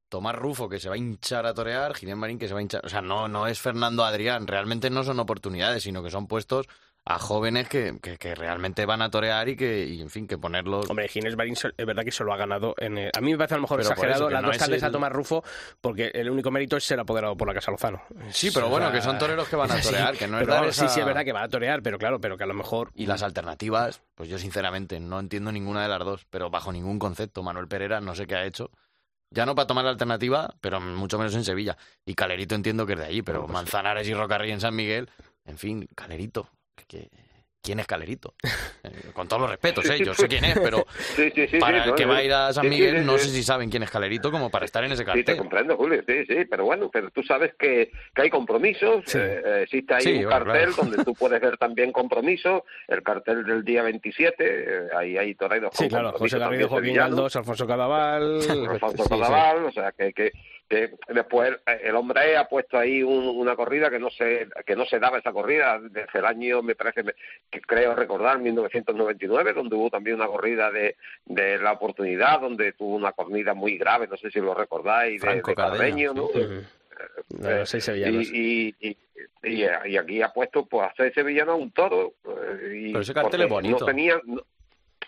Tomás 0.10 0.36
Rufo, 0.36 0.70
que 0.70 0.80
se 0.80 0.88
va 0.88 0.96
a 0.96 0.98
hinchar 0.98 1.46
a 1.46 1.54
torear, 1.54 1.96
Ginés 1.96 2.16
Marín, 2.16 2.38
que 2.38 2.48
se 2.48 2.54
va 2.54 2.60
a 2.60 2.62
hinchar... 2.62 2.86
O 2.86 2.90
sea, 2.90 3.02
no, 3.02 3.28
no 3.28 3.48
es 3.48 3.60
Fernando 3.60 4.04
Adrián, 4.06 4.46
realmente 4.48 4.90
no 4.90 5.04
son 5.04 5.20
oportunidades, 5.20 5.82
sino 5.84 6.04
que 6.04 6.12
son 6.12 6.28
puestos 6.28 6.68
a 7.08 7.20
jóvenes 7.20 7.70
que, 7.70 8.00
que, 8.02 8.18
que 8.18 8.34
realmente 8.34 8.84
van 8.88 9.04
a 9.04 9.12
torear 9.12 9.48
y 9.48 9.56
que, 9.56 9.86
y, 9.86 10.02
en 10.02 10.10
fin, 10.10 10.26
que 10.28 10.40
ponerlos... 10.40 10.90
Hombre, 10.90 11.08
Ginés 11.08 11.38
Marín 11.38 11.54
es 11.54 11.86
verdad 11.86 12.04
que 12.04 12.12
se 12.12 12.24
lo 12.24 12.34
ha 12.34 12.38
ganado. 12.38 12.74
En, 12.80 12.98
eh, 12.98 13.12
a 13.16 13.22
mí 13.22 13.32
me 13.32 13.38
parece 13.38 13.54
a 13.54 13.58
lo 13.58 13.62
mejor 13.62 13.78
Pero 13.78 13.90
exagerado 13.92 14.28
las 14.30 14.42
no 14.42 14.48
dos 14.48 14.56
es 14.56 14.62
tardes 14.64 14.82
a 14.82 14.88
el- 14.88 14.92
Tomás 14.92 15.12
Rufo, 15.12 15.44
porque 15.82 16.12
el 16.16 16.30
único 16.32 16.50
mérito 16.50 16.78
es 16.78 16.84
ser 16.84 17.00
apoderado 17.00 17.38
por 17.38 17.48
la 17.48 17.54
Casa 17.54 17.70
Lozano. 17.70 18.02
Sí, 18.32 18.50
pero 18.52 18.68
O 18.68 18.70
bueno, 18.70 18.92
que 18.92 19.02
son 19.02 19.20
toreros 19.20 19.48
que 19.48 19.56
van 19.56 19.72
a 19.72 19.76
sí, 19.82 19.84
torear, 19.90 20.18
que 20.18 20.28
no 20.28 20.40
es 20.40 20.48
pero 20.48 20.64
esa- 20.66 20.88
Sí, 20.88 20.94
sí, 20.96 21.00
es 21.00 21.06
verdad 21.06 21.24
que 21.24 21.32
va 21.32 21.44
a 21.44 21.48
torear, 21.50 21.84
pero 21.84 22.00
claro, 22.00 22.20
pero 22.20 22.38
que 22.38 22.44
a 22.44 22.48
lo 22.48 22.56
mejor... 22.56 22.90
Y 22.96 23.06
las 23.06 23.22
alternativas, 23.22 24.02
pues 24.16 24.28
yo 24.28 24.40
sinceramente 24.40 25.00
no 25.00 25.20
entiendo 25.20 25.52
ninguna 25.52 25.84
de 25.84 25.90
las 25.90 26.00
dos, 26.00 26.26
pero 26.32 26.50
bajo 26.50 26.72
ningún 26.72 26.98
concepto. 26.98 27.44
Manuel 27.44 27.68
Pereira 27.68 28.02
no 28.02 28.16
sé 28.16 28.26
qué 28.26 28.36
ha 28.36 28.46
hecho. 28.46 28.72
Ya 29.30 29.46
no 29.46 29.54
para 29.54 29.68
tomar 29.68 29.84
la 29.84 29.92
alternativa, 29.92 30.56
pero 30.60 30.80
mucho 30.82 31.20
menos 31.20 31.36
en 31.36 31.44
Sevilla. 31.44 31.78
Y 32.04 32.16
Calerito 32.16 32.56
entiendo 32.56 32.86
que 32.88 32.94
es 32.94 33.00
de 33.00 33.06
allí, 33.06 33.22
pero 33.22 33.48
Manzanares 33.48 34.08
y 34.08 34.14
Rocarrí 34.16 34.52
en 34.52 34.62
San 34.62 34.76
Miguel, 34.76 35.10
en 35.46 35.58
fin, 35.60 35.88
Calerito. 35.94 36.50
Que- 36.88 37.10
¿Quién 37.62 37.80
es 37.80 37.88
Calerito? 37.88 38.36
Eh, 38.84 39.10
con 39.12 39.28
todos 39.28 39.42
los 39.42 39.50
respetos, 39.50 39.90
¿eh? 39.90 39.98
Yo 40.06 40.14
sé 40.14 40.28
quién 40.28 40.46
es, 40.46 40.54
pero 40.60 40.86
Sí, 41.16 41.32
sí, 41.34 41.48
sí, 41.48 41.58
para 41.58 41.80
sí, 41.80 41.84
el 41.86 41.90
no, 41.90 41.96
que 41.96 42.04
sí. 42.04 42.10
va 42.10 42.18
a 42.18 42.24
ir 42.24 42.32
a 42.32 42.54
San 42.54 42.62
Sí, 42.66 42.70
sí, 42.70 42.76
Miguel, 42.76 43.00
sí, 43.00 43.04
no 43.06 43.18
sí. 43.18 43.26
sé 43.28 43.36
si 43.38 43.42
saben 43.44 43.72
quién 43.72 43.82
es 43.82 43.90
Calerito 43.90 44.30
como 44.30 44.52
para 44.52 44.66
estar 44.66 44.84
en 44.84 44.92
ese 44.92 45.02
Sí, 45.02 45.06
te 45.06 45.14
cartel. 45.16 45.38
comprendo, 45.38 45.76
Julio, 45.76 46.04
sí, 46.08 46.26
sí, 46.28 46.46
pero 46.48 46.66
bueno, 46.66 46.92
pero 46.94 47.10
tú 47.10 47.24
sabes 47.24 47.56
que, 47.58 47.92
que 48.14 48.22
hay 48.22 48.30
compromisos, 48.30 49.04
Sí. 49.08 49.18
eh, 49.18 49.42
eh, 49.44 49.62
existe 49.64 49.96
ahí 49.96 50.02
Sí, 50.04 50.10
un 50.12 50.16
bueno, 50.26 50.30
cartel 50.30 50.74
claro. 50.76 50.76
donde 50.92 51.04
tú 51.04 51.16
puedes 51.16 51.42
ver 51.42 51.58
también 51.58 51.92
compromisos, 51.92 52.62
el 52.88 53.02
cartel 53.02 53.44
del 53.44 53.66
día 53.66 53.82
27, 53.82 54.36
eh, 54.48 54.88
ahí 54.96 55.18
hay 55.18 55.34
toreros 55.34 55.72
Sí, 55.74 55.86
con 55.86 55.88
claro, 55.90 56.10
compromiso 56.12 56.36
José 56.38 56.46
Garrido, 56.46 56.70
Joaquín 56.70 56.94
Galdós, 56.94 57.36
Alfonso 57.36 57.66
Cadaval... 57.66 58.42
Alfonso 58.70 58.90
sí, 58.90 59.04
sí. 59.04 59.10
Cadaval, 59.10 59.66
o 59.66 59.72
sea, 59.72 59.92
que, 59.92 60.14
que, 60.14 60.32
que 60.68 60.96
después 61.10 61.54
eh, 61.68 61.82
el 61.84 61.96
hombre 61.96 62.36
ha 62.38 62.48
puesto 62.48 62.78
ahí 62.78 63.04
un- 63.04 63.28
una 63.38 63.56
corrida 63.56 63.90
que 63.90 64.00
no 64.00 64.10
se 64.10 64.48
que 64.66 64.76
no 64.76 64.86
se 64.86 65.00
daba 65.00 65.20
esa 65.20 65.32
corrida 65.32 65.80
desde 65.80 66.20
el 66.20 66.26
año, 66.26 66.62
me 66.64 66.76
parece, 66.76 67.04
me- 67.04 67.14
que 67.52 67.62
creo 67.62 67.94
recordar, 67.96 68.40
1999, 68.40 69.54
donde 69.54 69.76
hubo 69.76 69.90
también 69.90 70.16
una 70.16 70.28
corrida 70.28 70.72
de, 70.72 70.96
de 71.26 71.58
la 71.60 71.74
oportunidad, 71.74 72.40
donde 72.42 72.72
tuvo 72.74 72.96
una 72.96 73.12
corrida 73.12 73.54
muy 73.54 73.78
grave, 73.78 74.08
no 74.08 74.18
sé 74.18 74.32
si 74.32 74.40
lo 74.40 74.54
recordáis, 74.56 75.22
de, 75.22 75.28
Franco 75.28 75.52
de 75.52 75.56
Carreño, 75.56 76.14
¿no? 76.14 76.28
sí. 76.34 76.40
Ujú. 76.40 76.64
De 77.30 77.60
los 77.60 77.70
seis 77.70 77.84
sevillanos. 77.84 78.24
Y, 78.32 78.74
y, 78.80 78.88
y, 78.90 78.98
y, 79.44 79.66
y 79.86 79.98
aquí 79.98 80.22
ha 80.22 80.30
puesto 80.30 80.66
pues 80.66 80.88
a 80.90 80.94
seis 80.96 81.14
sevillanos 81.14 81.54
a 81.54 81.58
un 81.58 81.72
toro. 81.72 82.14
eh, 82.26 82.72
y 82.74 82.88
Pero 82.92 83.02
ese 83.02 83.14
cartel 83.14 83.42
es 83.42 83.50
bonito. 83.50 83.80
No 83.82 83.86
tenía, 83.86 84.20
no- 84.26 84.42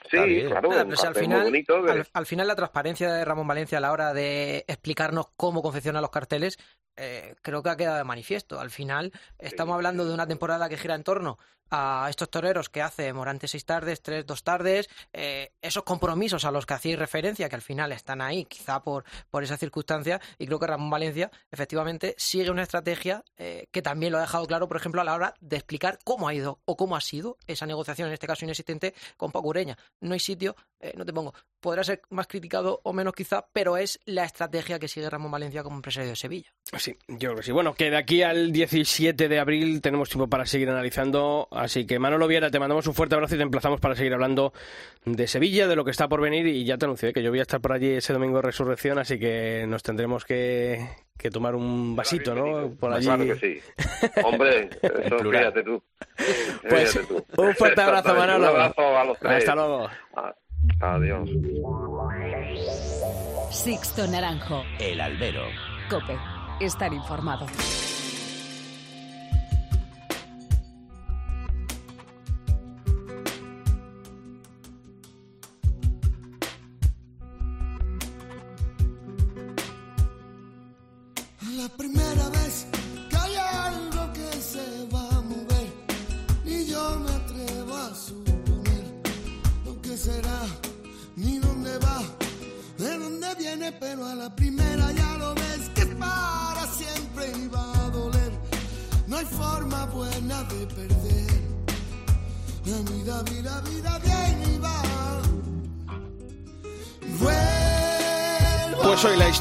sí, 0.10 0.43
claro, 0.48 0.70
Nada, 0.70 0.86
pero 0.86 1.02
al 1.02 1.15
final, 1.15 1.43
bonito. 1.43 1.76
al, 1.76 2.08
al 2.12 2.26
final 2.26 2.48
la 2.48 2.56
transparencia 2.56 3.12
de 3.13 3.26
Ramón 3.26 3.48
Valencia 3.48 3.78
a 3.78 3.82
la 3.82 3.91
hora 3.91 4.13
de 4.13 4.65
explicarnos 4.67 5.28
cómo 5.36 5.62
confecciona 5.62 6.02
los 6.02 6.10
carteles, 6.12 6.58
eh, 6.98 7.36
creo 7.42 7.64
que 7.64 7.70
ha 7.70 7.78
quedado 7.78 7.98
de 7.98 8.04
manifiesto. 8.04 8.60
Al 8.60 8.72
final 8.72 9.12
estamos 9.40 9.76
hablando 9.76 10.06
de 10.06 10.14
una 10.14 10.28
temporada 10.28 10.68
que 10.68 10.78
gira 10.78 10.96
en 10.96 11.04
torno 11.04 11.38
a 11.70 12.08
estos 12.10 12.30
toreros 12.30 12.70
que 12.70 12.82
hace 12.82 13.12
Morante 13.12 13.48
seis 13.48 13.66
tardes, 13.66 14.02
tres, 14.02 14.26
dos 14.26 14.44
tardes, 14.44 14.90
eh, 15.12 15.52
esos 15.62 15.84
compromisos 15.84 16.46
a 16.46 16.52
los 16.52 16.66
que 16.66 16.74
hacéis 16.74 16.98
referencia, 16.98 17.50
que 17.50 17.56
al 17.56 17.62
final 17.62 17.92
están 17.92 18.22
ahí, 18.22 18.46
quizá 18.46 18.82
por, 18.82 19.04
por 19.30 19.44
esa 19.44 19.58
circunstancia, 19.58 20.22
y 20.38 20.46
creo 20.46 20.60
que 20.60 20.68
Ramón 20.68 20.90
Valencia 20.90 21.30
efectivamente 21.52 22.16
sigue 22.18 22.52
una 22.52 22.64
estrategia 22.64 23.24
eh, 23.36 23.68
que 23.72 23.82
también 23.82 24.14
lo 24.14 24.18
ha 24.18 24.22
dejado 24.22 24.46
claro, 24.46 24.70
por 24.70 24.78
ejemplo, 24.78 25.02
a 25.02 25.04
la 25.04 25.14
hora 25.14 25.34
de 25.42 25.58
explicar 25.58 26.00
cómo 26.06 26.28
ha 26.30 26.34
ido 26.34 26.62
o 26.64 26.78
cómo 26.78 26.96
ha 26.96 27.02
sido 27.02 27.38
esa 27.48 27.66
negociación, 27.66 28.08
en 28.08 28.14
este 28.14 28.28
caso 28.28 28.46
inexistente, 28.46 28.94
con 29.18 29.34
Paco 29.34 29.50
Ureña. 29.50 29.78
No 30.00 30.14
hay 30.14 30.22
sitio, 30.22 30.56
eh, 30.80 30.94
no 30.96 31.06
te 31.06 31.12
pongo, 31.12 31.34
podrá 31.60 31.84
ser 31.84 32.02
más 32.10 32.28
criticado 32.28 32.80
o 32.84 32.94
menos 32.94 33.14
quizá, 33.14 33.46
pero 33.52 33.76
es 33.76 34.00
la 34.06 34.24
estrategia 34.24 34.80
que 34.80 34.88
sigue 34.88 35.10
Ramón 35.10 35.32
Valencia 35.32 35.64
como 35.64 35.76
empresario 35.76 36.12
de 36.12 36.16
Sevilla. 36.16 36.54
Sí, 36.78 36.87
yo 37.08 37.17
creo 37.17 37.36
que 37.36 37.43
sí. 37.43 37.52
Bueno, 37.52 37.73
que 37.73 37.89
de 37.89 37.97
aquí 37.97 38.21
al 38.21 38.52
17 38.52 39.28
de 39.28 39.39
abril 39.39 39.82
tenemos 39.82 40.10
tiempo 40.10 40.28
para 40.30 40.45
seguir 40.45 40.69
analizando. 40.69 41.47
Así 41.52 41.86
que, 41.86 42.00
Manolo 42.00 42.28
Viera, 42.28 42.50
te 42.52 42.60
mandamos 42.60 42.88
un 42.88 42.93
fuerte 42.93 43.15
abrazo 43.15 43.36
y 43.36 43.38
te 43.38 43.43
emplazamos 43.43 43.80
para 43.80 43.95
seguir 43.95 44.13
hablando 44.13 44.54
de 45.06 45.28
Sevilla, 45.28 45.67
de 45.67 45.76
lo 45.76 45.84
que 45.86 45.91
está 45.91 46.08
por 46.08 46.21
venir. 46.21 46.47
Y 46.47 46.63
ya 46.65 46.78
te 46.78 46.86
anuncié 46.86 47.13
que 47.13 47.23
yo 47.23 47.30
voy 47.30 47.39
a 47.39 47.43
estar 47.43 47.60
por 47.62 47.73
allí 47.73 47.89
ese 47.89 48.13
domingo 48.13 48.38
de 48.38 48.43
resurrección, 48.43 49.00
así 49.00 49.19
que 49.19 49.65
nos 49.67 49.84
tendremos 49.84 50.26
que, 50.26 50.88
que 51.17 51.30
tomar 51.30 51.56
un 51.56 51.95
vasito, 51.95 52.36
¿no? 52.36 52.71
Por 52.76 52.93
allí. 52.93 53.06
Claro 53.06 53.26
que 53.26 53.36
sí. 53.36 53.60
Hombre, 54.23 54.69
eso 54.82 55.17
fíjate 55.19 55.63
tú. 55.63 55.84
Pues, 56.67 56.91
Fíjate 56.91 57.08
tú. 57.08 57.26
un 57.41 57.56
fuerte 57.56 57.82
abrazo. 57.82 58.13
Manolo. 58.15 58.38
Un 58.39 58.50
abrazo 58.50 58.97
a 58.97 59.04
los 59.06 59.19
tres. 59.19 59.32
Hasta 59.39 59.56
luego. 59.56 59.89
Adiós. 60.82 61.30
Sixto 63.52 64.06
Naranjo. 64.08 64.63
El 64.80 65.00
albero. 65.00 65.43
Cope. 65.89 66.17
Estar 66.60 66.91
informado. 66.93 67.46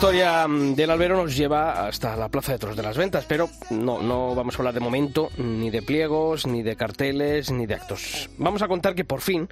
Historia 0.06 0.46
mm, 0.46 0.76
del 0.76 0.90
albero 0.92 1.16
nos 1.16 1.36
lleva 1.36 1.88
hasta 1.88 2.14
la 2.14 2.28
Plaza 2.28 2.52
de 2.52 2.60
Toros 2.60 2.76
de 2.76 2.82
las 2.84 2.96
Ventas, 2.96 3.24
pero 3.26 3.50
no, 3.70 4.00
no 4.00 4.36
vamos 4.36 4.54
a 4.54 4.58
hablar 4.58 4.72
de 4.72 4.78
momento 4.78 5.30
ni 5.36 5.68
de 5.68 5.82
pliegos, 5.82 6.46
ni 6.46 6.62
de 6.62 6.76
carteles, 6.76 7.50
ni 7.50 7.66
de 7.66 7.74
actos. 7.74 8.30
Vamos 8.38 8.62
a 8.62 8.68
contar 8.68 8.94
que 8.94 9.04
por 9.04 9.20
fin 9.20 9.48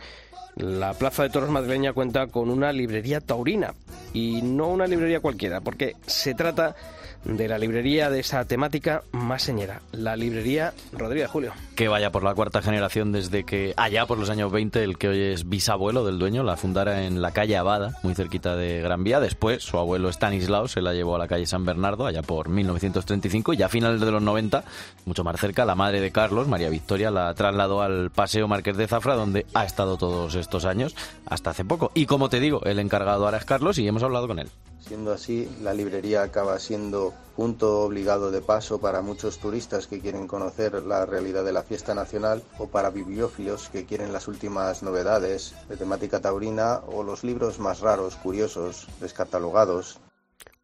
la 0.55 0.94
Plaza 0.94 1.24
de 1.24 1.30
Toros 1.30 1.50
madrileña 1.50 1.92
cuenta 1.92 2.28
con 2.28 2.50
una 2.50 2.72
librería 2.72 3.20
taurina 3.20 3.74
y 4.12 4.42
no 4.42 4.68
una 4.68 4.86
librería 4.86 5.18
cualquiera, 5.18 5.61
porque 5.61 5.96
se 6.07 6.34
trata 6.34 6.76
de 7.25 7.49
la 7.49 7.59
librería 7.59 8.11
de 8.11 8.20
esa 8.20 8.45
temática 8.45 9.03
más 9.12 9.43
señera, 9.43 9.81
la 9.93 10.16
librería 10.16 10.75
Rodríguez 10.93 11.31
Julio. 11.31 11.53
Que 11.75 11.89
vaya 11.89 12.12
por 12.12 12.22
la 12.22 12.35
cuarta 12.35 12.62
generación 12.62 13.12
desde 13.12 13.45
que 13.45 13.75
allá 13.77 14.07
por 14.07 14.18
los 14.18 14.31
años 14.31 14.53
20 14.53 14.83
el 14.83 14.99
que 14.99 15.09
hoy 15.09 15.20
es 15.20 15.49
bisabuelo 15.49 16.05
del 16.05 16.18
dueño 16.18 16.43
la 16.43 16.57
fundara 16.57 17.05
en 17.05 17.22
la 17.22 17.33
calle 17.33 17.57
Abada, 17.57 17.99
muy 18.03 18.14
cerquita 18.14 18.57
de 18.57 18.81
Gran 18.81 19.05
Vía. 19.05 19.20
Después 19.20 19.62
su 19.62 19.79
abuelo 19.79 20.11
Stanislao 20.11 20.68
se 20.68 20.83
la 20.83 20.93
llevó 20.93 21.16
a 21.16 21.18
la 21.18 21.29
calle 21.29 21.47
San 21.47 21.64
Bernardo 21.64 22.07
allá 22.07 22.22
por 22.22 22.49
1935 22.49 23.55
y 23.55 23.62
a 23.62 23.68
finales 23.68 24.01
de 24.01 24.11
los 24.11 24.22
90, 24.22 24.64
mucho 25.07 25.25
más 25.25 25.41
cerca, 25.41 25.64
la 25.64 25.75
madre 25.75 26.01
de 26.01 26.12
Carlos, 26.12 26.49
María 26.49 26.68
Victoria, 26.68 27.11
la 27.11 27.33
trasladó 27.35 27.83
al 27.83 28.11
Paseo 28.11 28.49
Marqués 28.49 28.77
de 28.77 28.87
Zafra 28.87 29.14
donde 29.14 29.47
ha 29.55 29.64
estado 29.64 29.97
todos 29.97 30.35
estos 30.35 30.64
años 30.64 30.95
hasta 31.27 31.51
hace 31.51 31.64
poco. 31.64 31.91
Y 31.95 32.07
como 32.07 32.29
te 32.29 32.41
digo, 32.41 32.62
el 32.64 32.79
encargado 32.79 33.25
ahora 33.25 33.39
es 33.39 33.45
Carlos 33.45 33.79
y 33.79 33.89
hemos 33.89 34.03
hablado 34.03 34.29
con 34.29 34.39
él. 34.39 34.49
Siendo 34.87 35.12
así, 35.12 35.49
la 35.62 35.72
librería 35.72 36.22
acaba 36.22 36.59
siendo 36.59 37.14
punto 37.37 37.80
obligado 37.80 38.30
de 38.30 38.43
paso 38.43 38.80
para 38.80 39.01
muchos 39.01 39.39
turistas 39.39 39.87
que 39.87 39.99
quieren 40.01 40.26
conocer 40.26 40.74
la 40.85 41.07
realidad 41.07 41.43
de 41.43 41.53
la 41.53 41.62
fiesta 41.62 41.95
nacional 41.95 42.43
o 42.59 42.68
para 42.68 42.91
bibliófilos 42.91 43.70
que 43.70 43.87
quieren 43.87 44.12
las 44.12 44.28
últimas 44.28 44.82
novedades 44.82 45.55
de 45.70 45.76
temática 45.78 46.20
taurina 46.20 46.80
o 46.87 47.03
los 47.03 47.24
libros 47.24 47.59
más 47.59 47.80
raros, 47.80 48.16
curiosos, 48.16 48.87
descatalogados. 49.01 50.01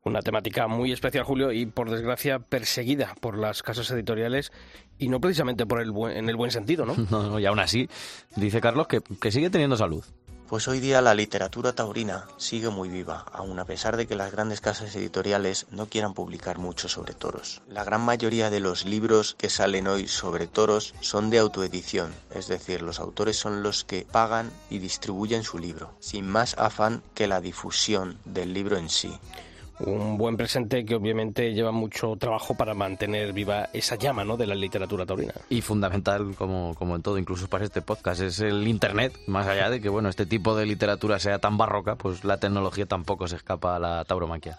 Una 0.04 0.20
temática 0.20 0.66
muy 0.68 0.92
especial, 0.92 1.24
Julio, 1.24 1.50
y 1.52 1.64
por 1.66 1.90
desgracia 1.90 2.38
perseguida 2.40 3.14
por 3.20 3.36
las 3.38 3.62
casas 3.62 3.90
editoriales 3.90 4.52
y 4.98 5.08
no 5.08 5.20
precisamente 5.20 5.66
por 5.66 5.80
el 5.80 5.92
buen- 5.92 6.16
en 6.16 6.28
el 6.28 6.36
buen 6.36 6.50
sentido, 6.50 6.84
¿no? 6.84 6.94
No, 7.10 7.22
no, 7.22 7.38
y 7.38 7.46
aún 7.46 7.58
así, 7.58 7.88
dice 8.36 8.60
Carlos 8.60 8.86
que, 8.86 9.00
que 9.00 9.32
sigue 9.32 9.48
teniendo 9.50 9.76
salud. 9.78 10.04
Pues 10.50 10.66
hoy 10.66 10.80
día 10.80 11.00
la 11.00 11.14
literatura 11.14 11.74
taurina 11.74 12.26
sigue 12.36 12.70
muy 12.70 12.88
viva, 12.88 13.24
aun 13.32 13.60
a 13.60 13.64
pesar 13.64 13.96
de 13.96 14.08
que 14.08 14.16
las 14.16 14.32
grandes 14.32 14.60
casas 14.60 14.96
editoriales 14.96 15.66
no 15.70 15.86
quieran 15.86 16.12
publicar 16.12 16.58
mucho 16.58 16.88
sobre 16.88 17.14
toros. 17.14 17.62
La 17.68 17.84
gran 17.84 18.00
mayoría 18.00 18.50
de 18.50 18.58
los 18.58 18.84
libros 18.84 19.36
que 19.38 19.48
salen 19.48 19.86
hoy 19.86 20.08
sobre 20.08 20.48
toros 20.48 20.92
son 20.98 21.30
de 21.30 21.38
autoedición, 21.38 22.12
es 22.34 22.48
decir, 22.48 22.82
los 22.82 22.98
autores 22.98 23.36
son 23.36 23.62
los 23.62 23.84
que 23.84 24.04
pagan 24.10 24.50
y 24.70 24.80
distribuyen 24.80 25.44
su 25.44 25.56
libro, 25.56 25.94
sin 26.00 26.28
más 26.28 26.58
afán 26.58 27.04
que 27.14 27.28
la 27.28 27.40
difusión 27.40 28.18
del 28.24 28.52
libro 28.52 28.76
en 28.76 28.88
sí. 28.88 29.20
Un 29.86 30.18
buen 30.18 30.36
presente 30.36 30.84
que 30.84 30.94
obviamente 30.94 31.52
lleva 31.52 31.72
mucho 31.72 32.16
trabajo 32.16 32.54
para 32.54 32.74
mantener 32.74 33.32
viva 33.32 33.68
esa 33.72 33.96
llama, 33.96 34.24
¿no? 34.24 34.36
De 34.36 34.46
la 34.46 34.54
literatura 34.54 35.06
taurina. 35.06 35.32
Y 35.48 35.62
fundamental, 35.62 36.34
como, 36.36 36.74
como 36.74 36.96
en 36.96 37.02
todo, 37.02 37.18
incluso 37.18 37.48
para 37.48 37.64
este 37.64 37.82
podcast, 37.82 38.20
es 38.20 38.40
el 38.40 38.66
Internet. 38.68 39.18
Más 39.26 39.46
allá 39.46 39.70
de 39.70 39.80
que, 39.80 39.88
bueno, 39.88 40.08
este 40.08 40.26
tipo 40.26 40.54
de 40.54 40.66
literatura 40.66 41.18
sea 41.18 41.38
tan 41.38 41.56
barroca, 41.56 41.96
pues 41.96 42.24
la 42.24 42.38
tecnología 42.38 42.86
tampoco 42.86 43.26
se 43.28 43.36
escapa 43.36 43.76
a 43.76 43.78
la 43.78 44.04
tauromaquia. 44.04 44.58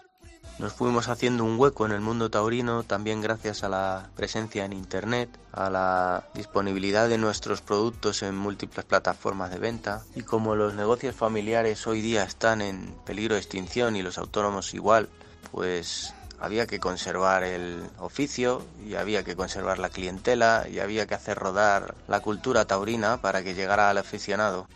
Nos 0.58 0.74
fuimos 0.74 1.08
haciendo 1.08 1.44
un 1.44 1.58
hueco 1.58 1.86
en 1.86 1.92
el 1.92 2.00
mundo 2.00 2.30
taurino 2.30 2.84
también 2.84 3.20
gracias 3.20 3.64
a 3.64 3.68
la 3.68 4.10
presencia 4.14 4.64
en 4.64 4.72
Internet, 4.72 5.28
a 5.50 5.70
la 5.70 6.24
disponibilidad 6.34 7.08
de 7.08 7.18
nuestros 7.18 7.62
productos 7.62 8.22
en 8.22 8.36
múltiples 8.36 8.84
plataformas 8.84 9.50
de 9.50 9.58
venta 9.58 10.02
y 10.14 10.22
como 10.22 10.54
los 10.54 10.74
negocios 10.74 11.16
familiares 11.16 11.86
hoy 11.86 12.00
día 12.00 12.22
están 12.22 12.60
en 12.60 12.94
peligro 13.04 13.34
de 13.34 13.40
extinción 13.40 13.96
y 13.96 14.02
los 14.02 14.18
autónomos 14.18 14.72
igual, 14.74 15.08
pues 15.50 16.14
había 16.38 16.66
que 16.66 16.80
conservar 16.80 17.44
el 17.44 17.84
oficio 17.98 18.66
y 18.84 18.94
había 18.96 19.22
que 19.22 19.36
conservar 19.36 19.78
la 19.78 19.90
clientela 19.90 20.66
y 20.68 20.80
había 20.80 21.06
que 21.06 21.14
hacer 21.14 21.38
rodar 21.38 21.94
la 22.08 22.20
cultura 22.20 22.64
taurina 22.64 23.18
para 23.18 23.42
que 23.42 23.54
llegara 23.54 23.90
al 23.90 23.98
aficionado. 23.98 24.66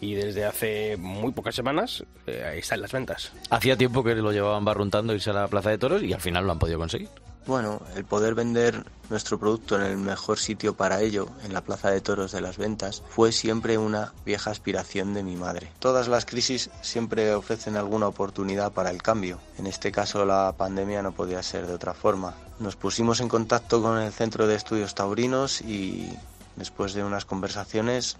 Y 0.00 0.14
desde 0.14 0.44
hace 0.44 0.96
muy 0.96 1.32
pocas 1.32 1.54
semanas 1.54 2.04
eh, 2.26 2.44
ahí 2.44 2.58
están 2.60 2.80
las 2.80 2.92
ventas. 2.92 3.32
Hacía 3.50 3.76
tiempo 3.76 4.04
que 4.04 4.14
lo 4.14 4.32
llevaban 4.32 4.64
barruntando 4.64 5.14
irse 5.14 5.30
a 5.30 5.34
la 5.34 5.48
Plaza 5.48 5.70
de 5.70 5.78
Toros 5.78 6.02
y 6.02 6.12
al 6.12 6.20
final 6.20 6.44
lo 6.44 6.52
han 6.52 6.58
podido 6.58 6.78
conseguir. 6.78 7.08
Bueno, 7.48 7.80
el 7.96 8.04
poder 8.04 8.34
vender 8.34 8.84
nuestro 9.08 9.38
producto 9.38 9.76
en 9.76 9.82
el 9.82 9.96
mejor 9.96 10.38
sitio 10.38 10.76
para 10.76 11.00
ello, 11.00 11.30
en 11.44 11.54
la 11.54 11.62
Plaza 11.62 11.90
de 11.90 12.02
Toros 12.02 12.30
de 12.30 12.42
las 12.42 12.58
Ventas, 12.58 13.02
fue 13.08 13.32
siempre 13.32 13.78
una 13.78 14.12
vieja 14.26 14.50
aspiración 14.50 15.14
de 15.14 15.22
mi 15.22 15.34
madre. 15.34 15.72
Todas 15.78 16.08
las 16.08 16.26
crisis 16.26 16.68
siempre 16.82 17.32
ofrecen 17.32 17.78
alguna 17.78 18.06
oportunidad 18.06 18.72
para 18.72 18.90
el 18.90 19.02
cambio. 19.02 19.40
En 19.56 19.66
este 19.66 19.90
caso 19.90 20.26
la 20.26 20.54
pandemia 20.58 21.00
no 21.02 21.12
podía 21.12 21.42
ser 21.42 21.66
de 21.66 21.72
otra 21.72 21.94
forma. 21.94 22.34
Nos 22.58 22.76
pusimos 22.76 23.20
en 23.20 23.30
contacto 23.30 23.80
con 23.80 23.98
el 23.98 24.12
Centro 24.12 24.46
de 24.46 24.54
Estudios 24.54 24.94
Taurinos 24.94 25.62
y 25.62 26.12
después 26.58 26.92
de 26.94 27.04
unas 27.04 27.24
conversaciones 27.24 28.16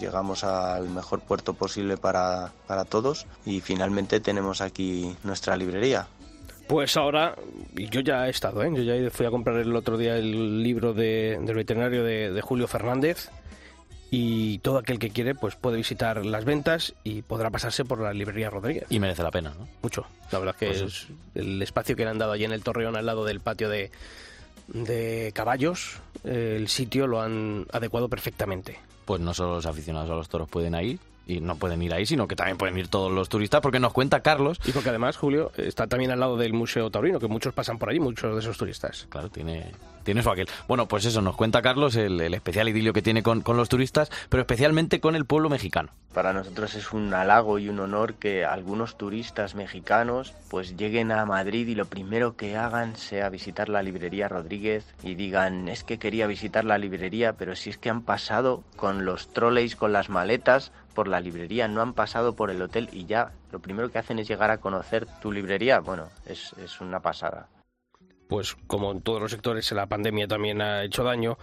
llegamos 0.00 0.44
al 0.44 0.88
mejor 0.88 1.20
puerto 1.20 1.54
posible 1.54 1.96
para, 1.96 2.52
para 2.66 2.84
todos 2.84 3.26
y 3.44 3.60
finalmente 3.60 4.20
tenemos 4.20 4.60
aquí 4.60 5.14
nuestra 5.24 5.56
librería. 5.56 6.06
Pues 6.68 6.96
ahora, 6.96 7.34
yo 7.74 8.00
ya 8.00 8.26
he 8.28 8.30
estado, 8.30 8.62
¿eh? 8.62 8.70
yo 8.72 8.82
ya 8.82 9.10
fui 9.10 9.26
a 9.26 9.30
comprar 9.30 9.56
el 9.56 9.74
otro 9.74 9.98
día 9.98 10.16
el 10.16 10.62
libro 10.62 10.94
de- 10.94 11.38
del 11.42 11.56
veterinario 11.56 12.04
de, 12.04 12.30
de 12.30 12.40
Julio 12.40 12.68
Fernández 12.68 13.28
y 14.12 14.58
todo 14.58 14.78
aquel 14.78 14.98
que 14.98 15.10
quiere 15.10 15.34
pues 15.34 15.54
puede 15.56 15.76
visitar 15.76 16.24
las 16.24 16.44
ventas 16.44 16.94
y 17.04 17.22
podrá 17.22 17.50
pasarse 17.50 17.84
por 17.84 18.00
la 18.00 18.12
librería 18.12 18.50
Rodríguez. 18.50 18.86
Y 18.90 18.98
merece 19.00 19.22
la 19.22 19.30
pena, 19.30 19.52
¿no? 19.58 19.68
Mucho. 19.82 20.06
La 20.30 20.38
verdad 20.38 20.54
que 20.56 20.66
Pues 20.66 20.80
es 20.82 21.06
el 21.34 21.60
espacio 21.62 21.94
que 21.96 22.04
le 22.04 22.10
han 22.10 22.18
dado 22.18 22.32
allí 22.32 22.44
en 22.44 22.52
el 22.52 22.62
Torreón 22.62 22.96
al 22.96 23.06
lado 23.06 23.24
del 23.24 23.40
patio 23.40 23.68
de, 23.68 23.90
de 24.72 25.32
caballos, 25.34 25.98
el 26.24 26.68
sitio 26.68 27.06
lo 27.06 27.20
han 27.20 27.66
adecuado 27.72 28.08
perfectamente. 28.08 28.78
Pues 29.04 29.20
no 29.20 29.34
solo 29.34 29.56
los 29.56 29.66
aficionados 29.66 30.10
a 30.10 30.14
los 30.14 30.28
toros 30.28 30.48
pueden 30.48 30.74
ir, 30.76 30.98
y 31.30 31.40
no 31.40 31.56
pueden 31.56 31.82
ir 31.82 31.94
ahí, 31.94 32.06
sino 32.06 32.26
que 32.26 32.36
también 32.36 32.56
pueden 32.56 32.76
ir 32.78 32.88
todos 32.88 33.12
los 33.12 33.28
turistas, 33.28 33.60
porque 33.60 33.80
nos 33.80 33.92
cuenta 33.92 34.20
Carlos. 34.20 34.60
Y 34.66 34.72
porque 34.72 34.88
además, 34.88 35.16
Julio, 35.16 35.52
está 35.56 35.86
también 35.86 36.10
al 36.10 36.20
lado 36.20 36.36
del 36.36 36.52
Museo 36.52 36.90
Taurino, 36.90 37.20
que 37.20 37.28
muchos 37.28 37.54
pasan 37.54 37.78
por 37.78 37.90
allí, 37.90 38.00
muchos 38.00 38.34
de 38.34 38.40
esos 38.40 38.58
turistas. 38.58 39.06
Claro, 39.08 39.28
tiene, 39.28 39.72
tiene 40.02 40.22
su 40.22 40.30
aquel. 40.30 40.48
Bueno, 40.68 40.88
pues 40.88 41.04
eso, 41.04 41.22
nos 41.22 41.36
cuenta 41.36 41.62
Carlos 41.62 41.96
el, 41.96 42.20
el 42.20 42.34
especial 42.34 42.68
idilio 42.68 42.92
que 42.92 43.02
tiene 43.02 43.22
con, 43.22 43.42
con 43.42 43.56
los 43.56 43.68
turistas, 43.68 44.10
pero 44.28 44.40
especialmente 44.40 45.00
con 45.00 45.16
el 45.16 45.24
pueblo 45.24 45.48
mexicano. 45.48 45.90
Para 46.12 46.32
nosotros 46.32 46.74
es 46.74 46.92
un 46.92 47.14
halago 47.14 47.60
y 47.60 47.68
un 47.68 47.78
honor 47.78 48.14
que 48.14 48.44
algunos 48.44 48.98
turistas 48.98 49.54
mexicanos 49.54 50.34
pues 50.50 50.76
lleguen 50.76 51.12
a 51.12 51.24
Madrid 51.24 51.68
y 51.68 51.76
lo 51.76 51.84
primero 51.84 52.34
que 52.36 52.56
hagan 52.56 52.96
sea 52.96 53.28
visitar 53.28 53.68
la 53.68 53.80
librería 53.80 54.26
Rodríguez 54.26 54.84
y 55.04 55.14
digan 55.14 55.68
es 55.68 55.84
que 55.84 56.00
quería 56.00 56.26
visitar 56.26 56.64
la 56.64 56.78
librería 56.78 57.34
pero 57.34 57.54
si 57.54 57.70
es 57.70 57.78
que 57.78 57.90
han 57.90 58.02
pasado 58.02 58.64
con 58.74 59.04
los 59.04 59.32
troleys 59.32 59.76
con 59.76 59.92
las 59.92 60.08
maletas 60.08 60.72
por 60.94 61.08
la 61.08 61.20
librería, 61.20 61.68
no 61.68 61.80
han 61.80 61.94
pasado 61.94 62.34
por 62.34 62.50
el 62.50 62.60
hotel 62.62 62.88
y 62.92 63.06
ya 63.06 63.32
lo 63.52 63.60
primero 63.60 63.90
que 63.90 63.98
hacen 63.98 64.18
es 64.18 64.28
llegar 64.28 64.50
a 64.50 64.58
conocer 64.58 65.06
tu 65.20 65.32
librería. 65.32 65.80
Bueno, 65.80 66.08
es, 66.26 66.52
es 66.54 66.80
una 66.80 67.00
pasada. 67.00 67.48
Pues 68.28 68.56
como 68.66 68.92
en 68.92 69.00
todos 69.02 69.20
los 69.20 69.30
sectores, 69.30 69.70
la 69.72 69.86
pandemia 69.86 70.28
también 70.28 70.60
ha 70.62 70.84
hecho 70.84 71.02
daño, 71.02 71.36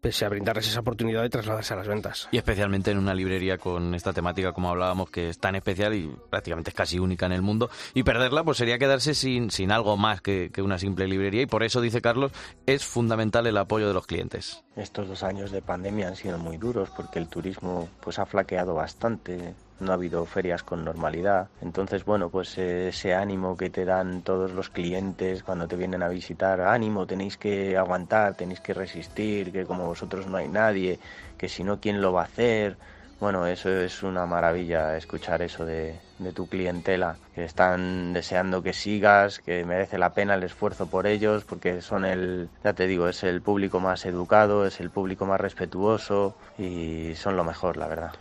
pese 0.00 0.24
a 0.24 0.28
brindarles 0.28 0.68
esa 0.68 0.80
oportunidad 0.80 1.22
de 1.22 1.30
trasladarse 1.30 1.74
a 1.74 1.76
las 1.76 1.88
ventas. 1.88 2.28
Y 2.30 2.36
especialmente 2.36 2.90
en 2.90 2.98
una 2.98 3.14
librería 3.14 3.58
con 3.58 3.94
esta 3.94 4.12
temática, 4.12 4.52
como 4.52 4.70
hablábamos, 4.70 5.10
que 5.10 5.28
es 5.28 5.38
tan 5.38 5.54
especial 5.56 5.94
y 5.94 6.10
prácticamente 6.30 6.70
es 6.70 6.76
casi 6.76 6.98
única 6.98 7.26
en 7.26 7.32
el 7.32 7.42
mundo. 7.42 7.70
Y 7.94 8.02
perderla, 8.02 8.44
pues 8.44 8.58
sería 8.58 8.78
quedarse 8.78 9.14
sin, 9.14 9.50
sin 9.50 9.72
algo 9.72 9.96
más 9.96 10.20
que, 10.20 10.50
que 10.52 10.62
una 10.62 10.78
simple 10.78 11.06
librería. 11.06 11.42
Y 11.42 11.46
por 11.46 11.62
eso, 11.62 11.80
dice 11.80 12.00
Carlos, 12.00 12.32
es 12.66 12.84
fundamental 12.84 13.46
el 13.46 13.56
apoyo 13.56 13.88
de 13.88 13.94
los 13.94 14.06
clientes. 14.06 14.64
Estos 14.76 15.08
dos 15.08 15.22
años 15.22 15.50
de 15.50 15.62
pandemia 15.62 16.08
han 16.08 16.16
sido 16.16 16.38
muy 16.38 16.56
duros 16.56 16.90
porque 16.96 17.18
el 17.18 17.28
turismo 17.28 17.88
pues 18.00 18.18
ha 18.18 18.26
flaqueado 18.26 18.74
bastante, 18.74 19.54
no 19.80 19.92
ha 19.92 19.94
habido 19.94 20.24
ferias 20.26 20.62
con 20.62 20.84
normalidad. 20.84 21.48
Entonces, 21.60 22.04
bueno, 22.04 22.30
pues 22.30 22.56
eh, 22.58 22.88
ese 22.88 23.14
ánimo 23.14 23.56
que 23.56 23.70
te 23.70 23.84
dan 23.84 24.22
todos 24.22 24.52
los 24.52 24.70
clientes 24.70 25.42
cuando 25.42 25.68
te 25.68 25.76
vienen 25.76 26.02
a 26.02 26.08
visitar, 26.08 26.60
ánimo, 26.60 27.06
tenéis 27.06 27.36
que 27.36 27.76
aguantar, 27.76 28.34
tenéis 28.34 28.60
que 28.60 28.74
resistir, 28.74 29.52
que 29.52 29.66
como 29.66 29.86
vosotros 29.86 30.26
no 30.26 30.36
hay 30.36 30.48
nadie, 30.48 30.98
que 31.36 31.48
si 31.48 31.64
no, 31.64 31.80
¿quién 31.80 32.00
lo 32.00 32.12
va 32.12 32.22
a 32.22 32.24
hacer? 32.24 32.78
Bueno, 33.20 33.46
eso 33.48 33.68
es 33.70 34.02
una 34.04 34.26
maravilla, 34.26 34.96
escuchar 34.96 35.42
eso 35.42 35.64
de, 35.64 36.00
de 36.18 36.32
tu 36.32 36.48
clientela, 36.48 37.18
que 37.34 37.44
están 37.44 38.12
deseando 38.12 38.62
que 38.62 38.72
sigas, 38.72 39.40
que 39.40 39.64
merece 39.64 39.98
la 39.98 40.14
pena 40.14 40.34
el 40.34 40.44
esfuerzo 40.44 40.86
por 40.86 41.06
ellos, 41.08 41.44
porque 41.44 41.80
son 41.80 42.04
el, 42.04 42.48
ya 42.62 42.74
te 42.74 42.86
digo, 42.86 43.08
es 43.08 43.24
el 43.24 43.42
público 43.42 43.80
más 43.80 44.06
educado, 44.06 44.66
es 44.66 44.78
el 44.80 44.90
público 44.90 45.26
más 45.26 45.40
respetuoso 45.40 46.36
y 46.56 47.14
son 47.16 47.36
lo 47.36 47.42
mejor, 47.42 47.76
la 47.76 47.88
verdad. 47.88 48.12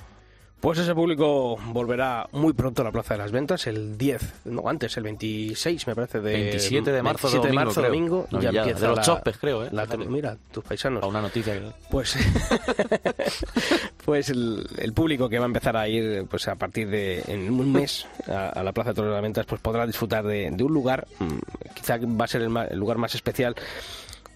Pues 0.60 0.80
ese 0.80 0.96
público 0.96 1.56
volverá 1.68 2.28
muy 2.32 2.52
pronto 2.54 2.82
a 2.82 2.86
la 2.86 2.92
Plaza 2.92 3.14
de 3.14 3.20
las 3.20 3.32
Ventas, 3.32 3.68
el 3.68 3.96
10, 3.98 4.46
no 4.46 4.68
antes, 4.68 4.98
el 4.98 5.04
26 5.04 5.86
me 5.88 5.96
parece. 5.96 6.20
De, 6.20 6.34
27 6.34 6.92
de 6.92 7.04
marzo, 7.04 7.28
27 7.28 7.48
de 7.48 7.54
domingo, 7.54 7.66
marzo, 7.66 7.80
creo. 7.82 7.92
domingo, 7.92 8.28
ya 8.32 8.38
Novillada, 8.38 8.58
empieza 8.62 8.80
de 8.82 8.88
los 8.88 8.98
la- 8.98 9.04
chopes, 9.04 9.38
creo, 9.38 9.64
¿eh? 9.66 9.70
la- 9.72 9.86
mira, 9.98 10.36
tus 10.52 10.64
paisanos. 10.64 11.04
A 11.04 11.08
una 11.08 11.22
noticia 11.22 11.54
que... 11.54 11.72
Pues, 11.92 12.16
pues 14.06 14.30
el, 14.30 14.68
el 14.80 14.94
público 14.94 15.30
que 15.30 15.38
va 15.38 15.46
a 15.46 15.48
empezar 15.48 15.78
a 15.78 15.88
ir 15.88 16.26
pues 16.30 16.48
a 16.48 16.56
partir 16.56 16.90
de 16.90 17.24
en 17.28 17.52
un 17.52 17.72
mes 17.72 18.08
a, 18.28 18.50
a 18.50 18.64
la 18.64 18.72
Plaza 18.72 18.90
de 18.90 18.96
Toros 18.96 19.10
de 19.10 19.14
las 19.16 19.22
Ventas 19.24 19.46
pues 19.46 19.62
podrá 19.62 19.86
disfrutar 19.86 20.26
de, 20.26 20.50
de 20.52 20.64
un 20.64 20.74
lugar, 20.74 21.08
mm, 21.20 21.38
quizá 21.76 21.98
va 21.98 22.26
a 22.26 22.28
ser 22.28 22.42
el, 22.42 22.56
el 22.58 22.80
lugar 22.80 22.98
más 22.98 23.14
especial 23.16 23.56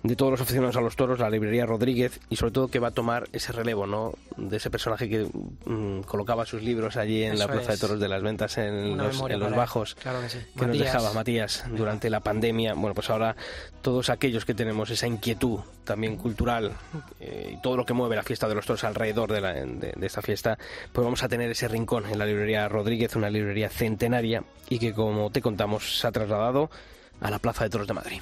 de 0.03 0.15
todos 0.15 0.31
los 0.31 0.41
aficionados 0.41 0.75
a 0.77 0.81
los 0.81 0.95
toros, 0.95 1.19
la 1.19 1.29
librería 1.29 1.65
Rodríguez, 1.67 2.19
y 2.29 2.35
sobre 2.35 2.51
todo 2.51 2.67
que 2.69 2.79
va 2.79 2.87
a 2.87 2.91
tomar 2.91 3.29
ese 3.33 3.51
relevo, 3.51 3.85
¿no? 3.85 4.13
De 4.35 4.57
ese 4.57 4.71
personaje 4.71 5.07
que 5.07 5.27
mm, 5.65 6.01
colocaba 6.01 6.45
sus 6.47 6.63
libros 6.63 6.97
allí 6.97 7.23
en 7.23 7.37
la 7.37 7.47
Plaza 7.47 7.73
de 7.73 7.77
Toros 7.77 7.99
de 7.99 8.07
las 8.09 8.23
Ventas, 8.23 8.57
en 8.57 8.73
Una 8.93 9.03
los, 9.03 9.21
en 9.29 9.39
los 9.39 9.55
bajos, 9.55 9.93
Claro 9.95 10.21
que 10.21 10.29
sí. 10.29 10.39
que 10.57 10.65
nos 10.65 10.77
dejaba 10.79 11.13
Matías 11.13 11.63
durante 11.69 12.09
la 12.09 12.19
pandemia. 12.21 12.73
Bueno, 12.73 12.95
pues 12.95 13.09
ahora 13.11 13.35
todos 13.83 14.09
aquellos 14.09 14.43
que 14.43 14.55
tenemos 14.55 14.89
esa 14.89 15.05
inquietud 15.05 15.59
también 15.83 16.15
cultural 16.17 16.71
eh, 17.19 17.53
y 17.57 17.61
todo 17.61 17.77
lo 17.77 17.85
que 17.85 17.93
mueve 17.93 18.15
la 18.15 18.23
fiesta 18.23 18.47
de 18.47 18.55
los 18.55 18.65
toros 18.65 18.83
alrededor 18.83 19.31
de, 19.31 19.41
la- 19.41 19.53
de- 19.53 19.93
de 19.95 20.07
esta 20.07 20.21
fiesta, 20.23 20.57
pues 20.93 21.03
vamos 21.05 21.21
a 21.23 21.29
tener 21.29 21.51
ese 21.51 21.67
rincón 21.67 22.05
en 22.07 22.17
la 22.17 22.25
librería 22.25 22.67
Rodríguez, 22.67 23.15
una 23.15 23.29
librería 23.29 23.69
centenaria 23.69 24.43
y 24.67 24.79
que, 24.79 24.93
como 24.93 25.29
te 25.31 25.41
contamos, 25.41 25.99
se 25.99 26.07
ha 26.07 26.11
trasladado 26.11 26.71
a 27.19 27.29
la 27.29 27.37
Plaza 27.37 27.65
de 27.65 27.69
Toros 27.69 27.87
de 27.87 27.93
Madrid. 27.93 28.21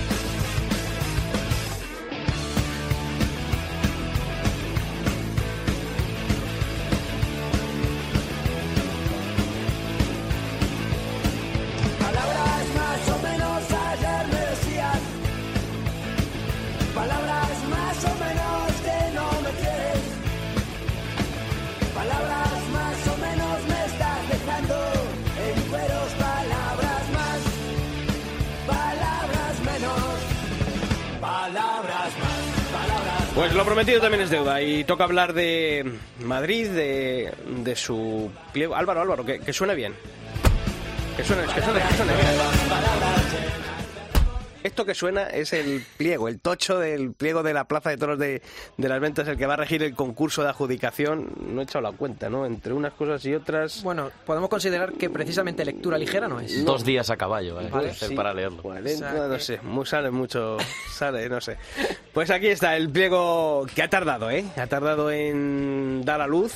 Pues 33.35 33.53
lo 33.53 33.63
prometido 33.63 34.01
también 34.01 34.23
es 34.23 34.29
deuda 34.29 34.61
y 34.61 34.83
toca 34.83 35.05
hablar 35.05 35.33
de 35.33 35.99
Madrid, 36.19 36.69
de, 36.69 37.33
de 37.63 37.75
su 37.75 38.29
pliego. 38.51 38.75
Álvaro, 38.75 39.01
Álvaro, 39.01 39.25
que, 39.25 39.39
que 39.39 39.53
suene 39.53 39.73
bien. 39.73 39.93
Que 41.15 41.23
suene, 41.23 41.43
que 41.43 41.61
suene, 41.61 41.79
que 41.81 41.95
suene 41.95 42.13
bien. 42.13 42.27
Esto 44.63 44.85
que 44.85 44.93
suena 44.93 45.23
es 45.27 45.53
el 45.53 45.83
pliego, 45.97 46.27
el 46.27 46.39
tocho 46.39 46.79
del 46.79 47.13
pliego 47.13 47.43
de 47.43 47.53
la 47.53 47.65
Plaza 47.65 47.89
de 47.89 47.97
Toros 47.97 48.19
de, 48.19 48.41
de 48.77 48.89
las 48.89 48.99
Ventas, 48.99 49.27
el 49.27 49.37
que 49.37 49.45
va 49.45 49.53
a 49.53 49.57
regir 49.57 49.81
el 49.83 49.95
concurso 49.95 50.43
de 50.43 50.49
adjudicación. 50.49 51.29
No 51.47 51.61
he 51.61 51.63
echado 51.63 51.81
la 51.81 51.91
cuenta, 51.91 52.29
¿no? 52.29 52.45
Entre 52.45 52.73
unas 52.73 52.93
cosas 52.93 53.25
y 53.25 53.33
otras. 53.33 53.81
Bueno, 53.83 54.11
podemos 54.25 54.49
considerar 54.49 54.93
que 54.93 55.09
precisamente 55.09 55.65
lectura 55.65 55.97
ligera 55.97 56.27
no 56.27 56.39
es. 56.39 56.63
Dos 56.63 56.83
días 56.85 57.09
a 57.09 57.17
caballo, 57.17 57.59
¿eh? 57.61 57.69
Vale, 57.71 57.93
sí. 57.93 58.15
para 58.15 58.33
leerlo. 58.33 58.61
Cuarenta, 58.61 59.07
O 59.07 59.11
sea 59.13 59.27
no 59.27 59.33
que- 59.33 59.39
sé, 59.39 59.59
sale 59.85 60.11
mucho, 60.11 60.57
sale, 60.91 61.27
no 61.29 61.41
sé. 61.41 61.57
Pues 62.13 62.29
aquí 62.29 62.47
está 62.47 62.75
el 62.77 62.89
pliego 62.89 63.65
que 63.73 63.81
ha 63.83 63.89
tardado, 63.89 64.29
¿eh? 64.29 64.45
Ha 64.57 64.67
tardado 64.67 65.11
en 65.11 66.03
dar 66.05 66.21
a 66.21 66.27
luz 66.27 66.53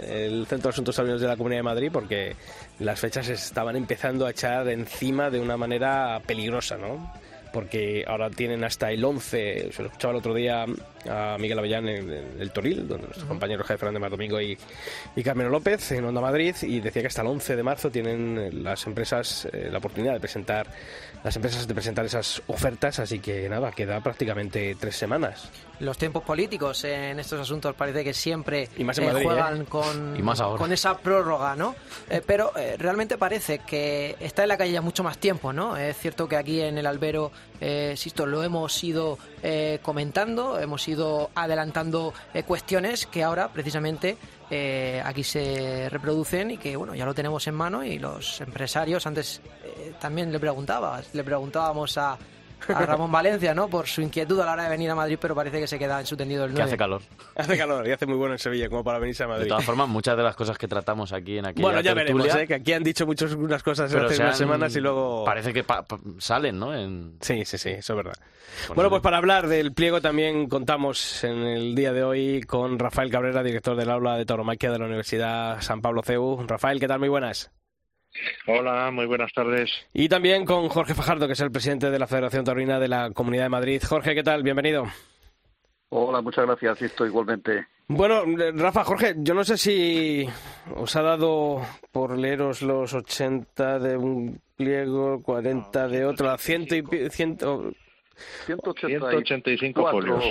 el 0.00 0.46
Centro 0.46 0.68
de 0.68 0.74
Asuntos 0.74 0.92
Extraordinarios 0.94 1.22
de 1.22 1.28
la 1.28 1.36
Comunidad 1.36 1.58
de 1.60 1.62
Madrid 1.64 1.90
porque 1.92 2.36
las 2.78 3.00
fechas 3.00 3.26
se 3.26 3.32
estaban 3.34 3.74
empezando 3.76 4.26
a 4.26 4.30
echar 4.30 4.68
encima 4.68 5.30
de 5.30 5.40
una 5.40 5.56
manera 5.56 6.20
peligrosa, 6.26 6.76
¿no? 6.76 7.12
Porque 7.52 8.04
ahora 8.06 8.30
tienen 8.30 8.64
hasta 8.64 8.90
el 8.90 9.04
11, 9.04 9.70
se 9.72 9.82
lo 9.82 9.88
escuchaba 9.88 10.12
el 10.12 10.18
otro 10.18 10.34
día 10.34 10.66
a 11.08 11.36
Miguel 11.38 11.58
Avellán 11.58 11.88
en 11.88 12.10
el, 12.10 12.40
el 12.40 12.50
Toril, 12.50 12.86
donde 12.86 13.06
nuestros 13.06 13.26
compañeros 13.26 13.66
Jaime 13.66 13.78
Fernández 13.78 14.00
Mar 14.00 14.10
Domingo 14.10 14.40
y, 14.40 14.58
y 15.16 15.22
Carmelo 15.22 15.50
López 15.50 15.92
en 15.92 16.04
Onda 16.04 16.20
Madrid, 16.20 16.54
y 16.62 16.80
decía 16.80 17.02
que 17.02 17.08
hasta 17.08 17.22
el 17.22 17.28
11 17.28 17.56
de 17.56 17.62
marzo 17.62 17.90
tienen 17.90 18.38
eh, 18.38 18.52
las 18.52 18.86
empresas 18.86 19.48
eh, 19.52 19.68
la 19.70 19.78
oportunidad 19.78 20.12
de 20.12 20.20
presentar 20.20 20.66
las 21.24 21.34
empresas 21.36 21.66
de 21.66 21.74
presentar 21.74 22.04
esas 22.04 22.42
ofertas, 22.46 22.98
así 22.98 23.18
que 23.18 23.48
nada, 23.48 23.72
queda 23.72 24.00
prácticamente 24.00 24.76
tres 24.78 24.96
semanas. 24.96 25.50
Los 25.80 25.96
tiempos 25.96 26.22
políticos 26.24 26.82
en 26.84 27.20
estos 27.20 27.40
asuntos 27.40 27.74
parece 27.74 28.02
que 28.02 28.12
siempre 28.12 28.68
Y 28.76 28.84
más 28.84 28.98
en 28.98 29.04
eh, 29.04 29.06
Madrid, 29.12 29.24
juegan 29.24 29.60
¿eh? 29.62 29.64
con, 29.68 30.16
Y 30.16 30.22
más 30.22 30.40
ahora. 30.40 30.58
con 30.58 30.72
esa 30.72 30.98
prórroga, 30.98 31.54
¿no? 31.54 31.76
Eh, 32.10 32.20
pero 32.26 32.52
eh, 32.56 32.76
realmente 32.78 33.16
parece 33.16 33.60
que 33.60 34.16
está 34.18 34.42
en 34.42 34.48
la 34.48 34.56
calle 34.56 34.72
ya 34.72 34.80
mucho 34.82 35.04
más 35.04 35.18
tiempo, 35.18 35.52
¿no? 35.52 35.76
Es 35.76 35.96
cierto 35.98 36.26
que 36.28 36.36
aquí 36.36 36.60
en 36.60 36.78
el 36.78 36.86
albero, 36.86 37.30
eh, 37.60 37.90
insisto, 37.92 38.26
lo 38.26 38.42
hemos 38.42 38.82
ido 38.82 39.18
eh, 39.42 39.78
comentando, 39.82 40.58
hemos 40.58 40.86
ido 40.88 41.30
adelantando 41.34 42.12
eh, 42.34 42.42
cuestiones 42.42 43.06
que 43.06 43.22
ahora 43.22 43.48
precisamente 43.52 44.16
eh, 44.50 45.00
aquí 45.04 45.22
se 45.22 45.88
reproducen 45.90 46.50
y 46.52 46.56
que 46.58 46.74
bueno 46.76 46.94
ya 46.94 47.04
lo 47.04 47.14
tenemos 47.14 47.46
en 47.46 47.54
mano 47.54 47.84
y 47.84 47.98
los 47.98 48.40
empresarios 48.40 49.06
antes 49.06 49.42
eh, 49.62 49.92
también 50.00 50.32
le 50.32 50.40
preguntaba 50.40 51.02
le 51.12 51.22
preguntábamos 51.22 51.98
a, 51.98 52.16
a 52.68 52.86
Ramón 52.86 53.10
Valencia 53.12 53.54
no 53.54 53.68
por 53.68 53.86
su 53.86 54.00
inquietud 54.02 54.38
a 54.40 54.46
la 54.46 54.52
hora 54.52 54.64
de 54.64 54.70
venir 54.70 54.90
a 54.90 54.94
Madrid 54.94 55.18
pero 55.20 55.34
parece 55.34 55.60
que 55.60 55.66
se 55.66 55.78
queda 55.78 56.00
en 56.00 56.06
su 56.06 56.16
tendido 56.16 56.44
el 56.44 56.50
Que 56.50 56.56
9 56.56 56.68
hace 56.70 56.76
calor. 56.76 57.02
Hace 57.36 57.56
calor 57.56 57.86
y 57.86 57.92
hace 57.92 58.06
muy 58.06 58.16
bueno 58.16 58.34
en 58.34 58.38
Sevilla 58.38 58.68
como 58.68 58.82
para 58.84 58.98
venirse 58.98 59.22
a 59.22 59.26
De 59.26 59.32
Madrid. 59.32 59.48
todas 59.48 59.64
formas, 59.64 59.88
muchas 59.88 60.16
de 60.16 60.22
las 60.22 60.34
cosas 60.36 60.58
que 60.58 60.68
tratamos 60.68 61.12
aquí 61.12 61.38
en 61.38 61.46
aquella 61.46 61.62
Bueno, 61.62 61.80
ya 61.80 61.94
tertulia, 61.94 62.22
veremos, 62.24 62.42
¿eh? 62.42 62.46
que 62.46 62.54
aquí 62.54 62.72
han 62.72 62.82
dicho 62.82 63.06
muchas 63.06 63.32
unas 63.32 63.62
cosas 63.62 63.92
pero 63.92 64.06
hace 64.06 64.20
unas 64.22 64.36
semanas 64.38 64.74
y 64.76 64.80
luego... 64.80 65.24
Parece 65.24 65.52
que 65.52 65.64
pa- 65.64 65.82
pa- 65.84 65.98
salen, 66.18 66.58
¿no? 66.58 66.74
En... 66.74 67.16
Sí, 67.20 67.44
sí, 67.44 67.58
sí, 67.58 67.70
eso 67.70 67.92
es 67.92 67.96
verdad. 67.96 68.14
Bueno, 68.68 68.84
sí. 68.84 68.90
pues 68.90 69.02
para 69.02 69.18
hablar 69.18 69.46
del 69.46 69.72
pliego 69.72 70.00
también 70.00 70.48
contamos 70.48 71.22
en 71.24 71.38
el 71.44 71.74
día 71.74 71.92
de 71.92 72.02
hoy 72.02 72.42
con 72.42 72.78
Rafael 72.78 73.10
Cabrera, 73.10 73.42
director 73.42 73.76
del 73.76 73.90
aula 73.90 74.16
de 74.16 74.24
tauromaquia 74.26 74.70
de 74.72 74.78
la 74.78 74.86
Universidad 74.86 75.60
San 75.60 75.80
Pablo 75.80 76.02
CEU. 76.02 76.44
Rafael, 76.46 76.80
¿qué 76.80 76.88
tal? 76.88 76.98
Muy 76.98 77.08
buenas. 77.08 77.50
Hola, 78.46 78.90
muy 78.90 79.06
buenas 79.06 79.32
tardes. 79.32 79.70
Y 79.92 80.08
también 80.08 80.44
con 80.44 80.68
Jorge 80.68 80.94
Fajardo, 80.94 81.26
que 81.26 81.34
es 81.34 81.40
el 81.40 81.50
presidente 81.52 81.90
de 81.90 81.98
la 81.98 82.06
Federación 82.06 82.44
Taurina 82.44 82.78
de 82.80 82.88
la 82.88 83.10
Comunidad 83.10 83.44
de 83.44 83.48
Madrid. 83.50 83.82
Jorge, 83.86 84.14
¿qué 84.14 84.22
tal? 84.22 84.42
Bienvenido. 84.42 84.84
Hola, 85.90 86.20
muchas 86.20 86.46
gracias, 86.46 86.78
Sisto, 86.78 87.06
igualmente. 87.06 87.66
Bueno, 87.86 88.22
Rafa, 88.54 88.84
Jorge, 88.84 89.14
yo 89.18 89.32
no 89.34 89.44
sé 89.44 89.56
si 89.56 90.28
os 90.74 90.94
ha 90.96 91.02
dado 91.02 91.62
por 91.92 92.18
leeros 92.18 92.60
los 92.60 92.92
80 92.92 93.78
de 93.78 93.96
un 93.96 94.40
pliego, 94.56 95.22
40 95.22 95.88
de 95.88 96.04
otro, 96.04 96.30
a 96.30 96.36
ciento 96.38 96.74
y 96.74 96.82
pi- 96.82 97.08
ciento... 97.10 97.70
185 98.46 99.90
folios. 99.92 100.24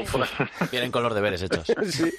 Vienen 0.71 0.91
con 0.91 1.03
los 1.03 1.15
deberes 1.15 1.41
hechos. 1.41 1.65
Sí. 1.85 2.11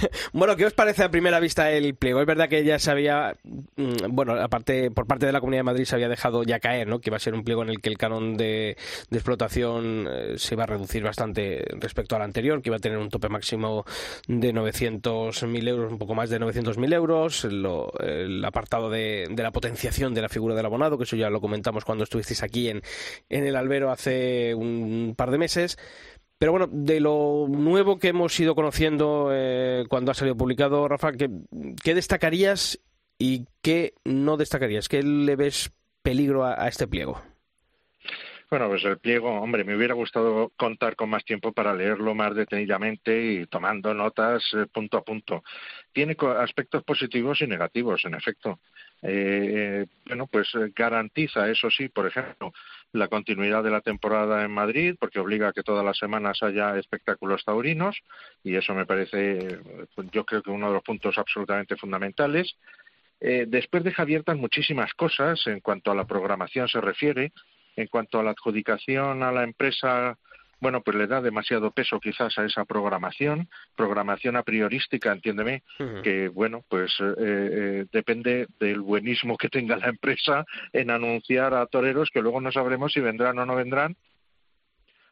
bueno, 0.32 0.56
¿qué 0.56 0.66
os 0.66 0.72
parece 0.72 1.02
a 1.04 1.10
primera 1.10 1.40
vista 1.40 1.70
el 1.70 1.94
pliego? 1.94 2.20
Es 2.20 2.26
verdad 2.26 2.48
que 2.48 2.64
ya 2.64 2.78
se 2.78 2.90
había, 2.90 3.36
mm, 3.76 3.92
bueno, 4.08 4.34
aparte 4.40 4.90
por 4.90 5.06
parte 5.06 5.26
de 5.26 5.32
la 5.32 5.40
Comunidad 5.40 5.60
de 5.60 5.64
Madrid 5.64 5.84
se 5.84 5.94
había 5.94 6.08
dejado 6.08 6.42
ya 6.42 6.60
caer, 6.60 6.88
¿no? 6.88 7.00
Que 7.00 7.10
iba 7.10 7.16
a 7.16 7.20
ser 7.20 7.34
un 7.34 7.44
pliego 7.44 7.62
en 7.62 7.70
el 7.70 7.80
que 7.80 7.88
el 7.88 7.98
canon 7.98 8.36
de, 8.36 8.76
explotación 9.10 10.08
eh, 10.10 10.34
se 10.36 10.54
iba 10.54 10.64
a 10.64 10.66
reducir 10.66 11.02
bastante 11.02 11.64
respecto 11.78 12.16
al 12.16 12.22
anterior, 12.22 12.62
que 12.62 12.68
iba 12.70 12.76
a 12.76 12.80
tener 12.80 12.98
un 12.98 13.08
tope 13.10 13.28
máximo 13.28 13.84
de 14.28 14.52
900.000 14.52 15.68
euros, 15.68 15.92
un 15.92 15.98
poco 15.98 16.14
más 16.14 16.30
de 16.30 16.38
900.000 16.40 16.92
euros, 16.94 17.44
lo- 17.44 17.92
el 18.00 18.44
apartado 18.44 18.90
de, 18.90 19.26
de 19.30 19.42
la 19.42 19.50
potenciación 19.52 20.14
de 20.14 20.22
la 20.22 20.28
figura 20.28 20.54
del 20.54 20.66
abonado, 20.66 20.96
que 20.98 21.04
eso 21.04 21.16
ya 21.16 21.30
lo 21.30 21.40
comentamos 21.40 21.84
cuando 21.84 22.04
estuvisteis 22.04 22.42
aquí 22.42 22.68
en, 22.68 22.82
en 23.28 23.46
el 23.46 23.56
albero 23.56 23.90
hace 23.90 24.54
un 24.54 25.14
par 25.16 25.30
de 25.30 25.38
meses. 25.38 25.78
Pero 26.40 26.52
bueno, 26.52 26.68
de 26.72 27.00
lo 27.00 27.48
nuevo 27.50 27.98
que 27.98 28.08
hemos 28.08 28.40
ido 28.40 28.54
conociendo 28.54 29.28
eh, 29.30 29.84
cuando 29.90 30.10
ha 30.10 30.14
salido 30.14 30.38
publicado, 30.38 30.88
Rafa, 30.88 31.12
¿qué, 31.12 31.28
destacarías 31.94 32.80
y 33.18 33.44
qué 33.60 33.92
no 34.06 34.38
destacarías? 34.38 34.88
¿Qué 34.88 35.02
le 35.02 35.36
ves 35.36 35.70
peligro 36.00 36.46
a, 36.46 36.66
este 36.66 36.88
pliego? 36.88 37.20
Bueno, 38.48 38.68
pues 38.68 38.82
el 38.86 38.96
pliego, 38.96 39.28
hombre, 39.38 39.64
me 39.64 39.76
hubiera 39.76 39.92
gustado 39.92 40.50
contar 40.56 40.96
con 40.96 41.10
más 41.10 41.26
tiempo 41.26 41.52
para 41.52 41.74
leerlo 41.74 42.14
más 42.14 42.34
detenidamente 42.34 43.22
y 43.22 43.46
tomando 43.46 43.92
notas 43.92 44.42
eh, 44.54 44.64
punto 44.72 44.96
a 44.96 45.04
punto. 45.04 45.44
Tiene 45.92 46.16
aspectos 46.38 46.82
positivos 46.84 47.42
y 47.42 47.48
negativos, 47.48 48.02
en 48.06 48.14
efecto. 48.14 48.60
Eh, 49.02 49.86
bueno, 50.06 50.26
pues 50.26 50.48
eh, 50.54 50.72
garantiza, 50.74 51.50
eso 51.50 51.70
sí, 51.70 51.88
por 51.88 52.06
ejemplo, 52.06 52.52
la 52.92 53.08
continuidad 53.08 53.62
de 53.62 53.70
la 53.70 53.80
temporada 53.80 54.44
en 54.44 54.50
Madrid, 54.50 54.96
porque 54.98 55.20
obliga 55.20 55.48
a 55.48 55.52
que 55.52 55.62
todas 55.62 55.84
las 55.84 55.98
semanas 55.98 56.42
haya 56.42 56.76
espectáculos 56.78 57.44
taurinos, 57.44 57.96
y 58.42 58.56
eso 58.56 58.74
me 58.74 58.86
parece, 58.86 59.38
eh, 59.38 59.58
yo 60.12 60.24
creo 60.24 60.42
que 60.42 60.50
uno 60.50 60.68
de 60.68 60.74
los 60.74 60.82
puntos 60.82 61.16
absolutamente 61.18 61.76
fundamentales. 61.76 62.56
Eh, 63.20 63.44
después 63.46 63.84
deja 63.84 64.02
abiertas 64.02 64.36
muchísimas 64.36 64.92
cosas 64.94 65.46
en 65.46 65.60
cuanto 65.60 65.92
a 65.92 65.94
la 65.94 66.06
programación 66.06 66.68
se 66.68 66.80
refiere, 66.80 67.32
en 67.76 67.86
cuanto 67.86 68.18
a 68.18 68.22
la 68.22 68.30
adjudicación 68.30 69.22
a 69.22 69.30
la 69.30 69.44
empresa 69.44 70.18
bueno, 70.60 70.82
pues 70.82 70.96
le 70.96 71.06
da 71.06 71.20
demasiado 71.20 71.70
peso 71.70 71.98
quizás 72.00 72.38
a 72.38 72.44
esa 72.44 72.64
programación, 72.64 73.48
programación 73.74 74.36
a 74.36 74.42
priorística, 74.42 75.12
entiéndeme, 75.12 75.62
que 76.02 76.28
bueno, 76.28 76.64
pues 76.68 76.92
eh, 77.00 77.14
eh, 77.18 77.86
depende 77.90 78.46
del 78.58 78.80
buenismo 78.80 79.36
que 79.36 79.48
tenga 79.48 79.76
la 79.76 79.88
empresa 79.88 80.44
en 80.72 80.90
anunciar 80.90 81.54
a 81.54 81.66
toreros 81.66 82.10
que 82.10 82.20
luego 82.20 82.40
no 82.40 82.52
sabremos 82.52 82.92
si 82.92 83.00
vendrán 83.00 83.38
o 83.38 83.46
no 83.46 83.56
vendrán 83.56 83.96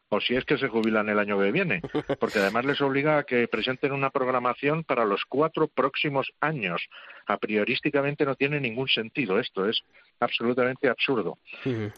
o 0.09 0.19
si 0.19 0.35
es 0.35 0.43
que 0.43 0.57
se 0.57 0.67
jubilan 0.67 1.07
el 1.09 1.19
año 1.19 1.39
que 1.39 1.51
viene, 1.51 1.81
porque 2.19 2.39
además 2.39 2.65
les 2.65 2.81
obliga 2.81 3.19
a 3.19 3.23
que 3.23 3.47
presenten 3.47 3.91
una 3.91 4.09
programación 4.09 4.83
para 4.83 5.05
los 5.05 5.23
cuatro 5.25 5.67
próximos 5.67 6.31
años. 6.41 6.81
A 7.27 7.37
priorísticamente 7.37 8.25
no 8.25 8.35
tiene 8.35 8.59
ningún 8.59 8.87
sentido 8.87 9.39
esto, 9.39 9.69
es 9.69 9.81
absolutamente 10.19 10.89
absurdo. 10.89 11.37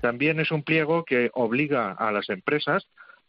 También 0.01 0.39
es 0.39 0.51
un 0.51 0.63
pliego 0.63 1.05
que 1.05 1.29
obliga 1.33 1.93
a 1.93 2.11
las 2.11 2.29
empresas 2.29 2.85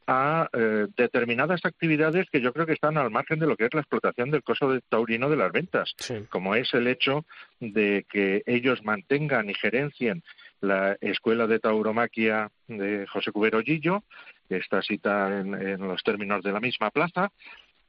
a 0.07 0.49
eh, 0.53 0.87
determinadas 0.97 1.65
actividades 1.65 2.29
que 2.31 2.41
yo 2.41 2.53
creo 2.53 2.67
que 2.67 2.73
están 2.73 2.97
al 2.99 3.11
margen 3.11 3.39
de 3.39 3.47
lo 3.47 3.57
que 3.57 3.67
es 3.67 3.75
la 3.75 3.81
explotación 3.81 4.31
del 4.31 4.43
coso 4.43 4.71
de 4.71 4.81
taurino 4.81 5.29
de 5.31 5.37
las 5.37 5.53
ventas, 5.53 5.95
como 6.29 6.55
es 6.55 6.73
el 6.75 6.87
hecho 6.87 7.25
de 7.61 8.05
que 8.11 8.43
ellos 8.47 8.83
mantengan 8.85 9.51
y 9.51 9.55
gerencien 9.55 10.23
la 10.61 10.97
Escuela 11.01 11.47
de 11.47 11.59
Tauromaquia 11.59 12.51
de 12.69 13.07
José 13.07 13.33
Cubero 13.33 13.61
Gillo, 13.63 14.05
que 14.49 14.57
está 14.57 14.83
cita 14.83 15.41
en, 15.41 15.81
los 15.81 16.03
términos 16.03 16.43
de 16.43 16.53
la 16.53 16.61
misma 16.61 16.91
plaza, 16.91 17.31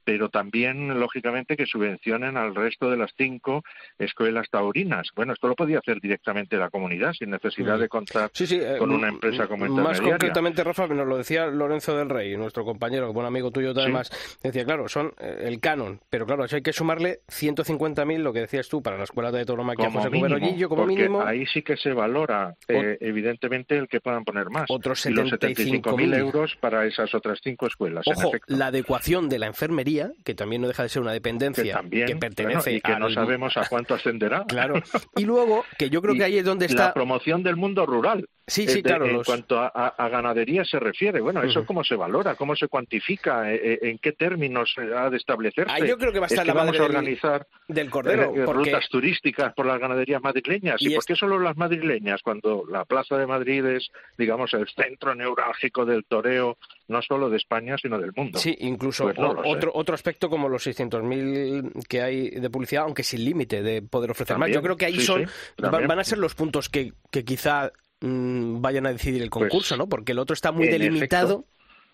pero 0.04 0.28
también, 0.28 1.00
lógicamente, 1.00 1.56
que 1.56 1.66
subvencionen 1.66 2.36
al 2.36 2.54
resto 2.54 2.90
de 2.90 2.96
las 2.96 3.12
cinco 3.16 3.64
escuelas 3.98 4.48
taurinas. 4.50 5.08
Bueno, 5.16 5.32
esto 5.32 5.48
lo 5.48 5.54
podía 5.54 5.78
hacer 5.78 6.00
directamente 6.00 6.56
la 6.56 6.70
comunidad, 6.70 7.12
sin 7.14 7.30
necesidad 7.30 7.78
de 7.78 7.88
contar 7.88 8.30
eh, 8.38 8.76
con 8.78 8.90
una 8.90 9.08
empresa 9.08 9.46
como 9.46 9.66
Más 9.66 10.00
concretamente, 10.00 10.62
Rafa, 10.62 10.86
nos 10.86 11.06
lo 11.06 11.16
decía 11.16 11.46
Lorenzo 11.46 11.96
del 11.96 12.08
Rey, 12.08 12.36
nuestro 12.36 12.64
compañero, 12.64 13.12
buen 13.12 13.26
amigo 13.26 13.50
tuyo 13.50 13.70
además, 13.70 14.10
decía, 14.42 14.64
claro, 14.64 14.88
son 14.88 15.12
eh, 15.18 15.44
el 15.44 15.60
canon, 15.60 16.00
pero 16.10 16.26
claro, 16.26 16.44
hay 16.50 16.62
que 16.62 16.72
sumarle 16.72 17.20
150.000, 17.28 18.18
lo 18.18 18.32
que 18.32 18.40
decías 18.40 18.68
tú, 18.68 18.82
para 18.82 18.98
la 18.98 19.04
escuela 19.04 19.32
de 19.32 19.44
tauromaquia 19.44 19.90
José 19.90 20.10
mínimo, 20.10 20.68
como 20.68 20.86
mínimo. 20.86 21.22
ahí 21.22 21.46
sí 21.46 21.62
que 21.62 21.76
se 21.76 21.92
valora, 21.92 22.54
eh, 22.68 22.98
evidentemente, 23.00 23.76
el 23.76 23.88
que 23.88 24.00
puedan 24.00 24.24
poner 24.24 24.50
más. 24.50 24.66
Otros 24.68 25.04
75.000 25.04 26.18
euros 26.18 26.56
para 26.60 26.86
esas 26.86 27.14
otras 27.14 27.40
cinco 27.42 27.66
escuelas. 27.66 28.06
Ojo, 28.06 28.32
la 28.46 28.66
adecuación 28.66 29.28
de 29.28 29.38
la 29.38 29.46
enfermería 29.46 29.93
que 30.24 30.34
también 30.34 30.62
no 30.62 30.68
deja 30.68 30.82
de 30.82 30.88
ser 30.88 31.02
una 31.02 31.12
dependencia 31.12 31.82
que, 31.90 32.16
pertenece 32.16 32.72
y 32.72 32.80
que 32.80 32.96
no 32.96 33.10
sabemos 33.10 33.56
a 33.56 33.66
cuánto 33.68 33.94
ascenderá. 33.94 34.44
Claro. 34.54 34.80
Y 35.16 35.24
luego, 35.24 35.64
que 35.78 35.90
yo 35.90 36.00
creo 36.00 36.14
que 36.14 36.22
ahí 36.22 36.38
es 36.38 36.44
donde 36.44 36.66
está... 36.66 36.86
La 36.86 36.94
promoción 36.94 37.42
del 37.42 37.56
mundo 37.56 37.84
rural. 37.86 38.28
Sí, 38.46 38.68
sí, 38.68 38.82
claro. 38.82 39.06
En 39.06 39.22
cuanto 39.22 39.58
a, 39.58 40.08
ganadería 40.08 40.64
se 40.64 40.78
refiere, 40.78 41.20
bueno, 41.20 41.42
¿eso 41.42 41.64
cómo 41.64 41.82
se 41.82 41.96
valora? 41.96 42.34
¿Cómo 42.34 42.54
se 42.54 42.68
cuantifica? 42.68 43.50
Eh, 43.50 43.60
eh, 43.62 43.78
¿En 43.82 43.98
qué 43.98 44.12
términos 44.12 44.74
ha 44.78 45.08
de 45.08 45.16
establecerse? 45.16 45.72
Ah, 45.74 45.78
yo 45.78 45.96
creo 45.96 46.12
que 46.12 46.20
va 46.20 46.26
a 46.26 46.28
estar 46.28 46.46
la 46.46 46.52
vamos 46.52 46.78
a 46.78 46.84
organizar 46.84 47.46
del, 47.68 47.88
cordero. 47.88 48.34
Eh, 48.36 48.44
rutas 48.44 48.86
turísticas 48.90 49.54
por 49.54 49.64
las 49.64 49.78
ganaderías 49.78 50.22
madrileñas. 50.22 50.76
¿Y, 50.80 50.94
por 50.94 51.04
qué 51.06 51.16
solo 51.16 51.38
las 51.38 51.56
madrileñas? 51.56 52.20
Cuando 52.22 52.64
la 52.70 52.84
Plaza 52.84 53.16
de 53.16 53.26
Madrid 53.26 53.64
es, 53.64 53.90
digamos, 54.18 54.52
el 54.52 54.68
centro 54.68 55.14
neurálgico 55.14 55.86
del 55.86 56.04
toreo, 56.04 56.58
no 56.88 57.02
solo 57.02 57.30
de 57.30 57.36
España, 57.36 57.76
sino 57.80 57.98
del 57.98 58.12
mundo. 58.14 58.38
Sí, 58.38 58.56
incluso 58.60 59.04
pues 59.04 59.16
otro, 59.18 59.72
otro 59.74 59.94
aspecto 59.94 60.28
como 60.28 60.48
los 60.48 60.66
600.000 60.66 61.86
que 61.88 62.02
hay 62.02 62.30
de 62.30 62.50
publicidad, 62.50 62.84
aunque 62.84 63.02
sin 63.02 63.24
límite 63.24 63.62
de 63.62 63.82
poder 63.82 64.10
ofrecer 64.10 64.38
más. 64.38 64.50
Yo 64.50 64.62
creo 64.62 64.76
que 64.76 64.86
ahí 64.86 65.00
son 65.00 65.26
van 65.58 65.98
a 65.98 66.04
ser 66.04 66.18
los 66.18 66.34
puntos 66.34 66.68
que, 66.68 66.92
que 67.10 67.24
quizá 67.24 67.72
Mm, 68.04 68.60
vayan 68.60 68.86
a 68.86 68.92
decidir 68.92 69.22
el 69.22 69.30
pues, 69.30 69.48
concurso, 69.48 69.78
¿no? 69.78 69.88
Porque 69.88 70.12
el 70.12 70.18
otro 70.18 70.34
está 70.34 70.52
muy 70.52 70.68
delimitado. 70.68 71.46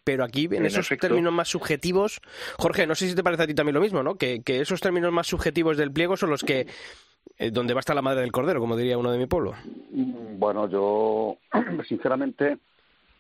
pero 0.03 0.25
aquí, 0.25 0.49
en, 0.51 0.67
esos 0.67 0.89
términos 1.01 1.33
más 1.33 1.49
subjetivos, 1.49 2.21
Jorge, 2.59 2.85
no 2.85 2.97
sé 2.97 3.09
si 3.09 3.15
te 3.15 3.23
parece 3.23 3.45
a 3.45 3.47
ti 3.47 3.55
también 3.55 3.75
lo 3.75 3.81
mismo, 3.81 4.03
¿no? 4.03 4.17
Que, 4.17 4.43
esos 4.45 4.81
términos 4.81 5.13
más 5.13 5.29
subjetivos 5.29 5.77
del 5.77 5.93
pliego 5.93 6.17
son 6.17 6.31
los 6.31 6.43
que 6.43 6.67
eh, 7.39 7.51
donde 7.53 7.75
va 7.75 7.79
a 7.79 7.83
estar 7.83 7.95
la 7.95 8.03
madre 8.03 8.23
del 8.23 8.33
cordero, 8.33 8.59
como 8.59 8.77
diría 8.77 8.99
uno 8.99 9.13
de 9.13 9.19
mi 9.19 9.27
pueblo. 9.27 9.55
Bueno, 9.93 10.69
yo 10.69 11.37
sinceramente 11.89 12.59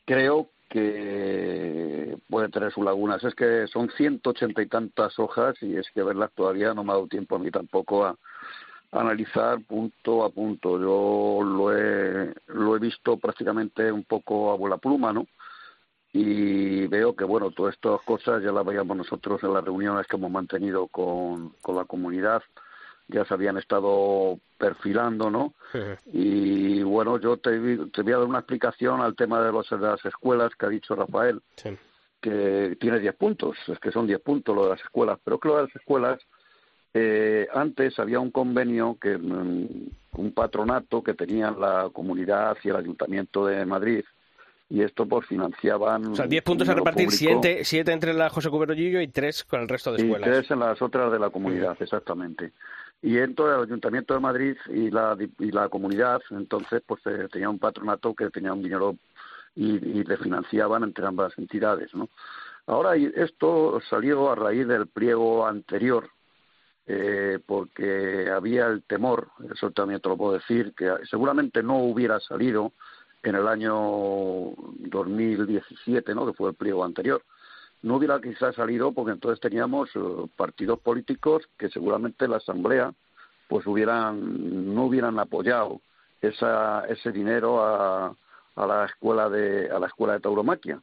creo 0.05 0.51
que 0.71 2.16
puede 2.31 2.49
tener 2.49 2.73
sus 2.73 2.85
lagunas. 2.85 3.23
Es 3.25 3.35
que 3.35 3.66
son 3.66 3.91
ciento 3.91 4.31
ochenta 4.31 4.62
y 4.62 4.66
tantas 4.66 5.18
hojas 5.18 5.57
y 5.62 5.77
es 5.77 5.91
que 5.93 6.03
verlas 6.03 6.31
todavía 6.35 6.73
no 6.73 6.85
me 6.85 6.93
ha 6.93 6.95
dado 6.95 7.09
tiempo 7.09 7.37
a 7.37 7.39
mí 7.41 7.51
tampoco 7.51 8.07
a, 8.07 8.16
analizar 8.93 9.61
punto 9.64 10.25
a 10.25 10.31
punto. 10.31 10.81
Yo 10.81 11.45
lo 11.45 11.77
he, 11.77 12.35
lo 12.47 12.77
he 12.77 12.79
visto 12.79 13.16
prácticamente 13.18 13.93
un 13.93 14.05
poco 14.05 14.53
a 14.53 14.57
bola 14.57 14.79
pluma, 14.79 15.12
¿no? 15.12 15.27
Y 16.12 16.87
veo 16.89 17.14
que, 17.14 17.25
bueno, 17.25 17.53
todas 17.53 17.75
estas 17.75 18.01
cosas 18.03 18.43
ya 18.43 18.51
las 18.51 18.66
veíamos 18.66 18.97
nosotros 18.97 19.43
en 19.45 19.53
las 19.53 19.64
reuniones 19.64 20.07
que 20.09 20.16
hemos 20.16 20.31
mantenido 20.31 20.89
con, 20.89 21.51
con 21.62 21.77
la 21.77 21.85
comunidad, 21.85 22.43
ya 23.11 23.24
se 23.24 23.34
habían 23.34 23.58
estado 23.58 24.38
perfilando, 24.58 25.30
¿no? 25.30 25.54
Y 26.12 26.82
bueno, 26.82 27.18
yo 27.18 27.36
te, 27.36 27.50
te, 27.92 28.02
voy 28.02 28.12
a 28.12 28.18
dar 28.18 28.26
una 28.26 28.38
explicación 28.38 29.00
al 29.00 29.14
tema 29.14 29.42
de, 29.42 29.52
los, 29.52 29.68
de 29.68 29.78
las 29.78 30.04
escuelas 30.04 30.54
que 30.56 30.66
ha 30.66 30.70
dicho 30.70 30.94
Rafael, 30.94 31.40
que 32.20 32.76
tiene 32.80 32.98
10 32.98 33.14
puntos, 33.16 33.56
es 33.68 33.78
que 33.78 33.90
son 33.90 34.06
10 34.06 34.20
puntos 34.20 34.54
lo 34.54 34.64
de 34.64 34.70
las 34.70 34.80
escuelas, 34.80 35.18
pero 35.22 35.38
que 35.38 35.48
lo 35.48 35.56
de 35.56 35.62
las 35.64 35.76
escuelas 35.76 36.20
eh, 36.92 37.46
antes 37.54 37.98
había 37.98 38.18
un 38.18 38.30
convenio 38.30 38.98
que 39.00 39.16
mm, 39.16 39.90
un 40.16 40.32
patronato 40.32 41.02
que 41.02 41.14
tenía 41.14 41.50
la 41.52 41.88
comunidad 41.92 42.56
y 42.64 42.68
el 42.68 42.76
ayuntamiento 42.76 43.46
de 43.46 43.64
Madrid 43.64 44.04
y 44.68 44.82
esto 44.82 45.06
pues 45.06 45.26
financiaban 45.26 46.06
o 46.06 46.16
sea 46.16 46.26
10 46.26 46.42
puntos 46.42 46.68
a 46.68 46.74
repartir 46.74 47.11
7 47.11 47.61
siete, 47.64 47.92
entre 47.92 48.12
la 48.12 48.28
José 48.28 48.50
Cuberolillo 48.50 49.00
y 49.00 49.08
3 49.08 49.44
con 49.44 49.61
el 49.61 49.68
resto 49.68 49.92
de 49.92 50.02
escuelas. 50.02 50.28
y 50.28 50.32
3 50.32 50.50
en 50.50 50.58
las 50.58 50.82
otras 50.82 51.12
de 51.12 51.18
la 51.20 51.30
comunidad 51.30 51.76
exactamente 51.80 52.52
y 53.03 53.18
entonces 53.18 53.57
el 53.57 53.64
ayuntamiento 53.64 54.14
de 54.14 54.20
Madrid 54.20 54.57
y 54.68 54.90
la 54.90 55.16
y 55.38 55.51
la 55.51 55.68
comunidad 55.68 56.20
entonces 56.30 56.82
pues 56.86 57.01
eh, 57.07 57.28
tenía 57.30 57.48
un 57.48 57.59
patronato 57.59 58.14
que 58.14 58.30
tenía 58.30 58.53
un 58.53 58.62
dinero 58.62 58.96
y, 59.55 60.05
le 60.05 60.16
financiaban 60.16 60.84
entre 60.84 61.07
ambas 61.07 61.36
entidades 61.38 61.94
no 61.94 62.09
ahora 62.66 62.96
esto 62.96 63.80
salió 63.88 64.30
a 64.30 64.34
raíz 64.34 64.66
del 64.66 64.86
pliego 64.86 65.46
anterior 65.46 66.11
eh, 66.92 67.38
porque 67.46 68.28
había 68.28 68.66
el 68.66 68.82
temor, 68.82 69.28
eso 69.55 69.70
también 69.70 70.01
te 70.01 70.09
lo 70.09 70.16
puedo 70.16 70.32
decir, 70.32 70.74
que 70.76 70.92
seguramente 71.09 71.62
no 71.62 71.78
hubiera 71.78 72.18
salido 72.18 72.72
en 73.22 73.36
el 73.36 73.46
año 73.46 73.76
2017, 73.76 76.12
¿no? 76.16 76.26
que 76.26 76.32
fue 76.32 76.51
el 76.51 76.57
pliego 76.57 76.84
anterior. 76.84 77.22
No 77.83 77.97
hubiera 77.97 78.20
quizás 78.20 78.55
salido 78.55 78.93
porque 78.93 79.12
entonces 79.12 79.41
teníamos 79.41 79.91
eh, 79.95 80.01
partidos 80.37 80.78
políticos 80.81 81.49
que 81.59 81.68
seguramente 81.70 82.28
la 82.28 82.37
Asamblea 82.37 82.93
pues 83.49 83.66
hubieran 83.66 84.74
no 84.74 84.85
hubieran 84.85 85.18
apoyado 85.18 85.81
esa, 86.20 86.85
ese 86.87 87.11
dinero 87.11 87.64
a, 87.64 88.14
a 88.57 88.66
la 88.66 88.85
escuela 88.85 89.28
de 89.28 89.70
a 89.70 89.78
la 89.78 89.87
escuela 89.87 90.12
de 90.14 90.20
tauromaquia, 90.20 90.81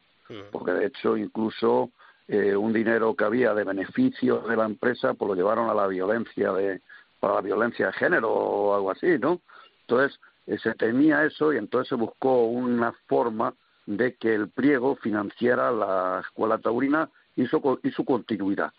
porque 0.52 0.72
de 0.72 0.88
hecho 0.88 1.16
incluso 1.16 1.92
eh, 2.28 2.56
un 2.56 2.74
dinero 2.74 3.16
que 3.16 3.24
había 3.24 3.54
de 3.54 3.64
beneficio 3.64 4.40
de 4.40 4.58
la 4.58 4.66
empresa, 4.66 5.14
pues 5.14 5.30
lo 5.30 5.36
llevaron 5.36 5.70
a 5.70 5.74
la 5.74 5.88
violencia 5.88 6.52
de, 6.52 6.82
para 7.22 7.36
la 7.36 7.42
violencia 7.42 7.88
de 7.88 7.94
género 7.94 8.30
o 8.30 8.76
algo 8.76 8.92
así, 8.92 9.18
¿no? 9.18 9.40
Entonces, 9.82 10.20
eh, 10.46 10.58
se 10.58 10.74
temía 10.74 11.24
eso 11.24 11.54
y 11.54 11.58
entonces 11.58 11.88
se 11.88 11.96
buscó 11.96 12.48
una 12.48 12.92
forma 13.08 13.54
de 13.88 14.16
que 14.16 14.36
el 14.36 14.50
pliego 14.50 14.96
financiara 14.98 15.72
la 15.72 16.22
escuela 16.22 16.60
taurina 16.60 17.10
y 17.36 17.48
su, 17.48 17.80
y 17.82 17.90
su 17.90 18.06
continuidad. 18.06 18.72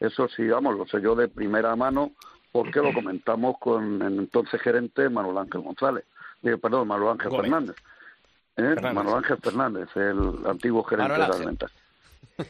Eso 0.00 0.28
sí, 0.28 0.46
vamos, 0.48 0.76
lo 0.76 0.86
sé 0.86 1.00
yo 1.00 1.14
de 1.14 1.28
primera 1.28 1.74
mano 1.76 2.12
porque 2.52 2.80
lo 2.80 2.92
comentamos 2.92 3.56
con 3.58 4.02
el 4.02 4.18
entonces 4.18 4.60
gerente 4.60 5.08
Manuel 5.08 5.38
Ángel 5.38 5.60
González, 5.60 6.04
eh, 6.42 6.56
perdón, 6.56 6.88
Manuel 6.88 7.12
Ángel 7.12 7.30
Fernández. 7.30 7.76
¿eh? 8.56 8.74
Manuel 8.80 9.16
Ángel 9.16 9.38
Fernández, 9.38 9.88
el 9.94 10.18
antiguo 10.46 10.82
gerente 10.82 11.12
de 11.12 11.18
las 11.18 11.44
ventas. 11.44 11.72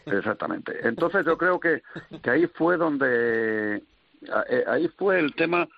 Exactamente. 0.07 0.89
Entonces 0.89 1.27
yo 1.27 1.37
creo 1.37 1.61
que, 1.61 1.83
que 2.23 2.31
ahí 2.31 2.47
fue 2.47 2.77
donde 2.77 3.83
eh, 4.49 4.65
ahí 4.67 4.89
fue 4.97 5.19
el 5.19 5.35
tema 5.35 5.69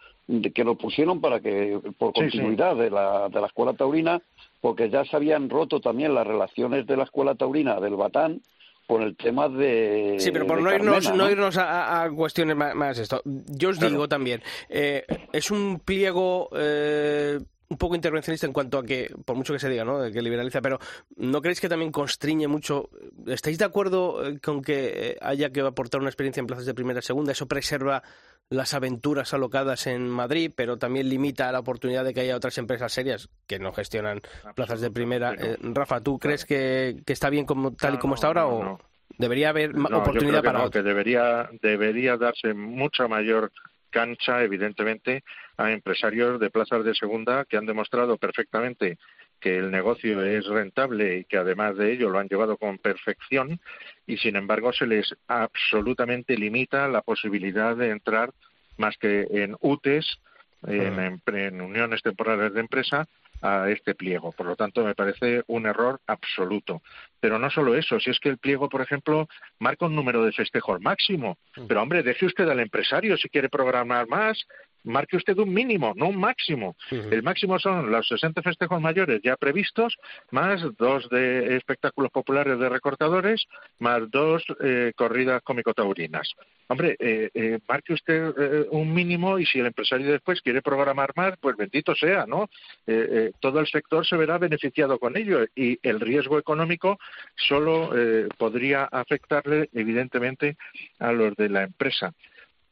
que 0.54 0.64
lo 0.64 0.76
pusieron 0.76 1.20
para 1.20 1.40
que 1.40 1.80
por 1.98 2.12
continuidad 2.12 2.76
de 2.76 2.90
la 2.90 3.28
de 3.28 3.40
la 3.40 3.46
escuela 3.46 3.74
taurina 3.74 4.20
porque 4.60 4.88
ya 4.88 5.04
se 5.04 5.16
habían 5.16 5.50
roto 5.50 5.80
también 5.80 6.14
las 6.14 6.26
relaciones 6.26 6.86
de 6.86 6.96
la 6.96 7.04
escuela 7.04 7.34
taurina 7.34 7.80
del 7.80 7.96
Batán 7.96 8.40
con 8.86 9.02
el 9.02 9.16
tema 9.16 9.48
de 9.48 10.16
sí 10.18 10.30
pero 10.30 10.46
por 10.46 10.60
no 10.60 10.72
irnos 10.72 11.14
no, 11.14 11.30
irnos 11.30 11.56
a, 11.58 12.08
cuestiones 12.14 12.56
más, 12.56 12.98
esto 12.98 13.20
yo 13.24 13.70
os 13.70 13.80
digo 13.80 14.08
también 14.08 14.42
eh, 14.68 15.04
es 15.32 15.50
un 15.50 15.80
pliego 15.80 16.48
eh, 16.56 17.40
un 17.72 17.78
poco 17.78 17.94
intervencionista 17.94 18.46
en 18.46 18.52
cuanto 18.52 18.78
a 18.78 18.84
que, 18.84 19.10
por 19.24 19.34
mucho 19.34 19.52
que 19.52 19.58
se 19.58 19.68
diga, 19.68 19.84
¿no? 19.84 20.10
que 20.10 20.22
liberaliza, 20.22 20.60
pero 20.60 20.78
¿no 21.16 21.40
creéis 21.40 21.60
que 21.60 21.68
también 21.68 21.90
constriñe 21.90 22.46
mucho? 22.46 22.90
¿Estáis 23.26 23.58
de 23.58 23.64
acuerdo 23.64 24.26
eh, 24.26 24.38
con 24.40 24.62
que 24.62 24.92
eh, 24.94 25.18
haya 25.22 25.50
que 25.50 25.60
aportar 25.62 26.00
una 26.00 26.10
experiencia 26.10 26.40
en 26.40 26.46
plazas 26.46 26.66
de 26.66 26.74
primera 26.74 27.00
y 27.00 27.02
segunda? 27.02 27.32
¿Eso 27.32 27.46
preserva 27.46 28.02
las 28.50 28.74
aventuras 28.74 29.32
alocadas 29.32 29.86
en 29.86 30.08
Madrid, 30.08 30.52
pero 30.54 30.76
también 30.76 31.08
limita 31.08 31.50
la 31.50 31.60
oportunidad 31.60 32.04
de 32.04 32.12
que 32.12 32.20
haya 32.20 32.36
otras 32.36 32.58
empresas 32.58 32.92
serias 32.92 33.30
que 33.46 33.58
no 33.58 33.72
gestionan 33.72 34.20
plazas 34.54 34.82
de 34.82 34.90
primera. 34.90 35.32
Eh, 35.32 35.56
Rafa, 35.60 36.02
¿tú 36.02 36.18
crees 36.18 36.44
que, 36.44 37.00
que 37.06 37.14
está 37.14 37.30
bien 37.30 37.46
como 37.46 37.72
tal 37.72 37.94
y 37.94 37.98
como 37.98 38.14
está 38.14 38.26
ahora 38.26 38.46
o 38.46 38.78
debería 39.16 39.48
haber 39.48 39.72
yo 39.72 39.86
oportunidad 39.86 40.40
creo 40.40 40.42
que 40.42 40.46
para 40.46 40.58
no, 40.58 40.64
otros? 40.66 40.82
que 40.82 40.88
debería, 40.88 41.48
debería 41.62 42.16
darse 42.18 42.52
mucha 42.52 43.08
mayor 43.08 43.50
cancha, 43.92 44.42
evidentemente, 44.42 45.22
a 45.56 45.70
empresarios 45.70 46.40
de 46.40 46.50
plazas 46.50 46.84
de 46.84 46.96
segunda 46.96 47.44
que 47.44 47.56
han 47.56 47.66
demostrado 47.66 48.16
perfectamente 48.16 48.98
que 49.38 49.58
el 49.58 49.70
negocio 49.70 50.24
es 50.24 50.46
rentable 50.46 51.18
y 51.18 51.24
que 51.24 51.36
además 51.36 51.76
de 51.76 51.92
ello 51.92 52.08
lo 52.08 52.18
han 52.18 52.28
llevado 52.28 52.56
con 52.56 52.78
perfección 52.78 53.60
y 54.06 54.16
sin 54.16 54.36
embargo 54.36 54.72
se 54.72 54.86
les 54.86 55.14
absolutamente 55.26 56.36
limita 56.36 56.88
la 56.88 57.02
posibilidad 57.02 57.76
de 57.76 57.90
entrar 57.90 58.32
más 58.78 58.96
que 58.98 59.26
en 59.30 59.56
UTES, 59.60 60.18
en, 60.66 61.20
en 61.26 61.60
uniones 61.60 62.02
temporales 62.02 62.54
de 62.54 62.60
empresa, 62.60 63.08
a 63.42 63.68
este 63.68 63.94
pliego. 63.94 64.32
Por 64.32 64.46
lo 64.46 64.56
tanto, 64.56 64.84
me 64.84 64.94
parece 64.94 65.42
un 65.48 65.66
error 65.66 66.00
absoluto. 66.06 66.82
Pero 67.20 67.38
no 67.38 67.50
solo 67.50 67.74
eso, 67.74 68.00
si 68.00 68.10
es 68.10 68.18
que 68.18 68.28
el 68.28 68.38
pliego, 68.38 68.68
por 68.68 68.80
ejemplo, 68.80 69.28
marca 69.58 69.86
un 69.86 69.94
número 69.94 70.24
de 70.24 70.32
festejos 70.32 70.80
máximo. 70.80 71.38
Pero, 71.68 71.82
hombre, 71.82 72.02
deje 72.02 72.26
usted 72.26 72.48
al 72.48 72.60
empresario 72.60 73.16
si 73.16 73.28
quiere 73.28 73.48
programar 73.48 74.06
más, 74.08 74.46
marque 74.84 75.16
usted 75.16 75.36
un 75.38 75.52
mínimo, 75.52 75.92
no 75.96 76.08
un 76.08 76.18
máximo. 76.18 76.76
El 76.90 77.22
máximo 77.22 77.58
son 77.58 77.90
los 77.90 78.06
60 78.08 78.42
festejos 78.42 78.80
mayores 78.80 79.20
ya 79.22 79.36
previstos, 79.36 79.96
más 80.30 80.60
dos 80.78 81.08
de 81.10 81.56
espectáculos 81.56 82.10
populares 82.10 82.58
de 82.58 82.68
recortadores, 82.68 83.46
más 83.78 84.10
dos 84.10 84.44
eh, 84.60 84.92
corridas 84.96 85.42
cómico-taurinas. 85.42 86.32
Hombre, 86.68 86.96
eh, 86.98 87.30
eh, 87.34 87.58
marque 87.68 87.92
usted 87.92 88.32
eh, 88.38 88.66
un 88.70 88.92
mínimo 88.92 89.38
y 89.38 89.46
si 89.46 89.60
el 89.60 89.66
empresario 89.66 90.10
después 90.10 90.40
quiere 90.40 90.62
programar 90.62 91.12
más, 91.16 91.34
pues 91.40 91.56
bendito 91.56 91.94
sea, 91.94 92.26
¿no? 92.26 92.48
Eh, 92.86 93.32
todo 93.40 93.60
el 93.60 93.66
sector 93.66 94.06
se 94.06 94.16
verá 94.16 94.38
beneficiado 94.38 94.98
con 94.98 95.16
ello 95.16 95.44
y 95.54 95.78
el 95.82 96.00
riesgo 96.00 96.38
económico 96.38 96.98
solo 97.36 97.90
eh, 97.96 98.28
podría 98.38 98.84
afectarle, 98.84 99.68
evidentemente, 99.72 100.56
a 100.98 101.12
los 101.12 101.34
de 101.36 101.48
la 101.48 101.64
empresa 101.64 102.12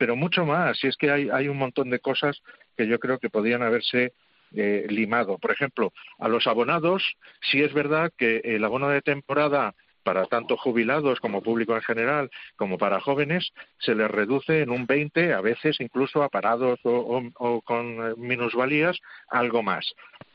pero 0.01 0.17
mucho 0.17 0.47
más. 0.47 0.79
Si 0.79 0.87
es 0.87 0.97
que 0.97 1.11
hay, 1.11 1.29
hay 1.29 1.47
un 1.49 1.59
montón 1.59 1.91
de 1.91 1.99
cosas 1.99 2.41
que 2.75 2.87
yo 2.89 2.99
creo 2.99 3.19
que 3.19 3.29
podían 3.29 3.63
haberse 3.63 4.15
eh, 4.57 4.87
limado. 4.89 5.37
Por 5.37 5.51
ejemplo, 5.51 5.93
a 6.19 6.27
los 6.27 6.47
abonados, 6.47 7.03
sí 7.43 7.61
es 7.63 7.75
verdad 7.75 8.11
que 8.17 8.39
el 8.43 8.65
abono 8.65 8.89
de 8.89 9.03
temporada 9.03 9.75
para 10.03 10.25
tanto 10.25 10.57
jubilados 10.57 11.21
como 11.21 11.43
público 11.43 11.75
en 11.77 11.83
general, 11.83 12.31
como 12.57 12.79
para 12.79 13.01
jóvenes, 13.01 13.53
se 13.79 13.95
les 13.95 14.11
reduce 14.11 14.63
en 14.63 14.71
un 14.71 14.87
20, 14.87 15.35
a 15.35 15.43
veces 15.43 15.79
incluso 15.83 16.23
a 16.23 16.31
parados 16.31 16.81
o, 16.85 16.91
o- 17.19 17.31
o 17.35 17.61
con 17.61 17.85
eh, 18.01 18.15
minusvalías, 18.17 18.99
algo 19.29 19.63
más. 19.63 19.93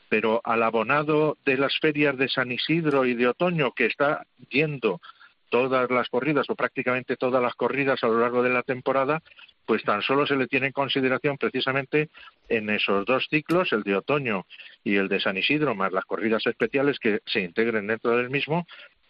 Pero 0.08 0.40
al 0.44 0.62
abonado 0.62 1.36
de 1.44 1.56
las 1.58 1.76
ferias 1.80 2.16
de 2.16 2.28
San 2.28 2.52
Isidro 2.52 3.04
y 3.04 3.14
de 3.14 3.26
otoño, 3.26 3.72
que 3.72 3.86
está 3.86 4.24
yendo 4.48 5.00
todas 5.48 5.90
las 5.90 6.08
corridas 6.08 6.48
o 6.50 6.54
prácticamente 6.56 7.16
todas 7.16 7.40
las 7.42 7.54
corridas 7.54 8.02
a 8.02 8.08
lo 8.08 8.18
largo 8.20 8.42
de 8.44 8.50
la 8.50 8.62
temporada, 8.62 9.20
pues 9.66 9.82
tan 9.82 10.00
solo 10.02 10.26
se 10.26 10.36
le 10.36 10.46
tiene 10.46 10.68
en 10.68 10.72
consideración 10.72 11.36
precisamente 11.36 12.08
en 12.48 12.70
esos 12.70 13.04
dos 13.04 13.26
ciclos, 13.28 13.72
el 13.72 13.82
de 13.82 13.96
otoño 13.96 14.46
y 14.84 14.96
el 14.96 15.08
de 15.08 15.20
San 15.20 15.36
Isidro, 15.36 15.74
más 15.74 15.92
las 15.92 16.04
corridas 16.04 16.46
especiales 16.46 16.98
que 16.98 17.20
se 17.26 17.40
integren 17.40 17.86
dentro 17.88 18.16
del 18.16 18.30
mismo, 18.30 18.66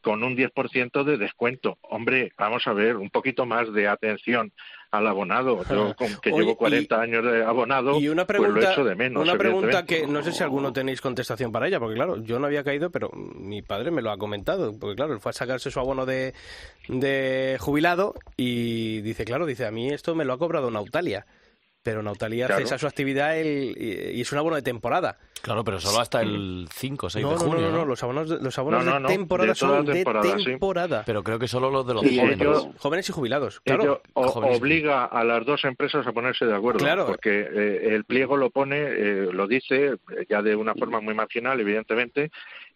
con 0.06 0.22
un 0.22 0.36
10% 0.36 1.02
de 1.02 1.16
descuento. 1.16 1.78
Hombre, 1.82 2.32
vamos 2.38 2.64
a 2.68 2.72
ver, 2.72 2.96
un 2.96 3.10
poquito 3.10 3.44
más 3.44 3.72
de 3.72 3.88
atención 3.88 4.52
al 4.92 5.04
abonado. 5.08 5.64
Yo, 5.68 5.96
que 6.22 6.30
Oye, 6.30 6.44
llevo 6.44 6.56
40 6.56 7.00
años 7.00 7.24
de 7.24 7.44
abonado, 7.44 7.98
Y 7.98 8.08
una 8.08 8.24
pues 8.24 8.38
lo 8.38 8.44
pregunta, 8.44 8.72
echo 8.72 8.84
de 8.84 8.94
menos. 8.94 9.24
una 9.24 9.36
pregunta 9.36 9.84
que 9.84 10.06
no 10.06 10.22
sé 10.22 10.30
si 10.30 10.44
alguno 10.44 10.72
tenéis 10.72 11.00
contestación 11.00 11.50
para 11.50 11.66
ella, 11.66 11.80
porque 11.80 11.96
claro, 11.96 12.22
yo 12.22 12.38
no 12.38 12.46
había 12.46 12.62
caído, 12.62 12.90
pero 12.90 13.10
mi 13.10 13.62
padre 13.62 13.90
me 13.90 14.00
lo 14.00 14.12
ha 14.12 14.16
comentado, 14.16 14.78
porque 14.78 14.94
claro, 14.94 15.12
él 15.12 15.18
fue 15.18 15.30
a 15.30 15.32
sacarse 15.32 15.72
su 15.72 15.80
abono 15.80 16.06
de, 16.06 16.34
de 16.86 17.56
jubilado 17.58 18.14
y 18.36 19.00
dice, 19.00 19.24
claro, 19.24 19.44
dice, 19.44 19.66
a 19.66 19.72
mí 19.72 19.88
esto 19.88 20.14
me 20.14 20.24
lo 20.24 20.34
ha 20.34 20.38
cobrado 20.38 20.70
Nautalia, 20.70 21.26
pero 21.86 22.02
Nautalia 22.02 22.46
Claro. 22.48 22.62
cesa 22.62 22.78
su 22.78 22.88
actividad 22.88 23.38
el- 23.38 23.76
y, 23.78 24.18
y 24.18 24.20
es 24.20 24.32
un 24.32 24.38
abono 24.38 24.56
de 24.56 24.62
temporada. 24.62 25.18
Claro, 25.40 25.62
pero 25.62 25.78
solo 25.78 26.00
hasta 26.00 26.20
el 26.20 26.66
5 26.74 27.06
o 27.06 27.10
6 27.10 27.22
No, 27.24 27.30
de 27.30 27.36
no, 27.36 27.44
no, 27.44 27.48
junio. 27.52 27.70
no, 27.70 27.76
no, 27.78 27.84
los 27.84 28.02
abonos, 28.02 28.28
de- 28.28 28.40
los 28.40 28.58
abonos 28.58 28.84
No, 28.84 28.90
no, 28.90 28.96
de 28.96 29.02
no, 29.02 29.08
temporada 29.08 29.48
de 29.50 29.54
son 29.54 29.86
temporada, 29.86 30.32
de 30.34 30.38
sí. 30.40 30.44
temporada. 30.46 31.02
Pero 31.06 31.22
creo 31.22 31.38
que 31.38 31.46
solo 31.46 31.70
los 31.70 31.86
de 31.86 31.94
los 31.94 32.04
Y 32.04 32.18
jóvenes. 32.18 32.48
Jóvenes 32.78 33.08
y 33.08 33.12
jubilados, 33.12 33.60
claro. 33.60 34.02
o- 34.14 34.28
Jóvenes. 34.28 34.58
obliga 34.60 35.04
a 35.04 35.22
las 35.22 35.46
dos 35.46 35.64
empresas 35.64 36.04
a 36.04 36.12
ponerse 36.12 36.44
de 36.44 36.56
acuerdo, 36.56 36.80
Claro. 36.80 37.06
porque 37.06 37.48
eh, 37.48 37.94
el 37.94 38.04
pliego 38.04 38.36
lo 38.36 38.50
pone, 38.50 38.78
eh, 38.80 39.28
lo 39.32 39.46
dice 39.46 39.92
eh, 39.92 40.26
ya 40.28 40.42
de 40.42 40.56
una 40.56 40.74
forma 40.74 41.00
muy 41.00 41.14
marginal, 41.14 41.60
evidentemente, 41.60 42.32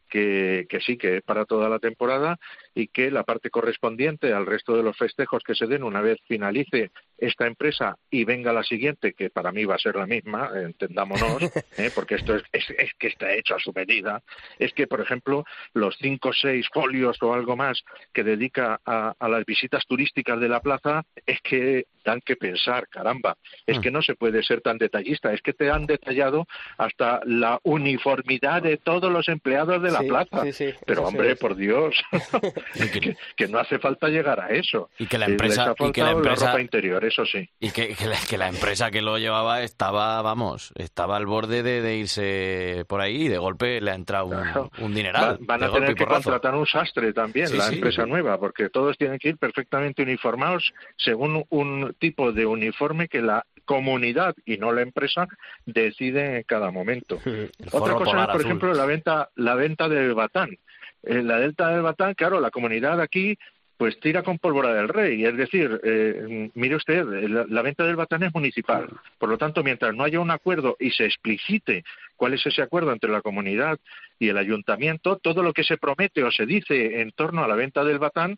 que, 0.09 0.67
que 0.69 0.81
sí, 0.81 0.97
que 0.97 1.19
es 1.19 1.23
para 1.23 1.45
toda 1.47 1.69
la 1.69 1.79
temporada 1.81 2.39
y 2.75 2.89
que 2.89 3.11
la 3.11 3.25
parte 3.25 3.51
correspondiente 3.51 4.33
al 4.33 4.47
resto 4.47 4.77
de 4.77 4.83
los 4.83 4.97
festejos 4.97 5.43
que 5.43 5.55
se 5.55 5.67
den 5.67 5.83
una 5.83 6.01
vez 6.01 6.19
finalice 6.29 6.91
esta 7.19 7.47
empresa 7.47 7.97
y 8.11 8.25
venga 8.25 8.53
la 8.53 8.63
siguiente, 8.63 9.13
que 9.13 9.29
para 9.31 9.53
mí 9.53 9.65
va 9.65 9.75
a 9.75 9.79
ser 9.79 9.97
la 9.97 10.07
misma, 10.07 10.51
entendámonos, 10.55 11.43
¿eh? 11.79 11.91
porque 11.95 12.15
esto 12.15 12.37
es, 12.37 12.43
es, 12.53 12.71
es 12.71 12.91
que 12.99 13.09
está 13.09 13.33
hecho 13.35 13.55
a 13.55 13.61
su 13.61 13.73
medida, 13.73 14.23
es 14.59 14.73
que, 14.73 14.87
por 14.87 15.01
ejemplo, 15.01 15.45
los 15.75 15.97
cinco 16.01 16.31
o 16.31 16.33
seis 16.33 16.69
folios 16.73 17.19
o 17.23 17.35
algo 17.35 17.57
más 17.57 17.83
que 18.13 18.25
dedica 18.25 18.81
a, 18.87 19.15
a 19.19 19.29
las 19.29 19.45
visitas 19.45 19.85
turísticas 19.87 20.41
de 20.41 20.49
la 20.49 20.61
plaza, 20.61 21.03
es 21.27 21.41
que 21.43 21.87
dan 22.05 22.21
que 22.23 22.37
pensar, 22.37 22.89
caramba, 22.89 23.37
es 23.67 23.79
que 23.79 23.91
no 23.91 24.01
se 24.01 24.15
puede 24.15 24.43
ser 24.43 24.63
tan 24.63 24.79
detallista, 24.79 25.33
es 25.35 25.43
que 25.43 25.53
te 25.53 25.71
han 25.71 25.85
detallado 25.85 26.47
hasta 26.79 27.21
la 27.27 27.59
uniformidad 27.63 28.63
de 28.63 28.79
todos 28.79 29.13
los 29.13 29.29
empleados 29.29 29.83
de 29.83 29.91
la 29.91 30.01
Sí, 30.01 30.09
plaza. 30.09 30.43
sí, 30.45 30.53
sí, 30.53 30.75
Pero 30.87 31.03
hombre, 31.05 31.37
por 31.37 31.57
Dios, 31.57 32.03
que, 32.93 33.17
que 33.37 33.49
no 33.49 33.59
hace 33.59 33.79
falta 33.79 34.09
llegar 34.09 34.41
a 34.41 34.49
eso. 34.51 34.91
Y 34.99 35.07
que 35.07 35.19
la 35.19 35.27
Eh, 35.27 35.31
empresa- 35.31 35.75
y 35.79 35.93
que 35.93 36.03
la 36.03 36.11
empresa- 36.13 36.47
ropa 36.49 36.61
interior, 36.61 37.05
eso 37.05 37.25
sí. 37.27 37.49
Y 37.61 37.71
que, 37.71 37.95
que 37.95 38.07
la, 38.07 38.17
que 38.29 38.39
la 38.39 38.49
empresa 38.49 38.91
que 38.91 39.03
lo 39.03 39.19
llevaba 39.19 39.63
estaba, 39.63 40.21
vamos, 40.23 40.73
estaba 40.77 41.17
al 41.17 41.27
borde 41.27 41.63
de, 41.63 41.81
de 41.83 41.97
irse 41.97 42.85
por 42.89 43.01
ahí 43.01 43.23
y 43.27 43.29
de 43.29 43.39
golpe 43.39 43.81
le 43.81 43.91
ha 43.91 43.95
entrado 43.95 44.27
un, 44.27 44.71
un 44.85 44.95
dineral. 44.95 45.33
Va- 45.35 45.39
van 45.41 45.65
a 45.65 45.73
tener 45.73 45.95
que 45.95 46.07
contratar 46.07 46.55
un 46.55 46.67
sastre 46.67 47.13
también, 47.13 47.49
Sí, 47.49 47.57
la 47.57 47.65
sí. 47.69 47.75
empresa 47.77 48.07
nueva, 48.07 48.39
porque 48.39 48.69
todos 48.71 48.97
tienen 48.99 49.19
que 49.19 49.31
ir 49.31 49.37
perfectamente 49.39 50.03
uniformados 50.03 50.73
según 50.97 51.45
un 51.49 51.95
tipo 51.99 52.33
de 52.33 52.47
uniforme 52.47 53.09
que 53.09 53.21
la 53.23 53.45
comunidad 53.65 54.35
y 54.45 54.57
no 54.57 54.73
la 54.73 54.83
empresa 54.83 55.29
decide 55.65 56.39
en 56.39 56.43
cada 56.45 56.71
momento. 56.71 57.21
Otra 57.73 57.95
cosa 57.95 58.11
es, 58.21 58.27
por 58.27 58.31
azul. 58.31 58.41
ejemplo, 58.43 58.75
la 58.75 58.85
venta, 58.87 59.31
la 59.37 59.55
venta 59.55 59.89
del 59.89 60.15
batán. 60.15 60.59
En 61.03 61.27
la 61.27 61.39
delta 61.39 61.69
del 61.69 61.83
batán, 61.83 62.15
claro, 62.15 62.41
la 62.41 62.51
comunidad 62.51 63.01
aquí 63.01 63.39
pues 63.81 63.99
tira 63.99 64.23
con 64.23 64.39
pólvora 64.39 64.75
del 64.75 64.89
rey. 64.89 65.25
Es 65.25 65.35
decir, 65.39 65.81
eh, 65.83 66.51
mire 66.53 66.77
usted, 66.77 67.03
la, 67.03 67.47
la 67.49 67.63
venta 67.63 67.83
del 67.87 67.97
batán 67.97 68.23
es 68.23 68.35
municipal. 68.35 68.87
Por 69.19 69.31
lo 69.31 69.39
tanto, 69.39 69.65
mientras 69.65 69.95
no 69.95 70.05
haya 70.05 70.21
un 70.21 70.31
acuerdo 70.31 70.77
y 70.79 70.91
se 70.91 71.07
explicite 71.07 71.83
cuál 72.15 72.35
es 72.35 72.45
ese 72.45 72.61
acuerdo 72.61 72.93
entre 72.93 73.11
la 73.11 73.23
comunidad 73.23 73.79
y 74.19 74.29
el 74.29 74.37
ayuntamiento, 74.37 75.17
todo 75.17 75.43
lo 75.43 75.55
que 75.55 75.65
se 75.65 75.79
promete 75.79 76.23
o 76.23 76.31
se 76.31 76.45
dice 76.45 77.01
en 77.01 77.13
torno 77.13 77.43
a 77.43 77.49
la 77.49 77.55
venta 77.55 77.83
del 77.83 77.99
batán, 77.99 78.37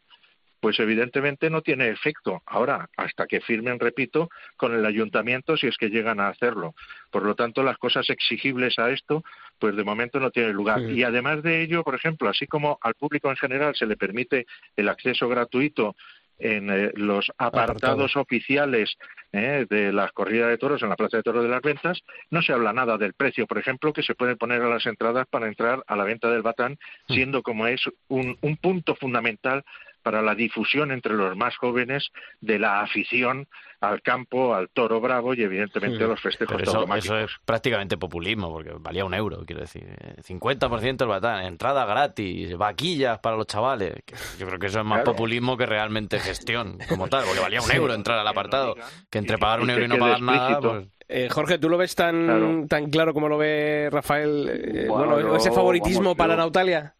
pues 0.63 0.79
evidentemente 0.79 1.51
no 1.51 1.61
tiene 1.61 1.89
efecto. 1.89 2.41
Ahora, 2.47 2.89
hasta 2.97 3.27
que 3.27 3.41
firmen, 3.41 3.81
repito, 3.81 4.31
con 4.57 4.73
el 4.73 4.87
ayuntamiento 4.87 5.57
si 5.57 5.67
es 5.67 5.77
que 5.77 5.91
llegan 5.91 6.21
a 6.21 6.29
hacerlo. 6.29 6.77
Por 7.11 7.25
lo 7.25 7.35
tanto, 7.35 7.65
las 7.65 7.79
cosas 7.79 8.09
exigibles 8.11 8.79
a 8.79 8.91
esto, 8.91 9.25
pues 9.59 9.75
de 9.75 9.83
momento 9.83 10.21
no 10.21 10.31
tienen 10.31 10.53
lugar. 10.53 10.79
Sí. 10.79 10.93
Y 10.93 11.03
además 11.03 11.43
de 11.43 11.63
ello, 11.63 11.83
por 11.83 11.97
ejemplo, 11.97 12.29
así 12.29 12.47
como 12.47 12.79
al 12.81 12.95
público 12.95 13.29
en 13.29 13.37
general 13.37 13.75
se 13.75 13.87
le 13.87 13.97
permite 13.97 14.47
el 14.77 14.89
acceso 14.89 15.29
gratuito 15.29 15.97
en 16.39 16.71
eh, 16.71 16.93
los 16.95 17.33
apartados 17.39 18.15
oficiales 18.17 18.97
eh, 19.33 19.67
de 19.69 19.93
las 19.93 20.13
corridas 20.13 20.49
de 20.49 20.59
toros 20.59 20.81
en 20.83 20.91
la 20.91 20.97
Plaza 20.97 21.17
de 21.17 21.25
Toros 21.25 21.43
de 21.43 21.51
las 21.51 21.63
Ventas, 21.63 22.03
no 22.31 22.41
se 22.41 22.53
habla 22.53 22.73
nada 22.73 22.99
del 22.99 23.15
precio, 23.15 23.49
por 23.49 23.59
ejemplo, 23.59 23.93
que 23.93 24.05
se 24.05 24.15
puede 24.15 24.37
poner 24.37 24.63
a 24.63 24.69
las 24.69 24.87
entradas 24.87 25.27
para 25.29 25.49
entrar 25.49 25.83
a 25.89 25.97
la 25.97 26.05
venta 26.05 26.31
del 26.31 26.43
batán, 26.43 26.79
siendo 27.09 27.43
como 27.43 27.67
es 27.67 27.83
un, 28.07 28.39
un 28.43 28.57
punto 28.57 28.95
fundamental 28.95 29.65
para 30.03 30.23
la 30.23 30.35
difusión 30.35 30.91
entre 30.93 31.15
los 31.15 31.37
más 31.37 31.57
jóvenes 31.57 32.11
de 32.41 32.59
la 32.59 32.81
afición 32.83 33.47
al 33.81 34.01
campo, 34.01 34.55
al 34.55 34.69
toro 34.69 35.01
bravo 35.01 35.35
y 35.35 35.43
evidentemente 35.43 36.05
a 36.05 36.07
los 36.07 36.21
festejos 36.21 36.53
Pero 36.55 36.63
eso, 36.63 36.73
tauromáquicos. 36.73 37.05
eso 37.07 37.19
es 37.19 37.31
prácticamente 37.45 37.97
populismo, 37.97 38.53
porque 38.53 38.71
valía 38.79 39.05
un 39.05 39.13
euro, 39.13 39.43
quiero 39.45 39.63
decir. 39.63 39.85
Eh, 40.01 40.23
50% 40.23 41.03
el 41.03 41.09
batán, 41.09 41.45
entrada 41.45 41.85
gratis, 41.85 42.57
vaquillas 42.57 43.19
para 43.19 43.37
los 43.37 43.47
chavales. 43.49 43.95
que 44.07 44.15
Yo 44.39 44.47
creo 44.47 44.59
que 44.61 44.69
eso 44.69 44.79
es 44.79 44.85
más 44.85 44.99
Claro. 45.03 45.13
populismo 45.13 45.57
que 45.57 45.67
realmente 45.67 46.21
gestión 46.21 46.79
como 46.89 47.09
tal, 47.09 47.25
porque 47.25 47.41
valía 47.41 47.61
un 47.61 47.67
Sí. 47.67 47.77
euro 47.77 47.95
entrar 47.95 48.19
al 48.21 48.29
apartado. 48.29 48.77
Que 49.11 49.19
entre 49.19 49.37
pagar 49.39 49.61
un 49.61 49.71
euro 49.71 49.85
y 49.85 49.89
no 49.89 49.99
pagar 49.99 50.21
nada, 50.21 50.61
pues... 50.61 50.87
Eh, 51.09 51.29
Jorge, 51.31 51.59
¿tú 51.59 51.69
lo 51.69 51.77
ves 51.77 51.95
tan 51.97 52.25
Claro. 52.25 52.65
tan 52.69 52.89
claro 52.89 53.13
como 53.13 53.29
lo 53.29 53.37
ve 53.37 53.89
Rafael? 53.91 54.49
eh, 54.49 54.87
Bueno, 54.89 55.37
ese 55.37 55.51
favoritismo 55.51 56.01
vamos, 56.05 56.17
para 56.17 56.35
yo- 56.35 56.39
Nautalia. 56.39 56.95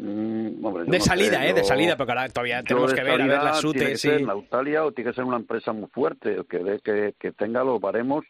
Mm, 0.00 0.64
hombre, 0.64 0.84
De 0.84 0.98
no 0.98 1.04
salida, 1.04 1.38
sé, 1.40 1.48
¿eh? 1.48 1.54
De 1.54 1.64
salida, 1.64 1.96
porque 1.96 2.12
ahora 2.12 2.28
todavía 2.28 2.62
tenemos 2.62 2.94
que 2.94 3.02
ver, 3.02 3.20
a 3.20 3.26
ver 3.26 3.42
las 3.42 3.60
tiene 3.60 3.86
que 3.90 3.96
ser. 3.98 4.22
Nautalia 4.22 4.84
o 4.84 4.92
tiene 4.92 5.10
que 5.10 5.14
ser 5.16 5.24
una 5.24 5.36
empresa 5.38 5.72
muy 5.72 5.88
fuerte, 5.88 6.38
que, 6.48 6.58
de- 6.58 6.80
que, 6.80 7.14
que 7.18 7.32
tenga 7.32 7.64
los 7.64 7.80
baremos 7.80 8.24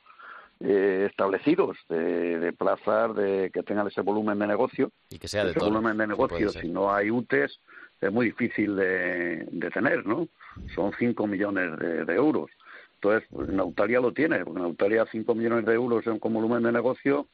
eh, 0.61 1.07
establecidos 1.11 1.77
de, 1.89 2.39
de 2.39 2.53
plazas, 2.53 3.15
de 3.15 3.51
que 3.53 3.63
tengan 3.63 3.87
ese 3.87 4.01
volumen 4.01 4.39
de 4.39 4.47
negocio. 4.47 4.91
Y 5.11 5.19
que 5.19 5.29
sea 5.29 5.45
de 5.45 5.51
ese 5.51 5.59
toros, 5.61 5.75
volumen 5.75 5.99
de 5.99 6.07
negocio, 6.07 6.49
si 6.51 6.69
no 6.69 6.93
hay 6.93 7.11
UTES, 7.11 7.61
es 8.01 8.13
muy 8.13 8.27
difícil 8.27 8.75
de, 8.75 9.47
de 9.51 9.71
tener, 9.71 10.07
¿no? 10.07 10.27
Son 10.75 10.93
5 10.99 11.27
millones 11.27 11.79
de, 11.79 12.05
de 12.05 12.15
euros. 12.15 12.51
Entonces, 12.95 13.29
pues, 13.31 13.49
Nautalia 13.51 14.01
lo 14.01 14.13
tiene, 14.13 14.45
porque 14.45 14.61
Nautalia 14.61 15.05
5 15.11 15.35
millones 15.35 15.67
de 15.67 15.75
euros 15.75 16.07
en- 16.07 16.19
con 16.19 16.33
volumen 16.33 16.63
de 16.63 16.73
negocio, 16.73 17.27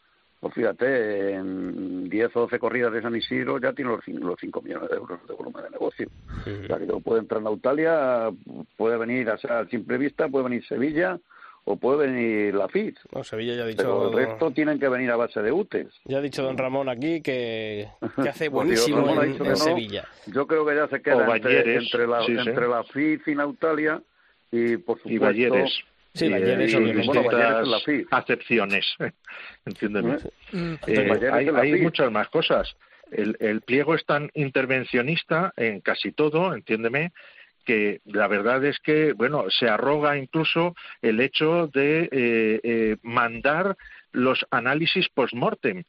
pues 0.44 0.54
fíjate, 0.56 1.30
en 1.32 2.10
10 2.10 2.36
o 2.36 2.40
12 2.40 2.58
corridas 2.58 2.92
de 2.92 3.00
San 3.00 3.16
Isidro 3.16 3.58
ya 3.58 3.72
tiene 3.72 3.92
los, 3.92 4.00
cin- 4.04 4.18
los 4.18 4.38
5 4.38 4.60
millones 4.60 4.90
de 4.90 4.96
euros 4.96 5.18
de 5.26 5.32
volumen 5.32 5.64
de 5.64 5.70
negocio. 5.70 6.06
O 6.42 6.66
sea, 6.66 6.76
que 6.76 6.86
puede 7.02 7.20
entrar 7.22 7.40
Nautalia, 7.40 8.28
puede 8.76 8.98
venir, 8.98 9.26
o 9.30 9.38
sea, 9.38 9.60
a 9.60 9.66
simple 9.68 9.96
vista, 9.96 10.28
puede 10.28 10.44
venir 10.44 10.66
Sevilla 10.66 11.18
o 11.64 11.76
puede 11.76 12.08
venir 12.08 12.54
la 12.54 12.68
FIT. 12.68 12.98
No, 13.14 13.24
Sevilla 13.24 13.54
ya 13.54 13.62
ha 13.62 13.64
Pero 13.74 14.08
dicho... 14.10 14.10
el 14.10 14.26
resto 14.26 14.50
tienen 14.50 14.78
que 14.78 14.86
venir 14.90 15.10
a 15.12 15.16
base 15.16 15.40
de 15.40 15.50
UTES. 15.50 15.88
Ya 16.04 16.18
ha 16.18 16.20
dicho 16.20 16.42
don 16.42 16.58
Ramón 16.58 16.90
aquí 16.90 17.22
que, 17.22 17.88
que 18.22 18.28
hace 18.28 18.50
Pues, 18.50 18.66
buenísimo 18.66 19.06
ha 19.18 19.24
en, 19.24 19.32
dicho 19.32 19.44
en 19.44 19.44
que 19.44 19.48
no. 19.48 19.56
Sevilla. 19.56 20.06
Yo 20.26 20.46
creo 20.46 20.66
que 20.66 20.74
ya 20.76 20.88
se 20.88 20.96
O 20.96 21.02
queda 21.02 21.36
entre, 21.36 22.06
la, 22.06 22.20
sí, 22.26 22.36
sí. 22.38 22.48
entre 22.50 22.68
la 22.68 22.84
FIT 22.84 23.28
y 23.28 23.34
Nautalia 23.34 24.02
y, 24.52 24.76
por 24.76 24.98
supuesto... 24.98 25.08
y 25.08 25.18
Balleres. 25.18 25.72
Sí, 26.14 26.28
bueno, 26.28 26.46
Balleres 26.46 26.74
es 26.74 27.84
FIT. 27.84 28.06
acepciones, 28.10 28.86
entiéndeme. 29.66 30.18
Eh, 30.52 31.30
hay 31.32 31.48
es 31.48 31.54
hay 31.54 31.80
muchas 31.82 32.10
más 32.10 32.28
cosas. 32.28 32.76
El, 33.10 33.36
el 33.40 33.60
pliego 33.62 33.94
es 33.94 34.04
tan 34.06 34.30
intervencionista 34.34 35.52
en 35.56 35.80
casi 35.80 36.12
todo, 36.12 36.54
entiéndeme, 36.54 37.12
que 37.64 38.00
la 38.04 38.28
verdad 38.28 38.64
es 38.64 38.78
que, 38.78 39.12
bueno, 39.12 39.46
se 39.50 39.68
arroga 39.68 40.16
incluso 40.16 40.74
el 41.02 41.20
hecho 41.20 41.68
de 41.68 42.08
eh, 42.12 42.60
eh, 42.62 42.96
mandar 43.02 43.76
los 44.12 44.46
análisis 44.50 45.08
post-mortem. 45.08 45.82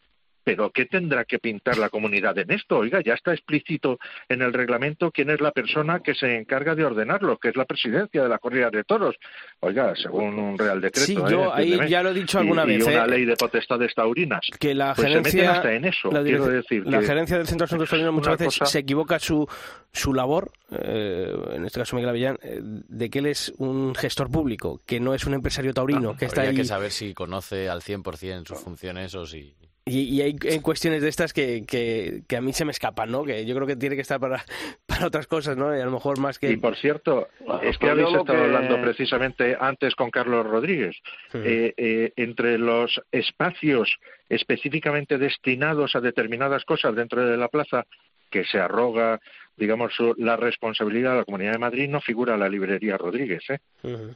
Pero 0.45 0.69
¿qué 0.71 0.85
tendrá 0.85 1.25
que 1.25 1.39
pintar 1.39 1.77
la 1.77 1.89
comunidad 1.89 2.37
en 2.37 2.51
esto? 2.51 2.77
Oiga, 2.77 3.01
ya 3.03 3.15
está 3.15 3.33
explícito 3.33 3.99
en 4.29 4.41
el 4.43 4.53
reglamento 4.53 5.11
quién 5.11 5.29
es 5.31 5.41
la 5.41 5.51
persona 5.51 6.01
que 6.01 6.13
se 6.13 6.37
encarga 6.37 6.75
de 6.75 6.85
ordenarlo, 6.85 7.37
que 7.37 7.49
es 7.49 7.55
la 7.57 7.65
presidencia 7.65 8.21
de 8.23 8.29
la 8.29 8.37
corrida 8.37 8.69
de 8.69 8.83
toros. 8.83 9.15
Oiga, 9.59 9.93
según 9.95 10.37
un 10.39 10.57
real 10.57 10.79
decreto. 10.79 11.05
Sí, 11.07 11.13
¿eh? 11.17 11.23
yo 11.29 11.53
ahí 11.53 11.63
Entiéndeme. 11.63 11.89
ya 11.89 12.03
lo 12.03 12.09
he 12.11 12.13
dicho 12.13 12.37
Y- 12.37 12.41
alguna 12.41 12.63
y, 12.63 12.67
vez, 12.77 12.85
una 12.85 13.03
¿eh? 13.05 13.07
ley 13.09 13.25
de 13.25 13.35
potestades 13.35 13.93
taurinas. 13.95 14.41
que 14.59 14.75
la 14.75 14.93
Pues 14.93 15.07
se 15.09 15.15
meten 15.15 15.23
gerencia 15.31 15.51
hasta 15.53 15.73
en 15.73 15.85
eso, 15.85 16.11
la, 16.11 16.23
quiero 16.23 16.45
decir 16.47 16.85
la 16.85 16.99
que 16.99 17.05
gerencia 17.07 17.37
del 17.37 17.47
centro 17.47 17.65
de 17.65 17.69
asuntos 17.69 17.89
taurinos 17.89 18.13
muchas 18.13 18.37
veces 18.37 18.59
cosa- 18.59 18.65
se 18.71 18.79
equivoca 18.79 19.17
su 19.19 19.47
su 19.91 20.13
labor 20.13 20.51
eh, 20.71 21.33
en 21.53 21.65
este 21.65 21.79
caso 21.79 21.95
Miguel 21.95 22.09
Avellán 22.09 22.37
eh, 22.43 22.59
de 22.61 23.09
que 23.09 23.19
él 23.19 23.25
es 23.27 23.51
un 23.57 23.95
gestor 23.95 24.29
público 24.29 24.79
que 24.85 24.99
no 24.99 25.13
es 25.15 25.25
un 25.25 25.33
empresario 25.33 25.73
taurino 25.73 26.15
que 26.17 26.25
está 26.25 26.41
Habría 26.41 26.51
ahí 26.51 26.57
que 26.57 26.65
saber 26.65 26.91
si 26.91 27.13
conoce 27.13 27.69
al 27.69 27.81
100% 27.81 28.45
sus 28.45 28.59
funciones 28.59 29.15
o 29.15 29.25
si... 29.25 29.55
y, 29.87 29.99
y 30.15 30.21
hay, 30.23 30.35
hay 30.49 30.59
cuestiones 30.61 31.03
de 31.03 31.09
estas 31.09 31.31
que, 31.31 31.63
que, 31.67 32.23
que 32.27 32.37
a 32.37 32.41
mí 32.41 32.53
se 32.53 32.65
me 32.65 32.71
escapan 32.71 33.11
no 33.11 33.23
que 33.23 33.45
yo 33.45 33.53
creo 33.53 33.67
que 33.67 33.75
tiene 33.75 33.95
que 33.95 34.01
estar 34.01 34.19
para, 34.19 34.43
para 34.87 35.05
otras 35.07 35.27
cosas 35.27 35.55
no 35.57 35.75
y 35.77 35.79
a 35.79 35.85
lo 35.85 35.91
mejor 35.91 36.19
más 36.19 36.39
que 36.39 36.51
Y 36.51 36.57
por 36.57 36.75
cierto, 36.75 37.27
es 37.61 37.77
que 37.77 37.87
pues 37.87 37.91
habéis 37.91 38.07
estado 38.07 38.25
que- 38.25 38.33
hablando 38.37 38.81
precisamente 38.81 39.55
antes 39.59 39.93
con 39.95 40.09
Carlos 40.09 40.45
Rodríguez. 40.45 40.95
Eh, 41.33 41.73
eh, 41.77 42.13
entre 42.15 42.57
los 42.57 42.99
espacios 43.11 43.97
específicamente 44.29 45.17
destinados 45.17 45.95
a 45.95 46.01
determinadas 46.01 46.65
cosas 46.65 46.95
dentro 46.95 47.25
de 47.25 47.37
la 47.37 47.47
plaza 47.47 47.85
que 48.31 48.43
se 48.43 48.59
arroga, 48.59 49.19
digamos, 49.57 49.93
su- 49.95 50.13
la 50.17 50.35
responsabilidad 50.35 51.11
de 51.11 51.17
la 51.19 51.25
Comunidad 51.25 51.53
de 51.53 51.57
Madrid, 51.59 51.89
no 51.89 52.01
figura 52.01 52.35
la 52.37 52.49
librería 52.49 52.97
Rodríguez. 52.97 53.43
¿eh? 53.49 53.59
Eh. 53.83 54.07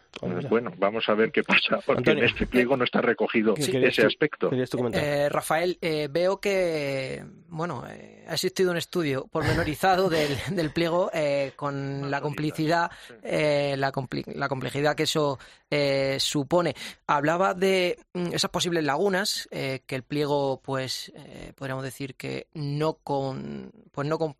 Bueno, 0.49 0.71
vamos 0.77 1.07
a 1.07 1.13
ver 1.13 1.31
qué 1.31 1.43
pasa, 1.43 1.79
porque 1.85 1.99
Antonio, 2.11 2.23
en 2.23 2.29
este 2.29 2.45
pliego 2.47 2.75
no 2.75 2.83
está 2.83 3.01
recogido 3.01 3.53
¿qué 3.53 3.65
querías 3.71 3.93
ese 3.93 4.01
tú- 4.03 4.07
aspecto. 4.07 4.49
comentar? 4.77 5.03
Eh, 5.03 5.29
Rafael, 5.29 5.77
eh, 5.81 6.07
veo 6.11 6.39
que 6.39 7.23
bueno 7.47 7.83
eh, 7.89 8.25
ha 8.27 8.33
existido 8.33 8.71
un 8.71 8.77
estudio 8.77 9.27
pormenorizado 9.31 10.09
del, 10.09 10.29
del 10.51 10.71
pliego 10.71 11.09
eh, 11.13 11.53
con 11.55 12.11
la 12.11 12.21
complicidad, 12.21 12.91
eh, 13.23 13.75
la, 13.77 13.91
compli- 13.91 14.25
la 14.35 14.49
complejidad 14.49 14.95
que 14.95 15.03
eso 15.03 15.39
eh, 15.71 16.17
supone. 16.19 16.75
Hablaba 17.07 17.53
de 17.53 17.97
mm, 18.13 18.33
esas 18.33 18.51
posibles 18.51 18.83
lagunas 18.83 19.47
eh, 19.51 19.81
que 19.85 19.95
el 19.95 20.03
pliego, 20.03 20.61
pues, 20.63 21.11
eh, 21.15 21.53
podríamos 21.55 21.83
decir 21.83 22.15
que 22.15 22.47
no 22.53 22.95
con, 22.95 23.71
pues 23.91 24.07
no 24.07 24.17
con, 24.17 24.35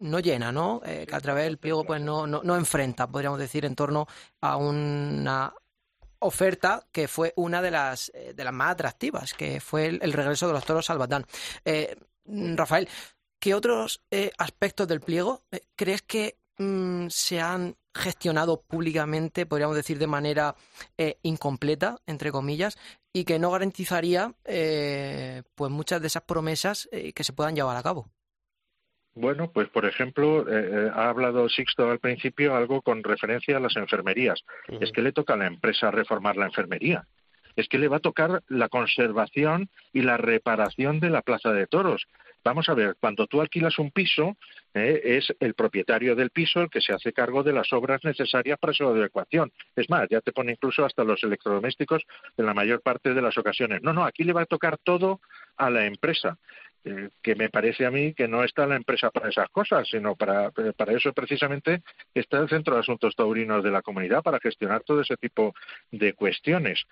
no 0.00 0.20
llena, 0.20 0.52
¿no? 0.52 0.80
Eh, 0.84 1.06
que 1.08 1.14
a 1.14 1.20
través 1.20 1.44
del 1.44 1.58
pliego, 1.58 1.84
pues 1.84 2.00
no, 2.00 2.26
no, 2.26 2.42
no 2.42 2.56
enfrenta, 2.56 3.06
podríamos 3.06 3.38
decir, 3.38 3.64
en 3.64 3.74
torno 3.74 4.06
a 4.40 4.56
una 4.56 5.52
oferta 6.20 6.86
que 6.92 7.08
fue 7.08 7.32
una 7.36 7.62
de 7.62 7.70
las, 7.70 8.10
eh, 8.14 8.32
de 8.34 8.44
las 8.44 8.52
más 8.52 8.72
atractivas, 8.72 9.34
que 9.34 9.60
fue 9.60 9.86
el, 9.86 10.12
regreso 10.12 10.46
de 10.46 10.52
los 10.52 10.64
toros 10.64 10.90
al 10.90 10.98
Batán. 10.98 11.26
Eh, 11.64 11.96
Rafael, 12.24 12.88
¿qué 13.40 13.54
otros 13.54 14.02
eh, 14.10 14.30
aspectos 14.38 14.88
del 14.88 15.00
pliego 15.00 15.44
eh, 15.50 15.60
crees 15.76 16.02
que 16.02 16.38
mm, 16.58 17.06
se 17.08 17.40
han 17.40 17.76
gestionado 17.94 18.62
públicamente, 18.62 19.46
podríamos 19.46 19.74
decir 19.74 19.98
de 19.98 20.06
manera 20.06 20.54
incompleta, 21.22 21.98
entre 22.06 22.30
comillas, 22.30 22.78
y 23.12 23.24
que 23.24 23.40
no 23.40 23.50
garantizaría 23.50 24.34
pues 24.44 25.72
muchas 25.72 26.00
de 26.00 26.06
esas 26.06 26.22
promesas 26.22 26.88
que 26.92 27.24
se 27.24 27.32
puedan 27.32 27.56
llevar 27.56 27.76
a 27.76 27.82
cabo? 27.82 28.08
Bueno, 29.20 29.50
pues 29.50 29.68
por 29.68 29.84
ejemplo, 29.84 30.48
eh, 30.48 30.70
eh, 30.72 30.90
ha 30.94 31.08
hablado 31.08 31.48
Sixto 31.48 31.90
al 31.90 31.98
principio 31.98 32.54
algo 32.54 32.82
con 32.82 33.02
referencia 33.02 33.56
a 33.56 33.60
las 33.60 33.76
enfermerías. 33.76 34.44
Es 34.80 34.92
que 34.92 35.02
le 35.02 35.10
toca 35.10 35.34
a 35.34 35.36
la 35.36 35.48
empresa 35.48 35.90
reformar 35.90 36.36
la 36.36 36.46
enfermería. 36.46 37.04
Es 37.56 37.66
que 37.68 37.78
le 37.78 37.88
va 37.88 37.96
a 37.96 38.00
tocar 38.00 38.42
la 38.46 38.68
conservación 38.68 39.70
y 39.92 40.02
la 40.02 40.18
reparación 40.18 41.00
de 41.00 41.10
la 41.10 41.22
plaza 41.22 41.52
de 41.52 41.66
toros. 41.66 42.06
Vamos 42.44 42.68
a 42.68 42.74
ver, 42.74 42.96
cuando 43.00 43.26
tú 43.26 43.40
alquilas 43.40 43.78
un 43.80 43.90
piso, 43.90 44.36
eh, 44.72 45.00
es 45.04 45.34
el 45.40 45.54
propietario 45.54 46.14
del 46.14 46.30
piso 46.30 46.60
el 46.60 46.70
que 46.70 46.80
se 46.80 46.92
hace 46.92 47.12
cargo 47.12 47.42
de 47.42 47.52
las 47.52 47.72
obras 47.72 48.04
necesarias 48.04 48.58
para 48.58 48.72
su 48.72 48.86
adecuación. 48.86 49.50
Es 49.74 49.90
más, 49.90 50.08
ya 50.08 50.20
te 50.20 50.32
pone 50.32 50.52
incluso 50.52 50.84
hasta 50.84 51.02
los 51.02 51.22
electrodomésticos 51.24 52.04
en 52.36 52.46
la 52.46 52.54
mayor 52.54 52.80
parte 52.80 53.12
de 53.12 53.22
las 53.22 53.36
ocasiones. 53.36 53.82
No, 53.82 53.92
no, 53.92 54.04
aquí 54.04 54.22
le 54.22 54.32
va 54.32 54.42
a 54.42 54.46
tocar 54.46 54.78
todo 54.78 55.20
a 55.56 55.68
la 55.70 55.86
empresa. 55.86 56.38
Eh, 56.84 57.10
que 57.22 57.34
me 57.34 57.50
parece 57.50 57.84
a 57.86 57.90
mí 57.90 58.14
que 58.14 58.28
no 58.28 58.44
está 58.44 58.66
la 58.66 58.76
empresa 58.76 59.10
para 59.10 59.28
esas 59.28 59.48
cosas, 59.50 59.88
sino 59.88 60.14
para, 60.14 60.46
eh, 60.46 60.72
para 60.76 60.92
eso 60.92 61.12
precisamente 61.12 61.82
está 62.14 62.38
el 62.38 62.48
Centro 62.48 62.74
de 62.74 62.80
Asuntos 62.80 63.16
Taurinos 63.16 63.64
de 63.64 63.70
la 63.70 63.82
Comunidad, 63.82 64.22
para 64.22 64.38
gestionar 64.38 64.82
todo 64.84 65.00
ese 65.00 65.16
tipo 65.16 65.54
de 65.90 66.12
cuestiones. 66.12 66.84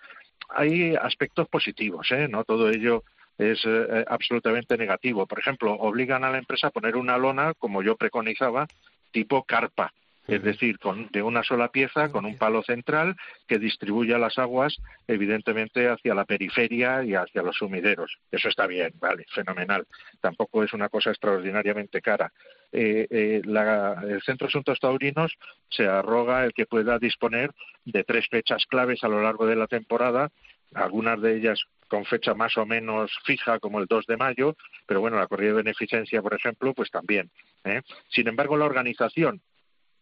Hay 0.49 0.95
aspectos 0.97 1.49
positivos, 1.49 2.11
¿eh? 2.11 2.27
no 2.29 2.45
todo 2.45 2.69
ello 2.69 3.05
es 3.39 3.61
eh, 3.65 4.05
absolutamente 4.09 4.77
negativo. 4.77 5.27
Por 5.27 5.39
ejemplo, 5.39 5.73
obligan 5.73 6.25
a 6.25 6.31
la 6.31 6.39
empresa 6.39 6.69
a 6.69 6.71
poner 6.71 6.97
una 6.97 7.17
lona, 7.17 7.55
como 7.55 7.83
yo 7.83 7.97
preconizaba, 7.97 8.67
tipo 9.13 9.45
carpa, 9.45 9.93
es 10.29 10.43
decir, 10.43 10.79
con, 10.79 11.09
de 11.13 11.23
una 11.23 11.43
sola 11.43 11.69
pieza, 11.69 12.11
con 12.11 12.25
un 12.25 12.37
palo 12.37 12.63
central 12.63 13.17
que 13.47 13.59
distribuya 13.59 14.19
las 14.19 14.39
aguas, 14.39 14.77
evidentemente, 15.07 15.89
hacia 15.89 16.15
la 16.15 16.25
periferia 16.25 17.05
y 17.05 17.15
hacia 17.15 17.43
los 17.43 17.57
sumideros. 17.57 18.19
Eso 18.31 18.49
está 18.49 18.67
bien, 18.67 18.93
vale, 18.99 19.25
fenomenal. 19.35 19.87
Tampoco 20.21 20.63
es 20.65 20.73
una 20.73 20.89
cosa 20.89 21.11
extraordinariamente 21.11 22.01
cara. 22.03 22.33
Eh, 22.73 23.07
eh, 23.11 23.43
la- 23.45 24.03
el 24.09 24.21
Centro 24.23 24.47
de 24.47 24.51
Asuntos 24.51 24.81
Taurinos 24.81 25.33
se 25.69 25.87
arroga 25.87 26.45
el 26.45 26.53
que 26.53 26.67
pueda 26.67 26.99
disponer 26.99 27.53
de 27.85 28.05
tres 28.05 28.27
fechas 28.29 28.67
claves 28.67 29.03
a 29.05 29.09
lo 29.09 29.23
largo 29.23 29.47
de 29.47 29.57
la 29.57 29.67
temporada, 29.67 30.31
algunas 30.75 31.21
de 31.23 31.37
ellas 31.37 31.61
con 31.89 32.05
fecha 32.05 32.35
más 32.35 32.57
o 32.59 32.67
menos 32.67 33.13
fija, 33.25 33.61
como 33.61 33.79
el 33.79 33.87
2 33.87 34.07
de 34.07 34.17
mayo, 34.17 34.57
pero 34.87 35.01
bueno, 35.01 35.19
la 35.19 35.29
corrida 35.29 35.51
de 35.51 35.63
beneficencia, 35.63 36.21
por 36.21 36.35
ejemplo, 36.35 36.75
pues 36.75 36.91
también. 36.91 37.31
¿eh? 37.65 37.83
Sin 38.09 38.27
embargo, 38.27 38.57
la 38.57 38.65
organización 38.65 39.41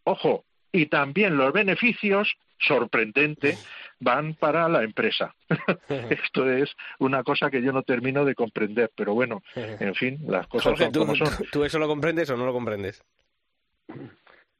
Ojo, 0.05 0.45
y 0.71 0.85
también 0.87 1.35
los 1.37 1.51
beneficios, 1.53 2.35
sorprendente, 2.59 3.59
van 3.99 4.33
para 4.35 4.69
la 4.69 4.83
empresa. 4.83 5.35
Esto 6.09 6.49
es 6.49 6.73
una 6.99 7.23
cosa 7.23 7.49
que 7.51 7.61
yo 7.61 7.71
no 7.71 7.83
termino 7.83 8.23
de 8.23 8.35
comprender, 8.35 8.91
pero 8.95 9.13
bueno, 9.13 9.41
en 9.55 9.93
fin, 9.95 10.19
las 10.27 10.47
cosas 10.47 10.71
Jorge, 10.71 10.83
son 10.85 10.91
¿tú, 10.93 10.99
como 10.99 11.15
son. 11.15 11.37
tú- 11.37 11.43
tú 11.51 11.63
eso 11.65 11.79
lo 11.79 11.87
comprendes 11.87 12.29
o 12.29 12.37
no 12.37 12.45
lo 12.45 12.53
comprendes? 12.53 13.03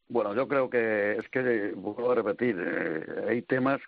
Bueno, 0.08 0.36
yo 0.36 0.48
creo 0.48 0.70
que 0.70 1.14
es 1.18 1.28
que, 1.30 1.72
vuelvo 1.76 2.12
a 2.12 2.16
repetir, 2.16 2.56
eh, 2.60 3.26
hay 3.30 3.42
temas 3.42 3.82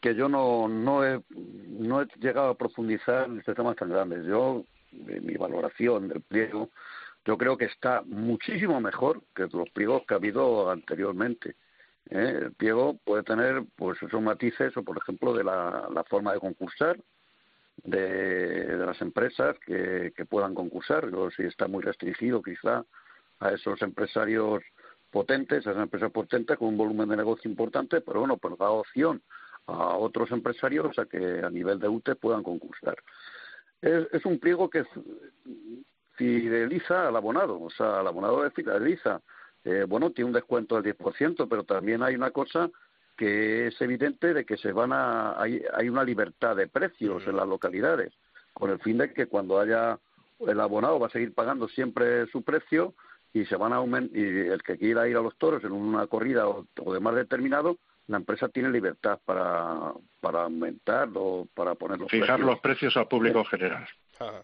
que 0.00 0.14
yo 0.14 0.28
no, 0.28 0.68
no, 0.68 1.04
he, 1.04 1.20
no 1.30 2.02
he 2.02 2.06
llegado 2.20 2.50
a 2.50 2.54
profundizar 2.58 3.26
en 3.26 3.38
estos 3.38 3.56
temas 3.56 3.76
tan 3.76 3.88
grandes. 3.88 4.24
Yo, 4.26 4.64
mi 4.92 5.34
valoración 5.34 6.08
del 6.08 6.20
pliego, 6.20 6.70
yo 7.26 7.36
creo 7.36 7.58
que 7.58 7.64
está 7.64 8.02
muchísimo 8.06 8.80
mejor 8.80 9.22
que 9.34 9.48
los 9.52 9.68
pliegos 9.70 10.04
que 10.06 10.14
ha 10.14 10.16
habido 10.16 10.70
anteriormente. 10.70 11.56
¿eh? 12.08 12.38
El 12.42 12.52
pliego 12.52 12.98
puede 13.04 13.24
tener 13.24 13.64
pues 13.74 14.00
esos 14.00 14.22
matices, 14.22 14.76
o 14.76 14.84
por 14.84 14.96
ejemplo, 14.96 15.34
de 15.34 15.42
la, 15.42 16.04
forma 16.08 16.32
de 16.32 16.38
concursar, 16.38 16.96
de, 17.82 18.76
las 18.78 19.00
empresas 19.02 19.56
que, 19.66 20.12
puedan 20.28 20.54
concursar. 20.54 21.10
Si 21.36 21.42
está 21.42 21.66
muy 21.66 21.82
restringido 21.82 22.40
quizá 22.40 22.84
a 23.40 23.50
esos 23.50 23.82
empresarios 23.82 24.62
potentes, 25.10 25.66
a 25.66 25.70
esas 25.72 25.82
empresas 25.82 26.12
potentes 26.12 26.56
con 26.56 26.68
un 26.68 26.76
volumen 26.76 27.08
de 27.08 27.16
negocio 27.16 27.50
importante, 27.50 28.02
pero 28.02 28.20
bueno, 28.20 28.36
pues 28.36 28.56
da 28.56 28.70
opción 28.70 29.20
a 29.66 29.96
otros 29.96 30.30
empresarios 30.30 30.96
a 30.96 31.06
que 31.06 31.40
a 31.42 31.50
nivel 31.50 31.80
de 31.80 31.88
UTE 31.88 32.14
puedan 32.14 32.44
concursar. 32.44 32.96
Es, 33.82 34.06
es 34.12 34.24
un 34.24 34.38
pliego 34.38 34.70
que 34.70 34.84
fideliza 36.16 37.08
al 37.08 37.16
abonado, 37.16 37.60
o 37.60 37.70
sea, 37.70 38.00
al 38.00 38.06
abonado 38.06 38.42
le 38.42 38.50
fideliza. 38.50 39.20
Eh, 39.64 39.84
bueno, 39.86 40.10
tiene 40.10 40.28
un 40.28 40.34
descuento 40.34 40.80
del 40.80 40.96
10%, 40.96 41.46
pero 41.48 41.64
también 41.64 42.02
hay 42.02 42.14
una 42.14 42.30
cosa 42.30 42.70
que 43.16 43.68
es 43.68 43.80
evidente 43.80 44.34
de 44.34 44.44
que 44.44 44.56
se 44.56 44.72
van 44.72 44.92
a 44.92 45.40
hay, 45.40 45.62
hay 45.74 45.88
una 45.88 46.04
libertad 46.04 46.54
de 46.54 46.68
precios 46.68 47.26
en 47.26 47.36
las 47.36 47.48
localidades 47.48 48.12
con 48.52 48.70
el 48.70 48.78
fin 48.78 48.98
de 48.98 49.12
que 49.12 49.26
cuando 49.26 49.58
haya 49.58 49.98
el 50.46 50.60
abonado 50.60 50.98
va 51.00 51.06
a 51.06 51.10
seguir 51.10 51.32
pagando 51.32 51.66
siempre 51.68 52.26
su 52.26 52.42
precio 52.42 52.94
y 53.32 53.46
se 53.46 53.56
van 53.56 53.72
a 53.72 53.76
aumentar 53.76 54.16
y 54.16 54.22
el 54.22 54.62
que 54.62 54.76
quiera 54.76 55.08
ir 55.08 55.16
a 55.16 55.22
los 55.22 55.34
toros 55.36 55.64
en 55.64 55.72
una 55.72 56.06
corrida 56.06 56.46
o, 56.46 56.66
o 56.84 56.92
de 56.92 57.00
más 57.00 57.14
determinado 57.14 57.78
la 58.08 58.18
empresa 58.18 58.48
tiene 58.48 58.70
libertad 58.70 59.18
para 59.24 59.92
para 60.20 60.42
aumentar 60.44 61.08
o 61.14 61.48
para 61.54 61.74
poner 61.74 61.98
los 61.98 62.10
Fijar 62.10 62.36
precios. 62.36 62.46
los 62.46 62.60
precios 62.60 62.96
al 62.96 63.08
público 63.08 63.38
en 63.40 63.44
general. 63.46 63.88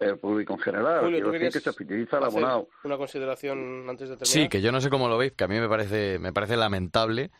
El 0.00 0.18
público 0.18 0.54
en 0.54 0.58
general 0.58 1.00
Julio, 1.00 1.16
quiero 1.16 1.26
¿tú 1.26 1.32
decir 1.32 1.62
querías 1.62 1.76
que 1.76 2.06
se 2.08 2.16
al 2.16 2.24
hacer 2.24 2.38
abonado 2.38 2.68
Una 2.84 2.96
consideración 2.96 3.86
antes 3.88 4.08
de 4.08 4.16
terminar. 4.16 4.26
Sí, 4.26 4.48
que 4.48 4.60
yo 4.60 4.72
no 4.72 4.80
sé 4.80 4.90
cómo 4.90 5.08
lo 5.08 5.18
veis, 5.18 5.32
que 5.32 5.44
a 5.44 5.48
mí 5.48 5.58
me 5.58 5.68
parece, 5.68 6.18
me 6.18 6.32
parece 6.32 6.56
lamentable 6.56 7.30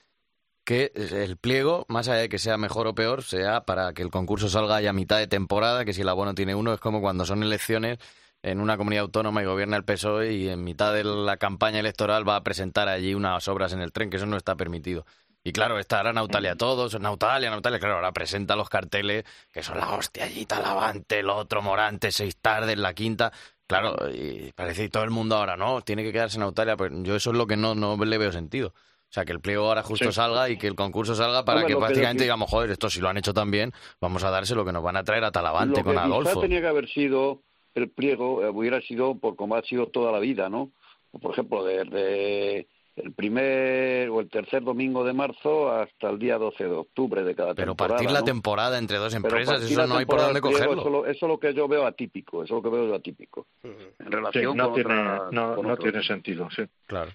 que 0.65 0.93
el 0.95 1.37
pliego, 1.37 1.85
más 1.89 2.09
allá 2.09 2.21
de 2.21 2.29
que 2.29 2.39
sea 2.39 2.57
mejor 2.57 2.87
o 2.87 2.95
peor, 2.95 3.23
sea 3.23 3.63
para 3.63 3.93
que 3.95 4.03
el 4.03 4.11
concurso 4.11 4.49
salga 4.49 4.81
ya 4.81 4.91
a 4.91 4.95
mitad 4.95 5.19
de 5.19 5.27
temporada, 5.27 5.85
que 5.85 5.93
si 5.93 6.03
el 6.03 6.09
abono 6.09 6.35
tiene 6.35 6.55
uno, 6.55 6.73
es 6.73 6.81
como 6.81 7.01
cuando 7.01 7.25
son 7.25 7.43
elecciones 7.43 7.99
en 8.43 8.61
una 8.61 8.77
comunidad 8.77 9.03
autónoma 9.03 9.43
y 9.43 9.47
gobierna 9.47 9.77
el 9.77 9.85
PSOE 9.85 10.33
y 10.33 10.49
en 10.49 10.65
mitad 10.65 10.93
de 10.93 11.05
la 11.05 11.37
campaña 11.37 11.81
electoral 11.81 12.29
va 12.29 12.37
a 12.37 12.43
presentar 12.43 12.89
allí 12.89 13.15
unas 13.15 13.47
obras 13.49 13.73
en 13.73 13.81
el 13.81 13.93
tren, 13.93 14.11
que 14.11 14.17
eso 14.17 14.27
no 14.27 14.37
está 14.37 14.57
permitido. 14.57 15.05
Y 15.45 15.53
claro, 15.53 15.79
estará 15.79 16.13
Nautalia 16.13 16.55
todos, 16.57 16.99
Nautalia, 17.01 17.51
Nautalia, 17.51 17.79
claro, 17.81 17.97
ahora 17.97 18.13
presenta 18.13 18.55
los 18.55 18.69
carteles 18.69 19.25
que 19.53 19.63
son 19.63 19.79
la 19.79 19.91
hostia 19.95 20.25
allí, 20.25 20.47
Talavante, 20.47 21.19
el 21.21 21.31
otro, 21.31 21.63
Morante, 21.63 22.13
seis 22.13 22.37
tardes, 22.37 22.79
la 22.79 22.95
quinta. 22.95 23.33
Claro, 23.67 23.97
y 24.13 24.53
parece 24.55 24.83
que 24.83 24.89
todo 24.91 25.03
el 25.03 25.11
mundo 25.11 25.37
ahora, 25.37 25.57
no, 25.57 25.81
tiene 25.81 26.03
que 26.05 26.13
quedarse 26.13 26.39
Nautalia, 26.39 26.77
pues 26.77 26.93
yo 27.03 27.17
eso 27.17 27.31
es 27.31 27.37
lo 27.37 27.47
que 27.47 27.57
no, 27.57 27.75
no 27.75 27.97
le 28.05 28.19
veo 28.19 28.31
sentido. 28.31 28.69
O 28.69 29.15
sea, 29.15 29.25
que 29.27 29.33
el 29.33 29.41
pliego 29.41 29.67
ahora 29.67 29.83
justo 29.83 30.07
Sí. 30.07 30.13
salga 30.13 30.49
y 30.49 30.57
que 30.57 30.67
el 30.67 30.75
concurso 30.75 31.15
salga 31.15 31.45
para 31.45 31.61
Hombre, 31.61 31.75
que 31.75 31.79
prácticamente 31.81 32.23
digamos, 32.23 32.49
joder, 32.49 32.71
esto 32.71 32.89
si 32.89 33.01
lo 33.01 33.09
han 33.11 33.19
hecho 33.19 33.35
tan 33.35 33.51
bien, 33.51 33.73
vamos 34.01 34.25
a 34.25 34.31
darse 34.31 34.55
lo 34.55 34.65
que 34.65 34.73
nos 34.73 34.83
van 34.83 34.97
a 34.97 35.05
traer 35.05 35.25
a 35.25 35.31
Talavante 35.33 35.81
lo 35.81 35.85
con 35.85 35.95
que 35.95 36.01
Adolfo. 36.01 36.31
quizá 36.31 36.41
tenía 36.41 36.61
que 36.63 36.67
haber 36.69 36.89
sido 36.89 37.43
el 37.75 37.91
pliego 37.91 38.43
eh, 38.43 38.49
hubiera 38.49 38.81
sido 38.81 39.17
por 39.19 39.35
como 39.37 39.55
ha 39.57 39.63
sido 39.63 39.87
toda 39.89 40.13
la 40.13 40.19
vida 40.19 40.49
no 40.51 40.71
por 41.21 41.33
ejemplo 41.33 41.63
desde 41.65 42.69
el 42.97 43.13
primer 43.13 44.09
o 44.11 44.21
el 44.21 44.29
tercer 44.29 44.63
domingo 44.63 45.03
de 45.05 45.13
marzo 45.15 45.71
hasta 45.73 46.11
el 46.11 46.19
día 46.19 46.37
12 46.39 46.65
de 46.65 46.71
octubre 46.71 47.23
de 47.25 47.35
cada 47.35 47.55
Pero 47.55 47.69
temporada 47.69 47.95
partir 47.97 48.11
la 48.13 48.19
¿no? 48.21 48.25
temporada 48.27 48.79
entre 48.79 48.99
dos 48.99 49.15
Pero 49.15 49.27
empresas, 49.27 49.63
eso 49.63 49.87
no 49.87 49.97
hay 49.97 50.05
por 50.05 50.21
dónde 50.21 50.41
cogerlo. 50.41 50.81
Eso, 50.81 50.91
lo- 50.91 51.07
eso 51.07 51.27
es 51.27 51.31
lo 51.33 51.39
que 51.41 51.55
yo 51.55 51.67
veo 51.69 51.87
atípico, 51.87 52.45
eso 52.45 52.59
es 52.59 52.63
lo 52.63 52.71
que 52.71 52.77
veo 52.77 52.89
yo 52.89 52.95
atípico. 52.95 53.47
En 53.63 53.73
Sí, 53.73 54.05
relación 54.11 54.57
no 54.57 54.65
con 54.67 54.75
tiene, 54.75 54.95
otras- 55.01 55.33
no, 55.33 55.55
con 55.55 55.67
no 55.69 55.77
tiene 55.77 56.03
sentido, 56.03 56.49
sí. 56.55 56.63
Claro. 56.87 57.11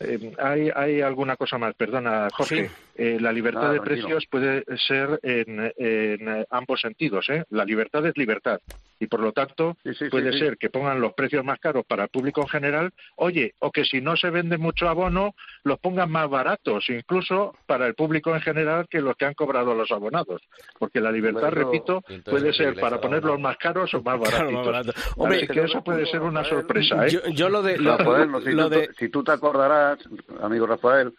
Eh, 0.00 0.34
hay, 0.38 0.68
hay 0.74 1.00
alguna 1.00 1.36
cosa 1.36 1.56
más, 1.56 1.74
perdona, 1.74 2.28
Jorge. 2.34 2.70
Eh, 2.98 3.18
la 3.20 3.30
libertad 3.32 3.72
de 3.72 3.80
precios 3.80 4.24
puede 4.30 4.64
ser 4.88 5.20
en, 5.22 5.60
en, 5.76 6.28
eh, 6.28 6.46
ambos 6.50 6.80
sentidos. 6.80 7.28
¿eh? 7.28 7.44
La 7.50 7.64
libertad 7.64 8.04
es 8.06 8.16
libertad. 8.16 8.58
Y 8.98 9.06
por 9.08 9.20
lo 9.20 9.32
tanto, 9.32 9.76
Sí, 9.82 9.92
sí, 9.92 10.04
puede 10.08 10.32
sí. 10.32 10.38
ser 10.38 10.56
que 10.56 10.70
pongan 10.70 11.00
los 11.02 11.12
precios 11.12 11.44
más 11.44 11.58
caros 11.60 11.84
para 11.86 12.04
el 12.04 12.08
público 12.08 12.40
en 12.40 12.48
general, 12.48 12.92
oye, 13.16 13.52
o 13.58 13.70
que 13.70 13.84
si 13.84 14.00
no 14.00 14.16
se 14.16 14.30
vende 14.30 14.56
mucho 14.56 14.88
abono, 14.88 15.34
los 15.64 15.78
pongan 15.78 16.10
más 16.10 16.30
baratos, 16.30 16.88
incluso 16.88 17.54
para 17.66 17.86
el 17.86 17.94
público 17.94 18.34
en 18.34 18.40
general 18.40 18.86
que 18.88 19.02
los 19.02 19.14
que 19.16 19.26
han 19.26 19.34
cobrado 19.34 19.74
los 19.74 19.90
abonados. 19.92 20.40
Porque 20.78 21.00
la 21.00 21.12
libertad, 21.12 21.50
repito, 21.50 22.02
puede 22.24 22.54
ser 22.54 22.80
para 22.80 22.98
ponerlos 22.98 23.32
abono. 23.32 23.42
más 23.48 23.58
caros 23.58 23.92
o 23.92 24.00
más 24.02 24.18
Claro, 24.20 24.32
baratitos. 24.32 24.52
más 24.54 24.66
barato. 24.66 24.92
Hombre, 25.16 25.38
Hombre, 25.40 25.48
que 25.54 25.60
eso 25.66 25.84
puede 25.84 26.06
ser 26.06 26.22
una 26.22 26.44
sorpresa, 26.44 27.06
¿eh? 27.06 27.10
Yo, 27.10 27.20
yo 27.28 27.48
lo 27.50 27.60
de... 27.62 27.76
Lo, 27.76 27.98
Rafael, 27.98 28.30
no 28.30 28.40
si 28.40 28.52
lo 28.52 28.70
tú- 28.70 28.70
de 28.70 28.88
si 28.98 29.08
tú 29.10 29.22
te 29.22 29.32
acordarás, 29.32 29.98
amigo 30.40 30.66
Rafael, 30.66 31.12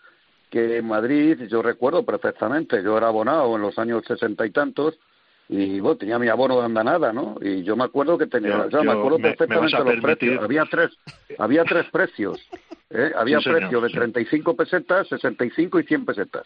que 0.50 0.78
en 0.78 0.88
Madrid, 0.88 1.42
yo 1.50 1.62
recuerdo 1.62 2.06
perfectamente, 2.06 2.82
yo 2.84 2.98
era 2.98 3.08
abonado 3.08 3.56
en 3.56 3.62
los 3.62 3.78
años 3.80 4.04
sesenta 4.06 4.46
y 4.46 4.52
tantos, 4.52 4.98
y 5.50 5.80
bueno, 5.80 5.98
tenía 5.98 6.20
mi 6.20 6.28
abono 6.28 6.60
de 6.60 6.66
andanada, 6.66 7.14
¿no? 7.14 7.36
Y 7.42 7.64
yo 7.64 7.76
me 7.76 7.84
acuerdo 7.86 8.18
que 8.18 8.28
tenía, 8.28 8.68
Yo- 8.70 8.84
me 8.84 8.92
acuerdo 8.92 9.18
me- 9.20 9.30
me 9.30 9.36
perfectamente 9.36 9.78
de 9.78 9.84
los 9.84 9.94
permitir- 9.96 10.02
precios. 10.18 10.44
Había 10.44 10.66
tres, 10.66 10.98
había 11.38 11.64
tres 11.66 11.86
precios, 11.92 12.40
¿eh? 12.90 13.12
Había 13.16 13.40
Sí, 13.40 13.50
precios 13.50 13.82
de 13.84 13.90
sí. 13.90 13.96
35 13.96 14.56
pesetas, 14.56 15.08
65 15.08 15.80
y 15.80 15.84
100 15.84 16.06
pesetas. 16.06 16.46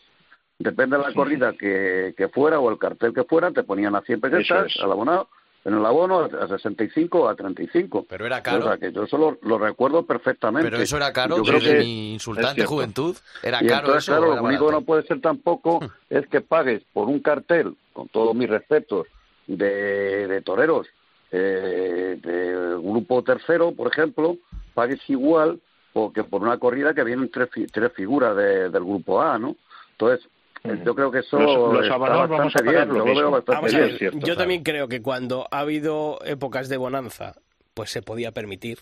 Depende 0.59 0.97
de 0.97 1.03
la 1.03 1.13
corrida 1.13 1.53
que, 1.53 2.13
que 2.15 2.27
fuera 2.29 2.59
o 2.59 2.69
el 2.69 2.77
cartel 2.77 3.13
que 3.13 3.23
fuera, 3.23 3.51
te 3.51 3.63
ponían 3.63 3.95
a 3.95 4.01
100 4.01 4.21
pesetas 4.21 4.67
es. 4.67 4.79
al 4.83 4.91
abonado, 4.91 5.29
en 5.64 5.74
el 5.76 5.86
abono 5.86 6.22
a 6.22 6.47
65 6.47 7.20
o 7.22 7.28
a 7.30 7.36
35. 7.36 8.05
Pero 8.09 8.26
era 8.26 8.39
O 8.39 8.43
caro. 8.43 8.64
sea, 8.64 8.78
que 8.78 8.91
yo 8.91 9.03
eso 9.03 9.18
lo, 9.18 9.38
lo 9.43 9.57
recuerdo 9.59 10.03
perfectamente. 10.05 10.70
Pero 10.70 10.82
eso 10.82 10.97
era 10.97 11.14
caro 11.14 11.38
Yo 11.38 11.43
creo 11.43 11.59
que- 11.59 11.80
mi 11.80 12.14
insultante 12.14 12.66
juventud. 12.66 13.16
Era 13.43 13.64
y 13.64 13.68
caro 13.68 13.88
entonces, 13.88 14.03
eso. 14.09 14.18
claro, 14.18 14.34
o 14.34 14.36
lo 14.38 14.43
único 14.43 14.66
que 14.68 14.72
no 14.72 14.82
puede 14.82 15.03
ser 15.03 15.22
tampoco 15.22 15.80
es 16.09 16.28
que 16.28 16.41
pagues 16.41 16.82
por 16.93 17.07
un 17.07 17.20
cartel, 17.20 17.76
con 17.93 18.07
todos 18.09 18.34
mis 18.36 18.49
respetos, 18.49 19.07
de, 19.47 20.28
de 20.28 20.41
toreros, 20.41 20.88
eh, 21.32 22.18
de 22.22 22.51
grupo 22.82 23.24
tercero, 23.24 23.72
por 23.74 23.91
ejemplo, 23.91 24.38
pagues 24.74 24.99
igual 25.09 25.59
o 25.93 26.12
que 26.14 26.24
por 26.24 26.41
una 26.41 26.57
corrida 26.57 26.93
que 26.93 27.03
vienen 27.03 27.30
tres, 27.30 27.49
tres 27.72 27.91
figuras 27.93 28.36
de- 28.36 28.70
del 28.70 28.84
grupo 28.84 29.22
A, 29.22 29.38
¿no? 29.38 29.55
Entonces, 29.91 30.28
yo 30.64 30.95
creo 30.95 31.12
que 31.12 31.20
eso 31.20 31.39
Los- 31.39 31.74
los 31.74 31.84
está 31.84 31.97
bastante 31.97 32.64
bien, 32.64 32.88
lo 32.89 32.93
yo 32.95 32.99
lo 32.99 33.05
veo 33.05 33.14
mismo. 33.16 33.32
bastante 33.32 33.51
Vamos 33.55 33.74
a 33.74 33.78
bien. 33.78 33.89
ver, 33.89 33.97
cierto, 33.97 34.18
yo 34.18 34.24
claro. 34.24 34.38
también 34.38 34.64
creo 34.64 34.88
que 34.88 35.01
cuando 35.01 35.47
ha 35.51 35.59
habido 35.59 36.20
épocas 36.26 36.70
de 36.70 36.78
bonanza, 36.78 37.34
pues 37.74 37.89
se 37.89 38.01
podía 38.01 38.32
permitir. 38.32 38.80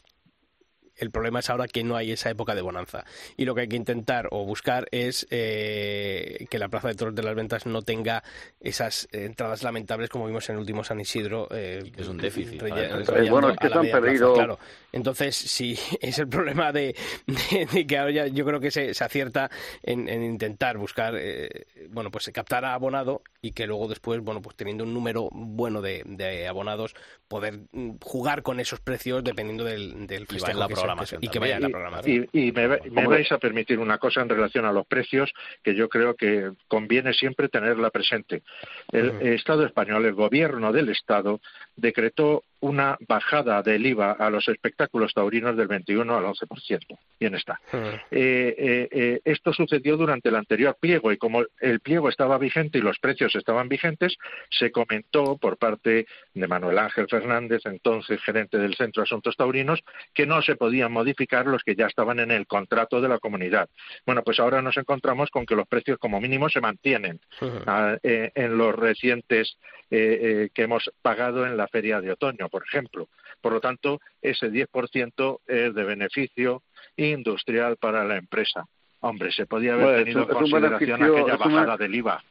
El 1.00 1.12
problema 1.12 1.40
es 1.40 1.50
ahora 1.50 1.68
que 1.68 1.84
no 1.84 1.96
hay 1.96 2.12
esa 2.12 2.30
época 2.30 2.56
de 2.56 2.62
bonanza. 2.62 3.06
Y 3.38 3.46
lo 3.46 3.56
que 3.56 3.62
hay 3.62 3.68
que 3.68 3.76
intentar 3.76 4.28
o 4.32 4.46
buscar 4.46 4.88
es 4.92 5.26
eh, 5.32 6.46
que 6.50 6.60
la 6.60 6.70
Plaza 6.70 6.88
de 6.90 6.96
Toros 6.96 7.16
de 7.16 7.24
las 7.24 7.36
Ventas 7.36 7.66
no 7.66 7.82
tenga 7.82 8.24
esas 8.60 9.08
entradas 9.12 9.64
lamentables 9.64 10.10
como 10.10 10.28
vimos 10.28 10.48
en 10.50 10.56
el 10.56 10.60
último 10.62 10.84
San 10.84 11.00
Isidro. 11.00 11.48
eh, 11.52 11.92
que 11.96 12.02
es 12.02 12.08
un 12.08 12.18
déficit, 12.18 12.62
rayando 12.62 13.32
Bueno, 13.32 13.50
es 13.52 13.58
que 13.58 13.68
se 13.70 13.74
han 13.74 13.82
plaza, 13.82 14.00
perdido- 14.02 14.34
claro. 14.34 14.60
Entonces, 14.92 15.36
si 15.36 15.78
es 16.02 16.20
el 16.20 16.28
problema 16.28 16.72
de, 16.72 16.96
de- 17.28 17.66
de 17.66 17.88
que 17.88 17.98
ahora 17.98 18.12
ya 18.12 18.28
yo 18.28 18.46
creo 18.46 18.60
que 18.60 18.72
se, 18.72 18.94
se 18.94 19.04
acierta 19.04 19.50
en, 19.84 20.08
en 20.10 20.24
intentar 20.24 20.78
buscar, 20.78 21.16
eh, 21.18 21.66
bueno, 21.90 22.12
pues 22.12 22.30
captar 22.34 22.66
a 22.66 22.74
abonado 22.74 23.22
y 23.42 23.52
que 23.52 23.68
luego 23.68 23.88
después, 23.88 24.20
bueno, 24.22 24.42
pues 24.42 24.56
teniendo 24.56 24.84
un 24.84 24.94
número 24.94 25.30
bueno 25.32 25.82
de, 25.82 26.04
de 26.06 26.48
abonados, 26.48 26.94
poder 27.28 27.60
mm, 27.72 27.92
jugar 28.04 28.44
con 28.44 28.60
esos 28.60 28.80
precios 28.82 29.24
dependiendo 29.24 29.64
del, 29.64 30.08
del 30.08 30.28
en 30.48 30.60
la 30.60 30.68
programación 30.68 31.24
y 31.24 31.30
que 31.30 31.40
vaya 31.40 31.56
en 31.56 31.62
la 31.64 31.70
Y- 31.70 31.72
programación. 31.72 32.28
Y, 32.34 32.48
y 32.48 32.52
me, 32.52 32.68
va- 32.68 32.78
me 32.84 32.88
Hombre. 32.90 33.08
vais 33.08 33.32
a 33.32 33.38
permitir 33.38 33.80
una 33.80 33.98
cosa 33.98 34.22
en 34.22 34.30
relación 34.30 34.66
a 34.66 34.72
los 34.74 34.86
precios 34.88 35.32
que 35.64 35.74
yo 35.76 35.88
creo 35.90 36.16
que 36.16 36.52
conviene 36.68 37.14
siempre 37.14 37.50
tenerla 37.50 37.90
presente. 37.92 38.44
El. 38.92 39.12
Estado 39.22 39.66
español, 39.66 40.06
el 40.06 40.14
gobierno 40.14 40.74
del 40.74 40.90
Estado, 40.90 41.40
decretó 41.76 42.44
una 42.62 42.98
bajada 43.08 43.62
del 43.62 43.86
IVA 43.86 44.12
a 44.12 44.30
los 44.30 44.48
espectáculos 44.48 45.14
taurinos 45.14 45.56
del 45.56 45.68
21 45.68 46.18
al 46.18 46.26
11%. 46.26 46.98
Bien 47.20 47.36
está. 47.36 47.60
Mm. 47.72 47.78
Eh, 48.12 48.56
eh, 48.58 48.88
eh, 48.92 49.22
esto 49.24 49.54
sucedió 49.54 49.98
durante 49.98 50.30
el 50.30 50.36
anterior 50.36 50.76
pliego 50.80 51.12
y 51.12 51.18
como 51.18 51.44
el 51.60 51.80
pliego 51.80 52.10
estaba 52.10 52.38
vigente 52.38 52.78
y 52.78 52.82
los 52.82 53.00
precios 53.00 53.36
estaban 53.36 53.70
vigentes, 53.70 54.18
se 54.50 54.72
comentó 54.72 55.38
por 55.38 55.58
parte 55.58 56.06
de 56.34 56.48
Manuel 56.48 56.80
Ángel 56.80 57.08
Fernández, 57.10 57.62
entonces 57.66 58.22
gerente 58.24 58.58
del 58.58 58.76
Centro 58.76 59.02
de 59.02 59.06
Asuntos 59.06 59.38
Taurinos, 59.38 59.82
que 60.14 60.26
no 60.26 60.42
se 60.42 60.56
podían 60.56 60.92
modificar 60.92 61.46
los 61.46 61.64
que 61.64 61.76
ya 61.76 61.88
estaban 61.88 62.20
en 62.20 62.32
el 62.32 62.48
contrato 62.48 63.00
de 63.02 63.10
la 63.10 63.20
comunidad. 63.20 63.70
Bueno, 64.06 64.22
pues 64.24 64.40
ahora 64.40 64.62
nos 64.62 64.78
encontramos 64.78 65.30
con 65.30 65.46
que 65.46 65.56
los 65.56 65.68
precios 65.68 65.98
como 65.98 66.20
mínimo 66.20 66.50
se 66.50 66.62
mantienen 66.62 67.20
ah, 67.68 67.98
en 68.04 68.58
los 68.58 68.76
recientes 68.76 69.58
que 69.90 70.52
hemos 70.56 70.92
pagado 71.02 71.46
en 71.46 71.58
la 71.58 71.68
feria 71.68 72.00
de 72.00 72.12
otoño, 72.12 72.49
por 72.50 72.64
ejemplo. 72.64 73.08
Por 73.42 73.54
lo 73.54 73.62
tanto, 73.62 74.00
ese 74.22 74.52
10% 74.52 75.40
es 75.48 75.74
de 75.74 75.84
beneficio 75.84 76.64
industrial 76.98 77.78
para 77.78 78.04
la 78.04 78.18
empresa. 78.18 78.66
Hombre, 79.02 79.32
se 79.32 79.46
podía 79.46 79.74
haber 79.74 79.86
Bueno, 79.86 80.04
tenido 80.04 80.22
en 80.22 80.28
consideración 80.28 81.04
aquella 81.04 81.38
bajada 81.38 81.78
del 81.78 81.96
IVA. 81.96 82.24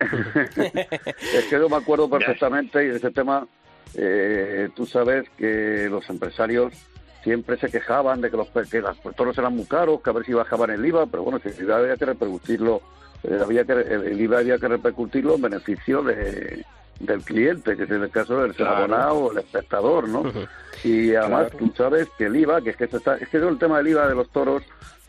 es 0.00 1.44
que 1.44 1.58
yo 1.58 1.68
me 1.68 1.76
acuerdo 1.76 2.08
perfectamente 2.08 2.84
y 2.84 2.88
de 2.88 2.96
ese 2.96 3.10
tema, 3.10 3.46
eh, 3.94 4.68
tú 4.74 4.86
sabes 4.86 5.28
que 5.36 5.88
los 5.90 6.08
empresarios 6.08 6.72
siempre 7.22 7.56
se 7.58 7.70
quejaban 7.70 8.20
de 8.20 8.30
que 8.30 8.36
los, 8.36 8.48
que 8.68 8.80
los 8.80 8.98
toros 9.14 9.36
eran 9.38 9.54
muy 9.54 9.66
caros, 9.66 10.00
que 10.02 10.10
a 10.10 10.14
ver 10.14 10.24
si 10.24 10.32
bajaban 10.32 10.70
el 10.70 10.84
IVA, 10.84 11.06
pero 11.06 11.22
bueno, 11.22 11.38
si 11.38 11.70
había 11.70 11.96
que 11.96 12.06
repercutirlo 12.06 12.82
eh, 13.22 13.38
había 13.40 13.64
que, 13.64 13.72
el, 13.72 14.06
el 14.06 14.20
IVA 14.20 14.38
había 14.38 14.58
que 14.58 14.68
repercutirlo 14.68 15.36
en 15.36 15.42
beneficio 15.42 16.02
de, 16.02 16.64
del 17.00 17.22
cliente, 17.22 17.76
que 17.76 17.84
es 17.84 17.90
en 17.90 18.02
el 18.02 18.10
caso 18.10 18.38
del 18.42 18.54
Claro. 18.54 18.76
abonado 18.76 19.14
o 19.16 19.32
el 19.32 19.38
espectador, 19.38 20.08
¿no? 20.08 20.22
Y 20.84 21.14
además 21.14 21.50
Claro. 21.50 21.58
tú 21.58 21.72
sabes 21.76 22.08
que 22.16 22.26
el 22.26 22.36
IVA, 22.36 22.60
que 22.60 22.70
es 22.70 22.76
que, 22.76 22.86
se 22.88 22.96
está, 22.98 23.16
es 23.16 23.28
que 23.28 23.36
el 23.38 23.58
tema 23.58 23.78
del 23.78 23.88
IVA 23.88 24.08
de 24.08 24.14
los 24.14 24.28
toros 24.30 24.62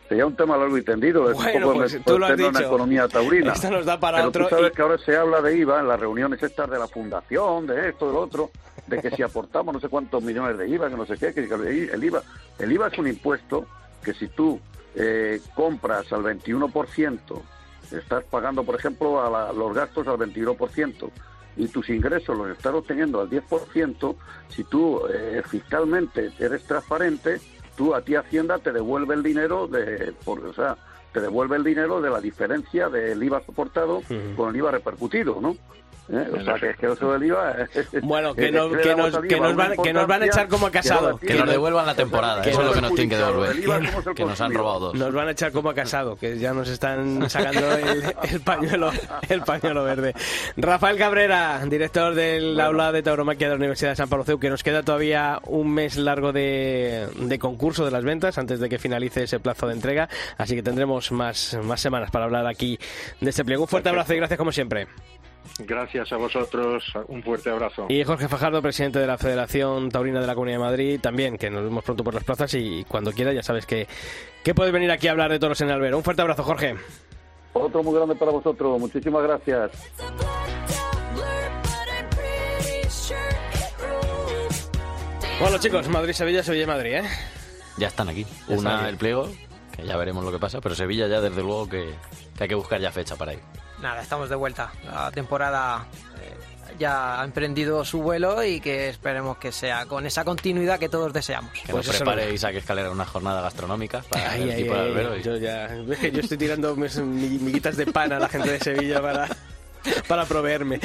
sería 0.08 0.26
un 0.26 0.36
tema 0.36 0.56
largo 0.56 0.76
y 0.76 0.82
tendido, 0.82 1.30
es 1.30 1.36
Bueno, 1.36 1.56
un 1.58 1.62
poco 1.72 1.74
pues 1.78 1.98
tú 2.04 2.18
lo 2.18 2.26
has 2.26 2.30
meterlo 2.32 2.48
en 2.48 2.54
la 2.54 2.60
dicho. 2.60 2.68
economía 2.70 3.08
taurina. 3.08 3.52
Esto 3.52 3.70
nos 3.70 3.86
da 3.86 3.98
para 3.98 4.18
Pero 4.18 4.28
otro 4.28 4.44
tú 4.44 4.50
sabes 4.56 4.72
y- 4.72 4.76
que 4.76 4.82
ahora 4.82 4.98
se 4.98 5.16
habla 5.16 5.40
de 5.40 5.56
IVA 5.56 5.80
en 5.80 5.88
las 5.88 6.00
reuniones 6.00 6.42
estas 6.42 6.68
de 6.70 6.78
la 6.78 6.88
fundación, 6.88 7.66
de 7.66 7.88
esto, 7.88 8.08
del 8.08 8.16
otro, 8.16 8.50
de 8.86 9.00
que 9.00 9.10
si 9.10 9.22
aportamos 9.22 9.72
no 9.74 9.80
sé 9.80 9.88
cuántos 9.88 10.22
millones 10.22 10.58
de 10.58 10.68
IVA, 10.68 10.90
que 10.90 10.96
no 10.96 11.06
sé 11.06 11.16
qué, 11.16 11.32
que 11.32 11.40
el 11.40 12.04
IVA, 12.04 12.22
el 12.58 12.72
IVA 12.72 12.88
es 12.88 12.98
un 12.98 13.06
impuesto 13.08 13.66
que 14.02 14.12
si 14.14 14.28
tú 14.28 14.60
eh, 14.96 15.40
compras 15.56 16.12
al 16.12 16.22
21%, 16.22 17.42
estás 17.90 18.22
pagando, 18.24 18.62
por 18.62 18.74
ejemplo, 18.76 19.24
a 19.24 19.28
la- 19.30 19.52
los 19.52 19.74
gastos 19.74 20.06
al 20.06 20.16
21%, 20.18 21.10
y 21.56 21.68
tus 21.68 21.88
ingresos 21.88 22.36
los 22.36 22.50
estás 22.50 22.74
obteniendo 22.74 23.20
al 23.20 23.30
10%, 23.30 24.16
si 24.48 24.64
tú 24.64 25.00
eh, 25.12 25.42
fiscalmente 25.46 26.32
eres 26.38 26.64
transparente, 26.64 27.40
tú 27.76 27.94
a 27.94 28.02
ti 28.02 28.14
Hacienda 28.14 28.58
te 28.58 28.72
devuelve 28.72 29.14
el 29.14 29.22
dinero 29.22 29.66
de, 29.66 30.12
por, 30.24 30.44
o 30.44 30.52
sea, 30.52 30.76
te 31.12 31.20
devuelve 31.20 31.56
el 31.56 31.64
dinero 31.64 32.00
de 32.00 32.10
la 32.10 32.20
diferencia 32.20 32.88
del 32.88 33.22
IVA 33.22 33.40
soportado 33.44 34.02
con 34.36 34.50
el 34.50 34.56
IVA 34.56 34.72
repercutido, 34.72 35.40
¿no? 35.40 35.56
¿Eh? 36.12 36.28
O 36.38 36.44
sea, 36.44 36.54
que 36.56 36.70
es 36.70 36.76
que 36.76 36.92
eso 36.92 37.12
del 37.12 37.24
IVA... 37.24 37.56
Bueno, 38.02 38.34
que, 38.34 38.48
eh, 38.48 38.52
no- 38.52 38.68
le 38.68 38.82
que 38.82 38.94
nos, 38.94 39.18
que, 39.20 39.40
nos 39.40 39.56
van, 39.56 39.74
que 39.82 39.92
nos 39.92 40.06
van 40.06 40.22
a 40.22 40.26
echar 40.26 40.48
como 40.48 40.66
a 40.66 40.70
casado. 40.70 41.16
Que 41.18 41.34
nos 41.34 41.48
devuelvan 41.48 41.86
la 41.86 41.94
temporada, 41.94 42.42
Que 42.42 42.50
eso 42.50 42.60
es 42.60 42.66
lo 42.66 42.72
que 42.74 42.80
nos 42.82 42.94
tienen 42.94 43.10
que 43.10 43.16
devolver. 43.16 43.50
El 43.52 43.64
IVA, 43.64 43.76
¿cómo 43.78 44.00
es 44.00 44.06
el 44.08 44.14
Que 44.14 44.24
nos 44.26 44.40
han 44.40 44.52
robado 44.52 44.80
dos. 44.80 44.94
Nos 44.94 45.14
van 45.14 45.28
a 45.28 45.30
echar 45.30 45.52
como 45.52 45.70
a 45.70 45.74
casado, 45.74 46.16
que 46.16 46.38
ya 46.38 46.52
nos 46.52 46.68
están 46.68 47.28
sacando 47.30 47.74
el, 47.76 48.02
el 48.30 48.40
pañuelo 48.40 48.90
el 49.28 49.40
pañuelo 49.42 49.84
verde. 49.84 50.14
Rafael 50.58 50.98
Cabrera, 50.98 51.62
director 51.66 52.14
del 52.14 52.60
aula 52.60 52.92
de 52.92 53.02
tauromaquia 53.02 53.46
de 53.48 53.54
la 53.54 53.56
Universidad 53.58 53.90
de 53.90 53.96
San 53.96 54.08
Pablo 54.08 54.24
CEU, 54.24 54.38
que 54.38 54.50
nos 54.50 54.62
queda 54.62 54.82
todavía 54.82 55.40
un 55.46 55.72
mes 55.72 55.96
largo 55.96 56.32
de, 56.32 57.08
de 57.16 57.38
concurso 57.38 57.84
de 57.84 57.90
las 57.90 58.04
ventas 58.04 58.36
antes 58.36 58.60
de 58.60 58.68
que 58.68 58.78
finalice 58.78 59.22
ese 59.22 59.40
plazo 59.40 59.66
de 59.68 59.72
entrega, 59.74 60.08
así 60.36 60.54
que 60.54 60.62
tendremos 60.62 61.12
más, 61.12 61.56
más 61.62 61.80
semanas 61.80 62.10
para 62.10 62.26
hablar 62.26 62.46
aquí 62.46 62.78
de 63.20 63.30
este 63.30 63.44
pliego. 63.44 63.62
Un 63.62 63.68
fuerte 63.68 63.88
abrazo 63.88 64.12
y 64.12 64.18
gracias 64.18 64.36
como 64.38 64.52
siempre. 64.52 64.86
Gracias 65.60 66.12
a 66.12 66.16
vosotros, 66.16 66.82
un 67.08 67.22
fuerte 67.22 67.50
abrazo. 67.50 67.86
Y 67.88 68.02
Jorge 68.04 68.28
Fajardo, 68.28 68.60
presidente 68.62 68.98
de 68.98 69.06
la 69.06 69.18
Federación 69.18 69.88
Taurina 69.90 70.20
de 70.20 70.26
la 70.26 70.34
Comunidad 70.34 70.58
de 70.58 70.64
Madrid, 70.64 71.00
también, 71.00 71.36
que 71.38 71.50
nos 71.50 71.62
vemos 71.62 71.84
pronto 71.84 72.02
por 72.02 72.14
las 72.14 72.24
plazas 72.24 72.52
y 72.54 72.84
cuando 72.88 73.12
quiera 73.12 73.32
ya 73.32 73.42
sabes 73.42 73.66
que, 73.66 73.86
que 74.42 74.54
puedes 74.54 74.72
venir 74.72 74.90
aquí 74.90 75.08
a 75.08 75.12
hablar 75.12 75.30
de 75.30 75.38
toros 75.38 75.60
en 75.60 75.70
Albero. 75.70 75.96
Un 75.96 76.04
fuerte 76.04 76.22
abrazo, 76.22 76.42
Jorge. 76.42 76.74
Otro 77.52 77.82
muy 77.84 77.94
grande 77.94 78.16
para 78.16 78.32
vosotros. 78.32 78.80
Muchísimas 78.80 79.22
gracias. 79.22 79.70
Bueno, 85.40 85.58
chicos, 85.58 85.88
Madrid-Sevilla, 85.88 86.42
Sevilla-Madrid, 86.42 86.94
¿eh? 86.94 87.02
Ya 87.76 87.88
están 87.88 88.08
aquí. 88.08 88.24
Ya 88.48 88.54
están 88.54 88.58
Una 88.58 88.80
aquí. 88.80 88.88
el 88.90 88.96
pliego, 88.96 89.28
que 89.76 89.84
ya 89.84 89.96
veremos 89.96 90.24
lo 90.24 90.30
que 90.32 90.38
pasa, 90.38 90.60
pero 90.60 90.74
Sevilla 90.74 91.08
ya 91.08 91.20
desde 91.20 91.42
luego 91.42 91.68
que, 91.68 91.94
que 92.36 92.44
hay 92.44 92.48
que 92.48 92.54
buscar 92.54 92.80
ya 92.80 92.92
fecha 92.92 93.16
para 93.16 93.34
ir. 93.34 93.40
Nada, 93.84 94.00
estamos 94.00 94.30
de 94.30 94.34
vuelta. 94.34 94.72
La 94.86 95.10
temporada 95.12 95.86
eh, 96.22 96.32
ya 96.78 97.20
ha 97.20 97.24
emprendido 97.24 97.84
su 97.84 98.00
vuelo 98.00 98.42
y 98.42 98.58
que 98.58 98.88
esperemos 98.88 99.36
que 99.36 99.52
sea 99.52 99.84
con 99.84 100.06
esa 100.06 100.24
continuidad 100.24 100.78
que 100.78 100.88
todos 100.88 101.12
deseamos. 101.12 101.52
Que 101.52 101.70
Pues 101.70 101.86
nos 101.86 101.96
prepare 101.98 102.26
no. 102.28 102.32
Isaac 102.32 102.54
Escalera 102.54 102.90
una 102.90 103.04
jornada 103.04 103.42
gastronómica 103.42 104.02
para 104.08 104.30
Ay, 104.30 104.42
el 104.44 104.48
ay, 104.50 104.60
equipo 104.62 104.74
de 104.74 104.80
ay, 104.80 104.86
Albero. 104.88 105.16
y- 105.18 105.22
yo 105.22 105.36
ya, 105.36 105.68
yo 105.74 106.20
estoy 106.20 106.38
tirando 106.38 106.74
mis 106.76 106.96
mi- 106.96 107.38
miguitas 107.38 107.76
de 107.76 107.84
pan 107.86 108.10
a 108.14 108.18
la 108.18 108.28
gente 108.30 108.50
de 108.52 108.58
Sevilla 108.58 109.02
para, 109.02 109.28
para 110.08 110.24
proveerme. 110.24 110.80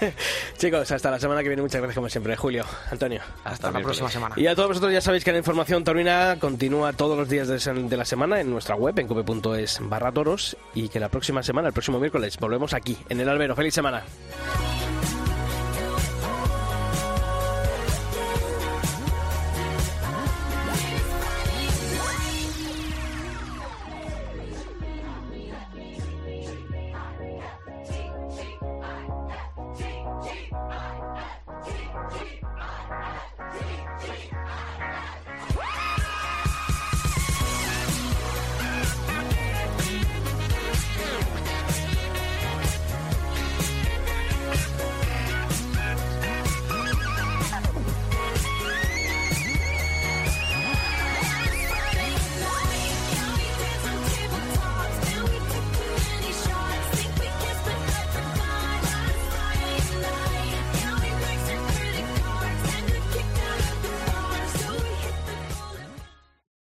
Chicos, 0.58 0.90
hasta 0.90 1.10
la 1.10 1.18
semana 1.18 1.42
que 1.42 1.48
viene. 1.48 1.62
Muchas 1.62 1.80
gracias 1.80 1.94
como 1.94 2.08
siempre. 2.08 2.36
Julio, 2.36 2.64
Antonio. 2.90 3.22
Hasta 3.44 3.70
la 3.70 3.80
próxima 3.80 4.10
semana. 4.10 4.34
Y 4.38 4.46
a 4.46 4.54
todos 4.54 4.68
vosotros 4.68 4.92
ya 4.92 5.00
sabéis 5.00 5.24
que 5.24 5.32
la 5.32 5.38
información 5.38 5.84
taurina 5.84 6.36
continúa 6.38 6.92
todos 6.92 7.18
los 7.18 7.28
días 7.28 7.48
de, 7.48 7.96
la 7.96 8.04
semana 8.04 8.40
en 8.40 8.50
nuestra 8.50 8.76
web, 8.76 8.98
en 8.98 9.06
cope.es 9.06 9.78
barra 9.82 10.12
toros, 10.12 10.56
y 10.74 10.88
que 10.88 11.00
la 11.00 11.08
próxima 11.08 11.42
semana, 11.42 11.68
el 11.68 11.74
próximo 11.74 11.98
miércoles, 11.98 12.36
volvemos 12.38 12.74
aquí, 12.74 12.96
en 13.08 13.20
el 13.20 13.28
Albero. 13.28 13.56
¡Feliz 13.56 13.74
semana! 13.74 14.04